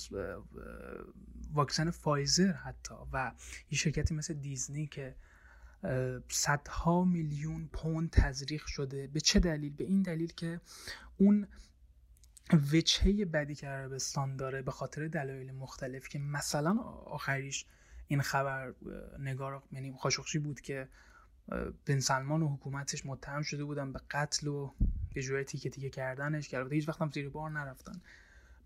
[1.52, 3.32] واکسن فایزر حتی و
[3.70, 5.16] یه شرکتی مثل دیزنی که
[6.28, 9.06] صدها میلیون پوند تزریق شده.
[9.06, 10.60] به چه دلیل؟ به این دلیل که
[11.18, 11.46] اون
[12.72, 17.66] وجهه بدی که عربستان داره به خاطر دلایل مختلف که مثلا آخریش
[18.08, 18.74] این خبر
[19.18, 20.88] نگار یعنی خاشخشی بود که
[21.86, 24.74] بن سلمان و حکومتش متهم شده بودن به قتل و
[25.14, 28.00] به جوری تیکه تیکه کردنش که هیچ وقت زیر بار نرفتن.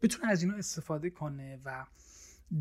[0.02, 1.84] بتونه از اینا استفاده کنه و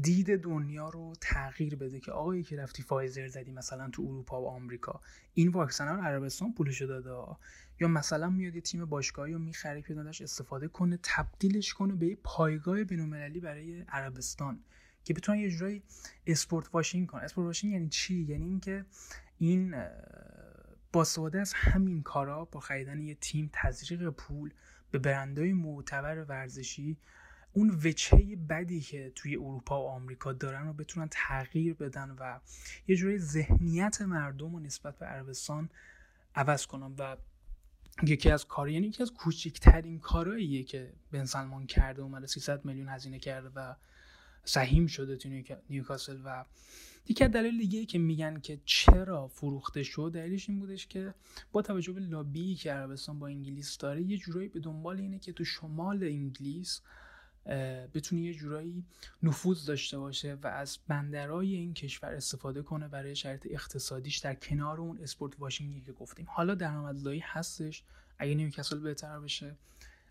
[0.02, 4.48] دید دنیا رو تغییر بده که آقایی که رفتی فایزر زدی مثلا تو اروپا و
[4.48, 5.02] آمریکا
[5.34, 7.38] این واکسن رو عربستان پولشو داده
[7.80, 12.18] یا مثلا میاد یه تیم باشگاهی رو می‌خره که استفاده کنه تبدیلش کنه به یه
[12.24, 14.60] پایگاه بینالمللی برای عربستان
[15.04, 15.84] که بتونن یه جورایی
[16.28, 18.86] اسپورت واشینگ کنن اسپورت واشینگ یعنی چی؟ یعنی اینکه
[19.38, 19.76] این
[20.94, 24.54] با استفاده از همین کارا با خریدن یه تیم تزریق پول
[24.92, 26.98] به برندهای معتبر ورزشی
[27.58, 28.18] اون وچه
[28.50, 32.40] بدی که توی اروپا و آمریکا دارن رو بتونن تغییر بدن و
[32.88, 35.70] یه جوری ذهنیت مردم و نسبت به عربستان
[36.36, 37.18] عوض کنن و
[38.04, 42.90] یکی از کار یعنی یکی از کوچکترین کارهاییه که بن سلمان کرده اومده 300 میلیون
[42.90, 43.76] هزینه کرده و
[44.44, 45.30] سهیم شده تو
[45.70, 46.46] نیوکاسل و
[47.08, 51.14] یکی از دلیل دیگه که میگن که چرا فروخته شد دلیلش این بودش که
[51.52, 55.34] با توجه به لابی که عربستان با انگلیس داره یه جورایی به دنبال اینه که
[55.34, 56.82] تو شمال انگلیس
[57.94, 58.86] بتونه یه جورایی
[59.24, 64.82] نفوذ داشته باشه و از بندرای این کشور استفاده کنه برای شرط اقتصادیش در کنار
[64.82, 66.26] اون اسپورت واشینگی که گفتیم.
[66.30, 67.84] حالا درآمدزایی هستش.
[68.20, 69.56] اگه نیوکاسل بهتر بشه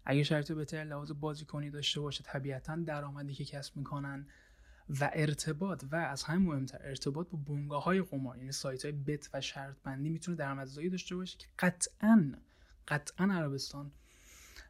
[0.05, 4.27] اگه شرط بهتر لحاظ بازیکنی داشته باشه طبیعتا درآمدی که کسب می‌کنن
[5.01, 9.31] و ارتباط و از همین مهمتر ارتباط با بنگاه های قمار یعنی سایت های بت
[9.35, 12.33] و شرط بندی می‌تونه درآمدزایی داشته باشه که قطعا
[12.89, 13.91] قطعا عربستان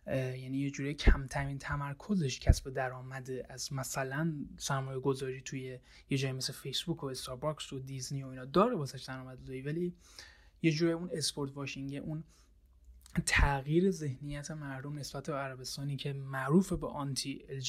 [0.07, 5.78] یعنی یه جوری کمترین تمرکزش کسب درآمد از مثلا سرمایه گذاری توی
[6.11, 9.95] یه جایی مثل فیسبوک و استارباکس و دیزنی و اینا داره واسه درآمدزایی ولی
[10.62, 12.24] یه جوری اون اسپورت واشینگ اون
[13.27, 17.61] تغییر ذهنیت مردم نسبت به عربستانی که معروف به آنتی ال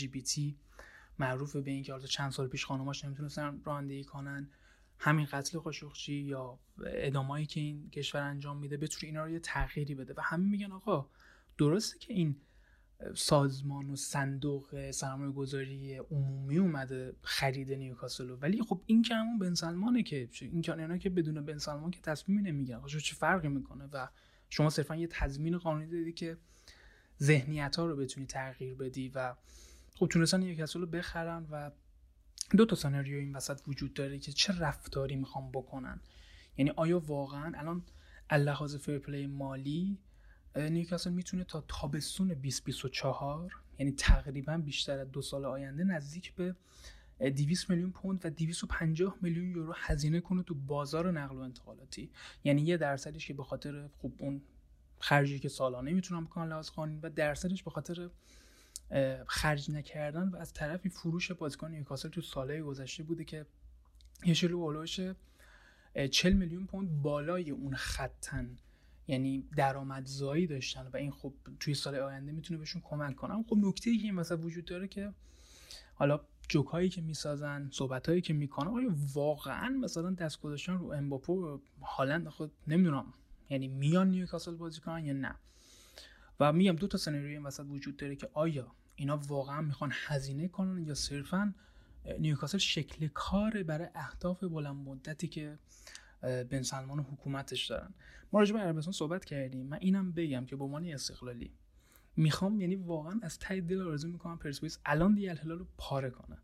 [1.19, 4.49] معروف به اینکه حالا چند سال پیش خانوماش نمی‌تونستن رانندگی کنن
[4.99, 9.95] همین قتل قاشقچی یا ادامایی که این کشور انجام میده بتونه اینا رو یه تغییری
[9.95, 10.13] بده.
[10.17, 11.09] و همین میگن آقا
[11.57, 12.35] درسته که این
[13.15, 19.53] سازمان و صندوق سرمایه گذاری عمومی اومده خرید نیوکاسل ولی خب این که همون بن
[19.53, 23.89] سلمانه که این که که بدون بن سلمان که تصمیمی نمی‌گیرن خب چه فرقی می‌کنه؟
[23.93, 24.07] و
[24.49, 26.37] شما صرفا یه تضمین قانونی دادی که
[27.23, 29.35] ذهنیت ها رو بتونی تغییر بدی و
[29.95, 31.71] خب تونستن نیوکاسل رو بخرن و
[32.57, 35.99] دو تا سناریو این وسط وجود داره که چه رفتاری می‌خوام بکنن.
[36.57, 37.83] یعنی آیا واقعا الان
[38.29, 39.97] اللحاظ فرپلی مالی
[40.55, 46.55] نیوکاسل می‌تونه تا تابستون 2024 یعنی تقریبا بیشتر از دو سال آینده نزدیک به
[47.19, 52.09] 200 میلیون پوند و 250 میلیون یورو هزینه کنه تو بازار نقل و انتقالاتی.
[52.43, 54.41] یعنی یه درصدش که به خاطر خوب اون
[54.99, 58.09] خرجی که سالانه می‌تونم بکنن لحاظ قانونی و درصدش به خاطر
[59.27, 63.45] خرج نکردن و از طرفی فروش بازیکن نیوکاسل تو ساله گذشته بوده که
[64.25, 64.99] یه شلو بالوش
[66.11, 68.57] 40 میلیون پوند بالای اون خطن.
[69.07, 73.43] یعنی درآمدزایی داشتن و این خب توی سال آینده می‌تونه بهشون کمک کنه.
[73.43, 75.13] خب نکته ای که این وسط وجود داره که
[75.93, 76.19] حالا
[76.49, 82.51] جوکایی که می‌سازن صحبتهایی که می‌کنن آیا واقعا مثلا دست گذاشتن رو امباپو هالند خود
[82.67, 83.13] نمی‌دونم
[83.49, 85.35] یعنی میان نیوکاسل بازی کنن یا نه؟
[86.39, 90.47] و میگم دو تا سناریوی این وسط وجود داره که آیا اینا واقعا می‌خوان هزینه
[90.47, 91.53] کنن یا صرفا
[92.19, 95.59] نیوکاسل شکل کار برای اهداف بلند مدتی که
[96.21, 97.93] بن سلمان و حکومتش دارن.
[98.31, 99.65] ما راجع به عربستان صحبت کردیم.
[99.65, 101.51] من اینم بگم که به عنوان استقلالی
[102.15, 106.37] می‌خوام یعنی واقعا از ته دل آرزو می‌کنم پرسپولیس الان دیگه الهلال رو پاره کنه.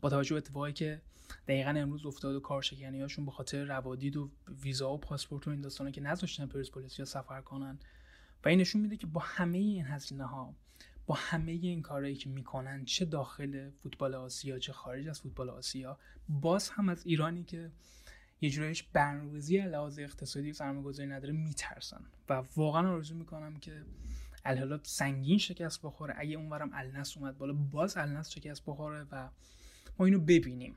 [0.00, 1.02] با توجه به اتفاقی که
[1.48, 4.30] دقیقا امروز افتاد و کارشکنی هاشون به خاطر روادید و
[4.62, 7.78] ویزا و پاسپورت و این داستانا که نذاشتن پرسپولیس یا سفر کنن.
[8.44, 10.54] و این نشون میده که با همه این هزینه ها
[11.06, 15.98] با همه این کارهایی که می‌کنن چه داخل فوتبال آسیا چه خارج از فوتبال آسیا
[16.28, 17.70] باز هم از ایرانی که
[18.40, 22.04] یه جورایش برنامه‌ریزی لحاظ اقتصادی و سرمایه‌گذاری نداره میترسن.
[22.28, 23.84] و واقعا آرزو می‌کنم که
[24.44, 26.14] الهلال سنگین شکست بخوره.
[26.16, 29.28] اگه اونورم النس اومد بالا باز النس شکست بخوره و
[29.98, 30.76] ما اینو ببینیم.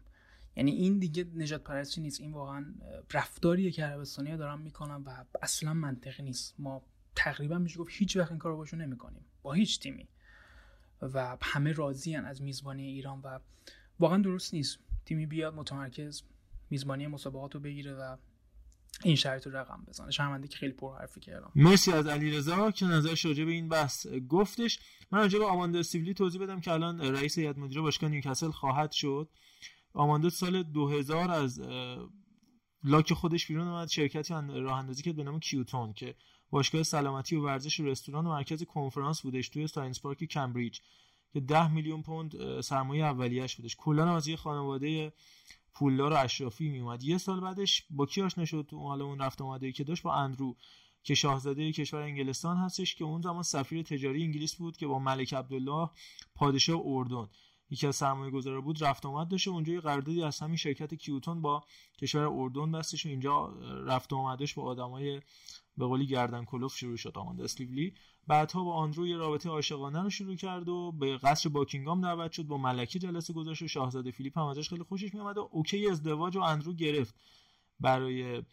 [0.55, 2.21] یعنی این دیگه نجات پرستی نیست.
[2.21, 2.65] این واقعا
[3.13, 6.55] رفتاریه که عربستانی دارن می‌کنن و اصلا منطقی نیست.
[6.59, 6.83] ما
[7.15, 9.25] تقریبا میشه گفت هیچ وقت این کارو باشون نمی‌کنیم.
[9.41, 10.07] با هیچ تیمی.
[11.01, 13.39] و همه راضی از میزبانی ایران و
[13.99, 14.77] واقعا درست نیست.
[15.05, 16.23] تیمی بیاد متمرکز.
[16.73, 18.17] میزبانی مسابقات رو بگیره و
[19.03, 20.11] این شرط رو رقم بزنه.
[20.11, 24.79] شرمنده که خیلی پرحرفی کردم مرسی از علیرضا که نظرش راجع به این بحث گفتش.
[25.11, 28.91] من راجع به آماندا استیولی توضیح بدم که الان رئیس هیئت مدیره باشگاه نیوکاسل خواهد
[28.91, 29.29] شد.
[29.93, 31.61] آماندا سال 2000 از
[32.83, 33.87] لاک خودش بیرون اومد.
[33.87, 36.15] شرکتی راه اندازی کرد به نام کیوتون که
[36.49, 40.79] باشگاه سلامتی و ورزش و رستوران و مرکز کنفرانس بودش توی Science Park کمبریج
[41.33, 43.75] که 10 میلیون پوند سرمایه اولیه‌اش بودش.
[43.77, 45.13] کلا از یه خانواده
[45.75, 49.41] پولدار و اشرافی میومد یه سال بعدش با کی آشنا شد؟ تو حالا اون رفت
[49.41, 50.55] اومده که داشت با اندرو
[51.03, 55.33] که شاهزاده کشور انگلستان هستش که اون زمان سفیر تجاری انگلیس بود که با ملک
[55.33, 55.89] عبدالله
[56.35, 57.27] پادشاه اردن.
[57.69, 61.41] یکی از سرمایه گذاره بود رفت آمد داشته اونجا یه قراردادی از همین شرکت کیوتون
[61.41, 61.63] با
[61.99, 63.45] کشور اردن بستش و اینجا
[63.87, 65.21] رفت آمدش با آدمای
[65.77, 67.93] به قولی گردن کلفت شروع شد آماندا استیولی
[68.27, 72.43] بعدها با آندرو یه رابطه عاشقانه رو شروع کرد و به قصر باکینگام دعوت شد.
[72.43, 76.37] با ملکه جلسه گذاشت و شاهزاده فیلیپ هم ازش خیلی خوشش میومد و OK ازدواج
[76.37, 77.15] و اندرو گرفت
[77.79, 78.43] برای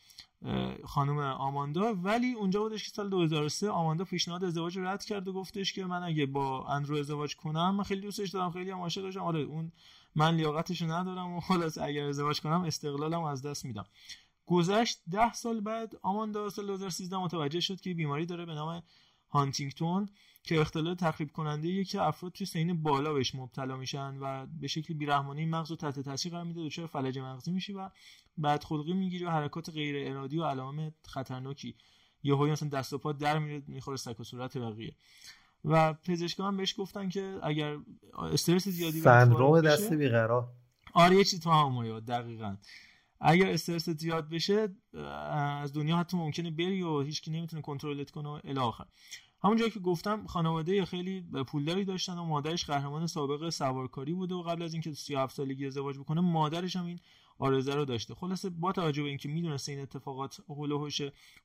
[0.85, 1.95] خانم آماندا.
[1.95, 5.85] ولی اونجا بودش که سال 2003 آماندا پیشنهاد ازدواج رو رد کرد و گفتش که
[5.85, 9.73] من اگه با اندرو ازدواج کنم من خیلی دوستش دارم خیلی هم عاشقشم آره اون
[10.15, 13.85] من لیاقتش ندارم و خلاص اگر ازدواج کنم استقلالم از دست میدم.
[14.51, 18.83] گذشت ده سال بعد آماندا سال 2013 متوجه شد که بیماری داره به نام
[19.29, 20.09] هانتینگتون
[20.43, 24.69] که اختلال تخریب کننده یه که افراد توی سین بالا بهش مبتلا میشن و به
[24.69, 27.91] شکل بیرحمانه مغز رو تحت تاثیر قرار میده دچار فلج مغزی میشی و
[28.39, 31.77] بعد خلقی می‌گیری و حرکات غیر ارادی و علائم خطرناکی.
[32.23, 34.95] یهو مثلا دست و پا در میره می‌خوره سک و صورت بقیه.
[35.65, 37.79] و پزشکان بهش گفتن که اگر
[38.19, 40.49] استرس زیادی سندروم دست بیقرار.
[40.95, 42.57] آره یه چیز تو هم دقیقاً.
[43.21, 48.41] اگر استرس زیاد بشه از دنیا حتی ممکنه بری و هیچکی نمی‌تونه کنترلت کنه و
[48.45, 48.73] الی
[49.45, 54.63] همونجایی که گفتم خانواده خیلی پولداری داشتن و مادرش قهرمان سابق سوارکاری بوده و قبل
[54.63, 57.01] از اینکه 37 سالگی ازدواج بکنه مادرش هم این
[57.39, 58.15] آرزه رو داشته.
[58.15, 60.89] خلاصه با توجه به اینکه می‌دونسته این اتفاقات هول و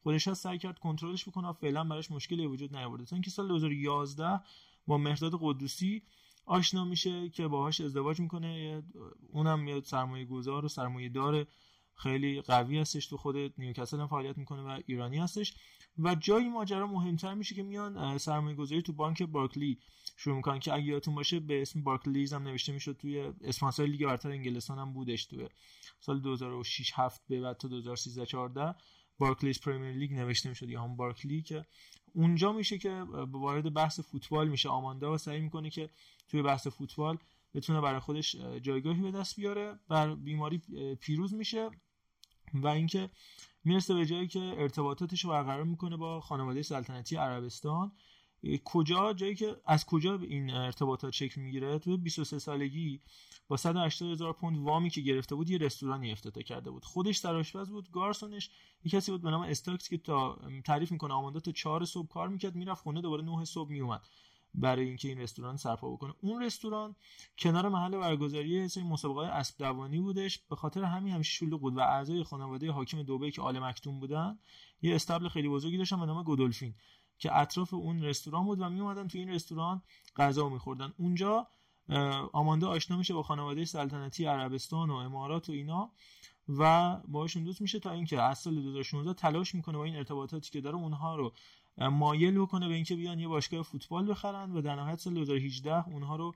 [0.04, 3.06] خودش هست سعی کرد کنترلش بکنه و فعلا براش مشکلی وجود نیاورده.
[3.06, 4.40] تا اینکه سال 2011
[4.88, 6.04] با مهرداد قدوسی
[6.46, 8.84] آشنا میشه که باهاش ازدواج می‌کنه.
[9.32, 11.48] اونم میاد سرمایه گذار و سرمایه دار
[11.96, 15.54] خیلی قوی هستش تو خود نیوکاسل هم فعالیت می‌کنه و ایرانی هستش.
[15.98, 19.80] و جایی ماجرا مهمتر میشه که میان سرمایه گذاری تو بانک بارکلی
[20.18, 24.06] شروع می‌کنن که اگه یادتون باشه به اسم بارکلیز هم نوشته می‌شد توی اسپانسر لیگ
[24.06, 25.50] برتر انگلستان هم بودش توی
[26.00, 28.76] سال 2006 7 به بعد تا 2013 14
[29.20, 31.66] بارکلیز پرمیر لیگ نوشته می‌شد یا هم بارکلی که
[32.14, 32.92] اونجا میشه که
[33.32, 34.70] وارد بحث فوتبال میشه.
[34.70, 35.90] آماندا و سعی می‌کنه که
[36.28, 37.18] توی بحث فوتبال
[37.54, 39.80] بتونه برای خودش جایگاهی به دست بیاره.
[39.88, 40.62] بر بیماری
[41.02, 41.70] پیروز میشه
[42.54, 43.10] و اینکه
[43.64, 47.92] می‌رسه به جایی که ارتباطاتش رو برقرار می‌کنه با خانواده سلطنتی عربستان.
[48.64, 53.02] کجا جایی که از کجا این ارتباطات شکل می‌گیره؟ تو 23 سالگی
[53.48, 56.86] با 180 هزار پوند وامی که گرفته بود یه رستورانی افتتاح کرده بود.
[56.86, 58.50] خودش در آشپز بود گارسونش
[58.84, 62.28] یه کسی بود به نام استاکس که تا تعریف می‌کنه آماندا تا 4 صبح کار
[62.28, 64.08] می‌کرد می‌رفت خونه دوباره 9 صبح میومد
[64.58, 66.14] برای اینکه این رستوران سرپا بکنه.
[66.22, 66.96] اون رستوران
[67.38, 70.40] کنار محل برگزاری سری مسابقات اسب دوانی بودش.
[70.50, 74.40] به خاطر همین همیشه شلوغ بود و اعضای خانواده حاکم دبی که آل مکتوم بودن
[74.82, 76.76] یه استبل خیلی بزرگی داشتن به نام گودولفین.
[77.18, 79.82] که اطراف اون رستوران بود و می اومدن تو این رستوران
[80.16, 80.94] غذا میخوردن.
[80.98, 81.48] اونجا
[82.34, 85.92] آماندا آشنا میشه با خانواده سلطنتی عربستان و امارات و اینا
[86.50, 90.62] و باهاشون دوست میشه تا اینکه از سال 2016 تلاش می‌کنه با این ارتباطاتی که
[90.62, 91.34] داره اونها رو
[91.78, 96.16] مایل بکنه به اینکه بیان یه باشگاه فوتبال بخرن و در نهایت سال 2018 اونها
[96.16, 96.36] رو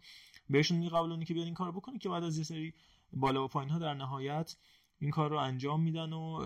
[0.50, 2.74] بهشون میقبلونه که بیان این کار بکنه که بعد از یه سری
[3.14, 4.56] بالا و پایین ها در نهایت
[5.00, 6.40] این کار رو انجام میدن و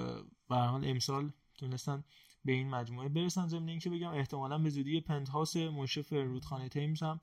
[0.49, 2.03] به حال امسال تونستن
[2.45, 7.21] به این مجموعه برسن ضمن اینکه بگم احتمالا به زودی پنتهاوس مشرف رودخانه تیمز هم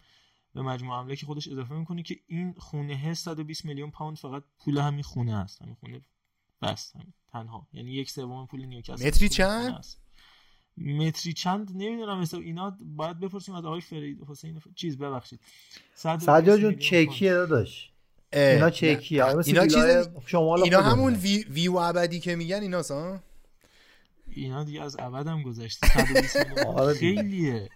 [0.55, 5.03] به مجموعه که خودش اضافه می‌کنه که این خونه 120 میلیون پوند فقط پول همین
[5.03, 6.01] خونه هست همین خونه
[6.63, 7.67] بس همین تنها.
[7.73, 9.85] یعنی یک سوم پول نیوکاسل متری چند؟
[10.77, 12.21] متری چند نمی‌دونم.
[12.21, 14.25] مثلا اینا باید بپرسیم از آقای فرید.
[14.29, 15.41] حسین چیز ببخشید.
[15.95, 17.91] سجاد جون چکی داداش.
[18.33, 23.21] اینا چکی اینا چیز شمال اینا همون وی, وی و ابدی که میگن اینا ها؟
[24.31, 25.87] اینا دیگه از ابدم گذشته.
[26.77, 27.69] آره خیلیه.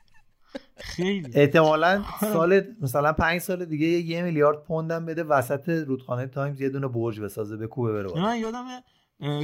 [0.76, 1.30] خیلی.
[1.34, 6.88] احتمالا سال مثلا پنج سال دیگه یه میلیارد پوندم بده وسط رودخانه تایمز یه دونه
[6.88, 8.64] برج بسازه به کوبه بره من یادم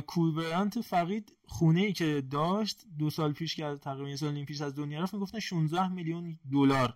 [0.06, 4.60] کوبرانت فقید خونه ای که داشت دو سال پیش که تقریبا یه سال نیم پیش
[4.60, 6.94] از دنیا رفت می‌گفتن 16 میلیون دلار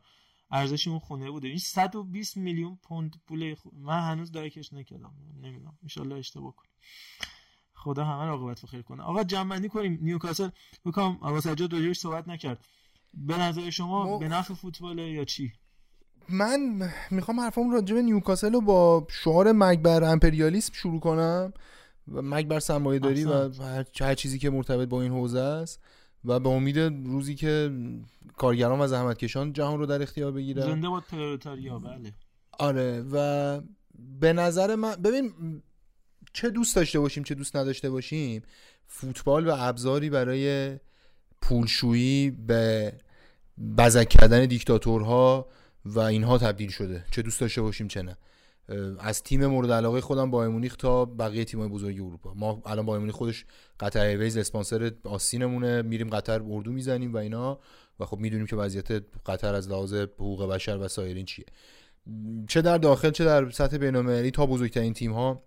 [0.50, 1.48] ارزش اون خونه بوده.
[1.48, 5.14] این 120 میلیون پوند پول من هنوز درکش نکردم.
[5.42, 5.78] نمی‌دونم.
[5.96, 6.70] ان اشتباه کنم.
[7.84, 9.02] خدا همه رو عاقبت بخیر کنه.
[9.02, 9.98] آقا جمع کنیم.
[10.02, 10.48] نیوکاسل
[10.84, 12.58] بکنم آقا سجاد راجعش صحبت نکرد.
[13.14, 15.52] به نظر شما به نفع فوتبال یا چی؟
[16.28, 21.52] من می‌خوام حرفم راجع به نیوکاسل رو با شعار مگبر امپریالیسم شروع کنم.
[22.12, 23.50] و مگبر سرمایه داری و
[24.00, 25.80] هر چیزی که مرتبط با این حوزه است.
[26.24, 27.70] و به امید روزی که
[28.36, 30.62] کارگران و زحمتکشان جهان رو در اختیار بگیرن.
[30.62, 32.12] زنده باد پرولتاریا بله.
[32.58, 33.60] آره و
[34.20, 35.32] به نظر من ببین
[36.34, 38.42] چه دوست داشته باشیم چه دوست نداشته باشیم
[38.86, 40.76] فوتبال و ابزاری برای
[41.40, 42.92] پولشویی به
[43.78, 45.48] بزک کردن دیکتاتورها
[45.84, 47.04] و اینها تبدیل شده.
[47.10, 48.16] چه دوست داشته باشیم چه نه.
[48.98, 52.34] از تیم مورد علاقه خودم با مونیخ تا بقیه تیم‌های بزرگ اروپا.
[52.34, 53.44] ما الان با مونیخ خودش
[53.80, 55.82] قطر ایویز اسپانسر آستینمونه.
[55.82, 57.60] میریم قطر اردو می‌زنیم و اینا.
[58.00, 58.92] و خب می‌دونیم که وضعیت
[59.26, 61.46] قطر از لحاظ حقوق بشر و سایرین چیه.
[62.48, 65.42] چه در داخل چه در سطح بین‌المللی تا بزرگترین تیم‌ها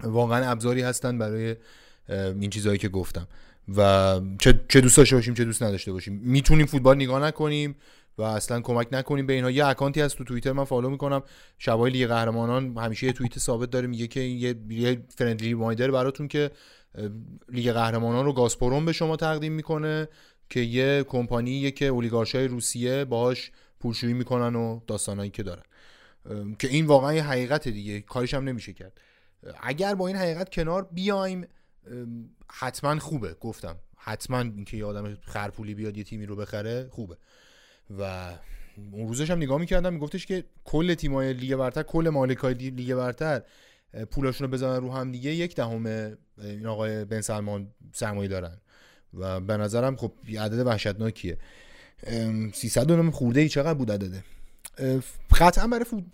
[0.00, 1.56] واقعا ابزاری هستن برای
[2.08, 3.28] این چیزهایی که گفتم.
[3.76, 6.20] و چه, چه دوست داشته باشیم چه دوست نداشته باشیم.
[6.24, 7.76] می‌تونیم فوتبال نگاه نکنیم
[8.18, 9.50] و اصلا کمک نکنیم به اینها.
[9.50, 11.22] یه account ی هست تو توییتر من follow می‌کنم.
[11.58, 16.50] شبای لیگ قهرمانان همیشه یه توییت ثابت داره میگه که یه, friendly reminder براتون که
[17.48, 20.08] لیگ قهرمانان رو گازپروم به شما تقدیم می‌کنه
[20.50, 23.50] که یه کمپانی که اولیگارشای روسیه باهاش
[23.80, 25.62] پولشویی می‌کنن و داستانایی که دارن.
[26.58, 29.00] که این واقعا یه حقیقت دیگه کارش هم نمیشه کرد.
[29.62, 31.46] اگر با این حقیقت کنار بیایم
[32.52, 33.76] حتما خوبه گفتم.
[33.96, 37.16] حتما اینکه یه آدم خرپولی بیاد یه تیمی رو بخره خوبه.
[37.98, 38.32] و
[38.92, 43.42] اون روزش هم نگاه می‌کردم میگفتش که کل تیمای لیگ برتر کل مالکای لیگ برتر
[44.10, 45.86] پولاشون رو بزنن رو هم دیگه یک دهم
[46.38, 48.56] این آقای بن سلمان سرمایه دارن.
[49.14, 51.38] و به نظرم خب عدد وحشتناکیه.
[52.52, 54.24] 300 دونم خورده ای چقدر بود عدده؟
[55.36, 56.04] قطعا برای فوت...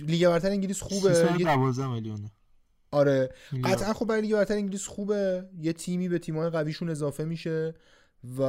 [0.00, 1.14] لیگ برتر انگلیس خوبه.
[1.14, 2.30] 312 میلیونه.
[2.96, 3.30] آره.
[3.64, 5.44] قطعا خب برای لیگ برتر انگلیس خوبه.
[5.60, 7.74] یه تیمی به تیم‌های قویشون اضافه میشه
[8.38, 8.42] و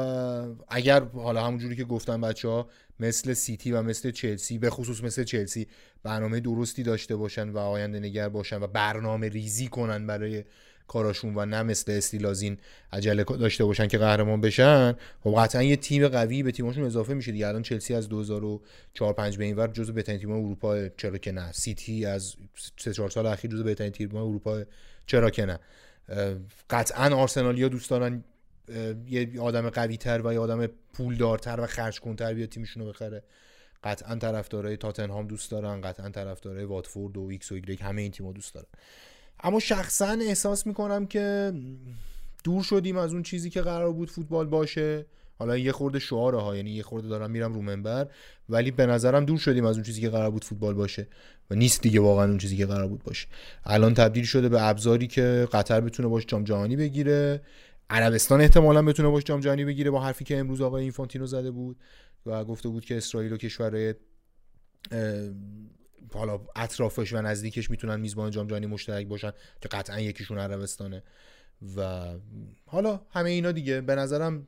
[0.67, 2.69] اگر حالا همونجوری که گفتم بچه ها
[2.99, 5.67] مثل سیتی و مثل چلسی به خصوص مثل چلسی
[6.03, 10.43] برنامه درستی داشته باشن و آینده نگر باشن و برنامه ریزی کنن برای
[10.87, 12.57] کاراشون و نه مثل استیلازین
[12.93, 14.95] عجله داشته باشن که قهرمان بشن.
[15.23, 17.47] خب قطعا یه تیم قوی به تیمشون اضافه میشه دیگه.
[17.47, 21.51] الان چلسی از 2004 5 به اینور جزو بهترین تیم اروپا چرا که نه.
[21.51, 22.35] سیتی از
[22.77, 24.63] 3 4 سال اخیر جزو بهترین تیم اروپا
[25.05, 25.59] چرا که نه.
[26.69, 28.23] قطعا آرسنالیا دوست دارن
[29.07, 33.23] یه آدم قوی تر و یه آدم پولدارتر و خرج کنتر بیاد تیمشون رو بخره.
[33.83, 38.31] قطعا طرفدارای تاتنهام دوست دارن قطعا طرفدارای واتفورد و ایکس و ایگرگ همه این تیم‌ها
[38.31, 38.67] دوست دارن.
[39.43, 41.53] اما شخصا احساس می‌کنم که
[42.43, 45.05] دور شدیم از اون چیزی که قرار بود فوتبال باشه.
[45.39, 48.07] حالا یه خورده شعاره ها یعنی یه خورده دارم میرم رو منبر
[48.49, 51.07] ولی به نظرم دور شدیم از اون چیزی که قرار بود فوتبال باشه.
[51.51, 53.27] و نیست دیگه واقعا اون چیزی که قرار بود باشه.
[53.65, 57.41] الان تبدیل شده به ابزاری که قطر بتونه باش جام جهانی بگیره.
[57.89, 61.77] عربستان احتمالا بتونه باش جام جهانی بگیره با حرفی که امروز آقای اینفانتینو زده بود
[62.25, 63.93] و گفته بود که اسرائیل و کشورهای
[66.13, 69.31] حالا اطرافش و نزدیکش می‌تونن میزبان جام جهانی مشترک باشن
[69.61, 71.03] که قطعا یکیشون عربستانه.
[71.77, 72.09] و
[72.65, 73.81] حالا همه اینا دیگه.
[73.81, 74.47] به نظرم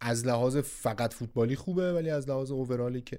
[0.00, 3.18] از لحاظ فقط فوتبالی خوبه ولی از لحاظ اوورالی که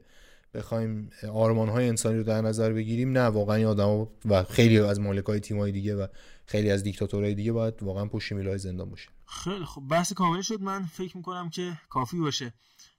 [0.53, 5.25] بخوایم آرمان های انسانی رو در نظر بگیریم نه واقعا آدم و خیلی از مالک
[5.25, 6.07] های تیم دیگه و
[6.45, 9.09] خیلی از دیکتاتورهای دیگه باید واقعا پشت میلای زندان باشه.
[9.25, 10.61] خیلی خب بحث کامل شد.
[10.61, 12.53] من فکر می‌کنم که کافی باشه.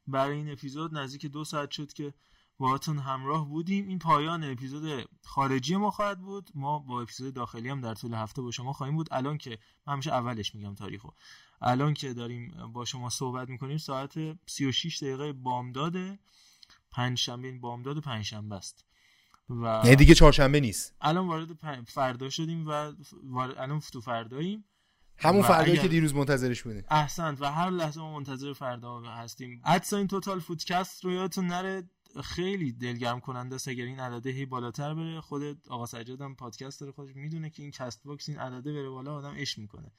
[0.07, 2.15] برای این اپیزود نزدیک دو ساعت شد که
[2.59, 3.89] باهاتون همراه بودیم.
[3.89, 6.51] این پایان اپیزود خارجی ما خواهد بود.
[6.55, 9.09] ما با اپیزود داخلی هم در طول هفته با شما خواهیم بود.
[9.11, 11.09] الان که من همیشه اولش میگم تاریخو.
[11.63, 14.13] الان که داریم با شما صحبت می‌کنیم ساعت
[14.47, 16.19] 36 دقیقه بامداده
[16.93, 17.49] پنجشنبه.
[17.49, 18.85] این بامداد پنجشنبه است.
[19.51, 20.95] و نه دیگه چهارشنبه نیست.
[21.01, 21.49] الان وارد
[21.87, 22.93] فردا شدیم و
[23.59, 24.65] الان تو فرداییم.
[25.19, 26.85] همون فردایی که دیروز منتظرش بودیم.
[26.91, 27.41] احسنت.
[27.41, 29.63] و هر لحظه ما منتظر فردا هستیم.
[29.65, 31.91] ادسا این توتال فودکست رو یادتون نره.
[32.25, 33.69] خیلی دلگرم کننده است.
[33.69, 37.63] اگر این عدده هی بالاتر بره خود آقا سجاد هم پادکست داره خودش می‌دونه که
[37.63, 39.93] این Castbox این عدده بره بالا آدم عشق می‌کنه.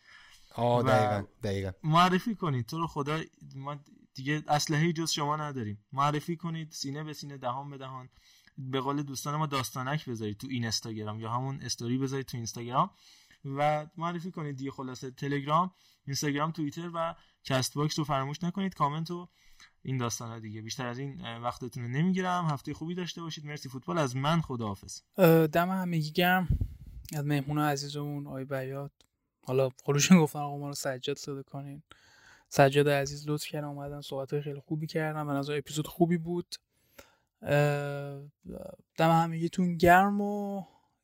[0.55, 1.71] آه دقیقا دقیقا.
[1.83, 2.65] معرفی کنید.
[2.65, 3.21] تو رو خدا
[3.55, 3.79] ما
[4.15, 5.85] دیگه اسلحه جز شما نداریم.
[5.91, 8.09] معرفی کنید سینه به سینه دهان به دهان.
[8.57, 12.91] به قول دوستان ما داستانک بذارید تو این اینستاگرام یا همون استوری بذارید تو اینستاگرام.
[13.45, 15.11] و معرفی کنید دیگه خلاصه.
[15.11, 15.71] تلگرام
[16.05, 18.73] اینستاگرام توییتر و Castbox رو فراموش نکنید.
[18.73, 19.29] کامنت و
[19.81, 20.61] این داستان ها دیگه.
[20.61, 22.45] بیشتر از این وقتتون رو نمی‌گیرم.
[22.45, 23.45] هفته خوبی داشته باشید.
[23.45, 23.69] مرسی.
[23.69, 24.41] فوتبال از من.
[24.41, 25.01] خداحافظ.
[25.51, 26.47] دم همگی گرم.
[27.15, 28.91] از مهمون عزیزمون آقای بیات
[29.45, 31.83] حالا خودشون گفتن آقا ما رو سجاد صدا کنین.
[32.49, 33.67] سجاد عزیز لطف کردن.
[33.67, 35.21] اومدن صحبت خیلی خوبی کردن.
[35.21, 36.55] به نظرم اپیزود خوبی بود.
[38.97, 40.63] دم همگیتون گرم و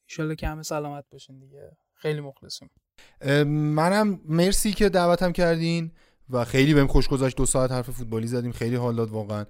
[0.09, 1.77] ایشالله که همه سلامت باشین دیگه.
[1.93, 2.69] خیلی مخلصیم.
[3.75, 5.91] منم مرسی که دعوتم کردین.
[6.29, 7.37] و خیلی بهم خوش گذشت.
[7.37, 8.51] دو ساعت حرف فوتبالی زدیم.
[8.51, 9.45] خیلی حال داد واقعا.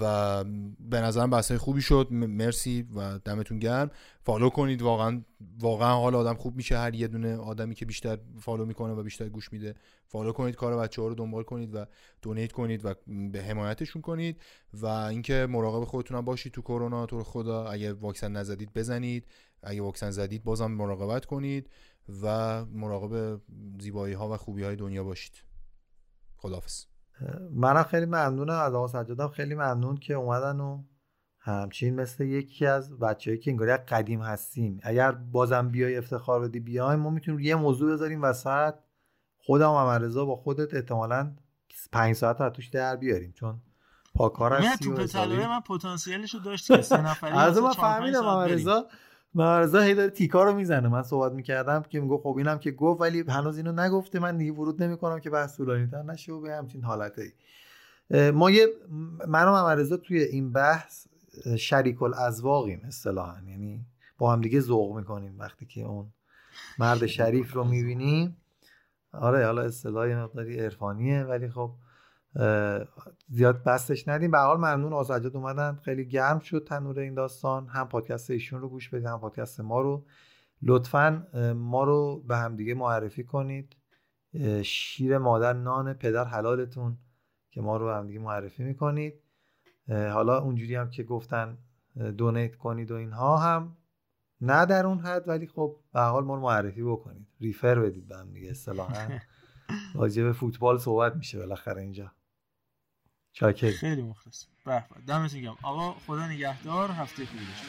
[0.00, 0.44] و
[0.80, 2.08] به نظرم بحثای خوبی شد.
[2.10, 3.90] مرسی و دمتون گرم.
[4.22, 4.82] follow کنید.
[4.82, 5.22] واقعا
[5.58, 6.78] واقعا حال آدم خوب میشه.
[6.78, 9.74] هر یه دونه آدمی که بیشتر follow می‌کنه و بیشتر گوش میده
[10.06, 10.54] follow کنید.
[10.54, 11.84] کار بچه ها رو دنبال کنید و
[12.22, 12.94] donate کنید و
[13.32, 14.40] به حمایتشون کنید.
[14.72, 17.06] و اینکه مراقب خودتون باشید تو کرونا.
[17.06, 19.26] تو خدا اگه واکسن نزدید بزنید.
[19.62, 21.70] اگه واکسن زدید بازم مراقبت کنید
[22.22, 23.40] و مراقب
[23.80, 25.49] زیبایی ها و خوبی های دنیا باشید.
[26.40, 26.84] خداحافظ.
[27.50, 28.58] منم خیلی ممنونم.
[28.58, 30.84] از آقا سجادم خیلی ممنون که اومدن و
[31.38, 34.80] همچین مثل یکی از بچه‌ای که انگاری قدیم هستیم.
[34.82, 36.98] اگر بازم بیای افتخار بدی بیایم.
[36.98, 38.74] ما می‌تونیم یه موضوع بذاریم وسط.
[39.36, 41.36] خودم و با خودت احتمالا
[41.92, 43.32] پنج ساعت رو توش در بیاریم.
[43.32, 43.60] چون
[44.14, 48.86] پاکار هستی تو من پتانسیلشو داشت که سه نفری از من فهمیدم
[49.34, 50.88] مرزا هی داره تیکا رو می‌زنه.
[50.88, 54.18] من صحبت می‌کردم که میگو خب اینم که گفت ولی هنوز اینو نگفته.
[54.18, 57.32] من دیگه ورود نمی‌کنم که بحث طولانی تر نشه و به همچین حالته
[58.10, 58.66] ما یه
[59.28, 61.06] من و مرزا توی این بحث
[61.58, 63.42] شریک الازواقیم اصطلاحا.
[63.48, 63.86] یعنی
[64.18, 66.06] با هم دیگه ذوق می‌کنیم وقتی که اون
[66.78, 68.36] مرد شریف رو می‌بینیم.
[69.12, 71.70] آره حالا اصطلاح مقداری عرفانیه ولی خب
[73.28, 74.30] زیاد بستش ندیم.
[74.30, 74.92] به حال ممنون.
[74.92, 75.78] آزاجات اومدن.
[75.82, 77.66] خیلی گرم شد تنور این داستان.
[77.66, 80.04] هم پادکست ایشون رو گوش بدید هم پادکست ما رو.
[80.62, 81.26] لطفا
[81.56, 83.76] ما رو به همدیگه معرفی کنید.
[84.62, 86.98] شیر مادر نان پدر حلالتون
[87.50, 89.14] که ما رو به همدیگه معرفی می‌کنید.
[89.88, 91.58] حالا اونجوری هم که گفتن
[92.16, 93.76] دونیت کنید و اینها هم.
[94.40, 97.26] نه در اون حد ولی خب به حال ما رو معرفی بکنید.
[97.40, 99.08] ریفر بدید به هم دیگه اصطلاحا.
[99.94, 102.12] راجع به فوتبال صحبت میشه بالاخره اینجا.
[103.32, 105.58] چاکر خیلی مخلص به دمتون گرم.
[105.62, 106.90] آقا خدا نگهدار.
[106.90, 107.66] هفته خوبی داشته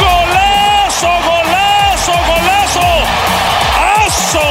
[0.00, 2.90] Golazo, golazo, golazo!
[3.96, 4.46] Asso,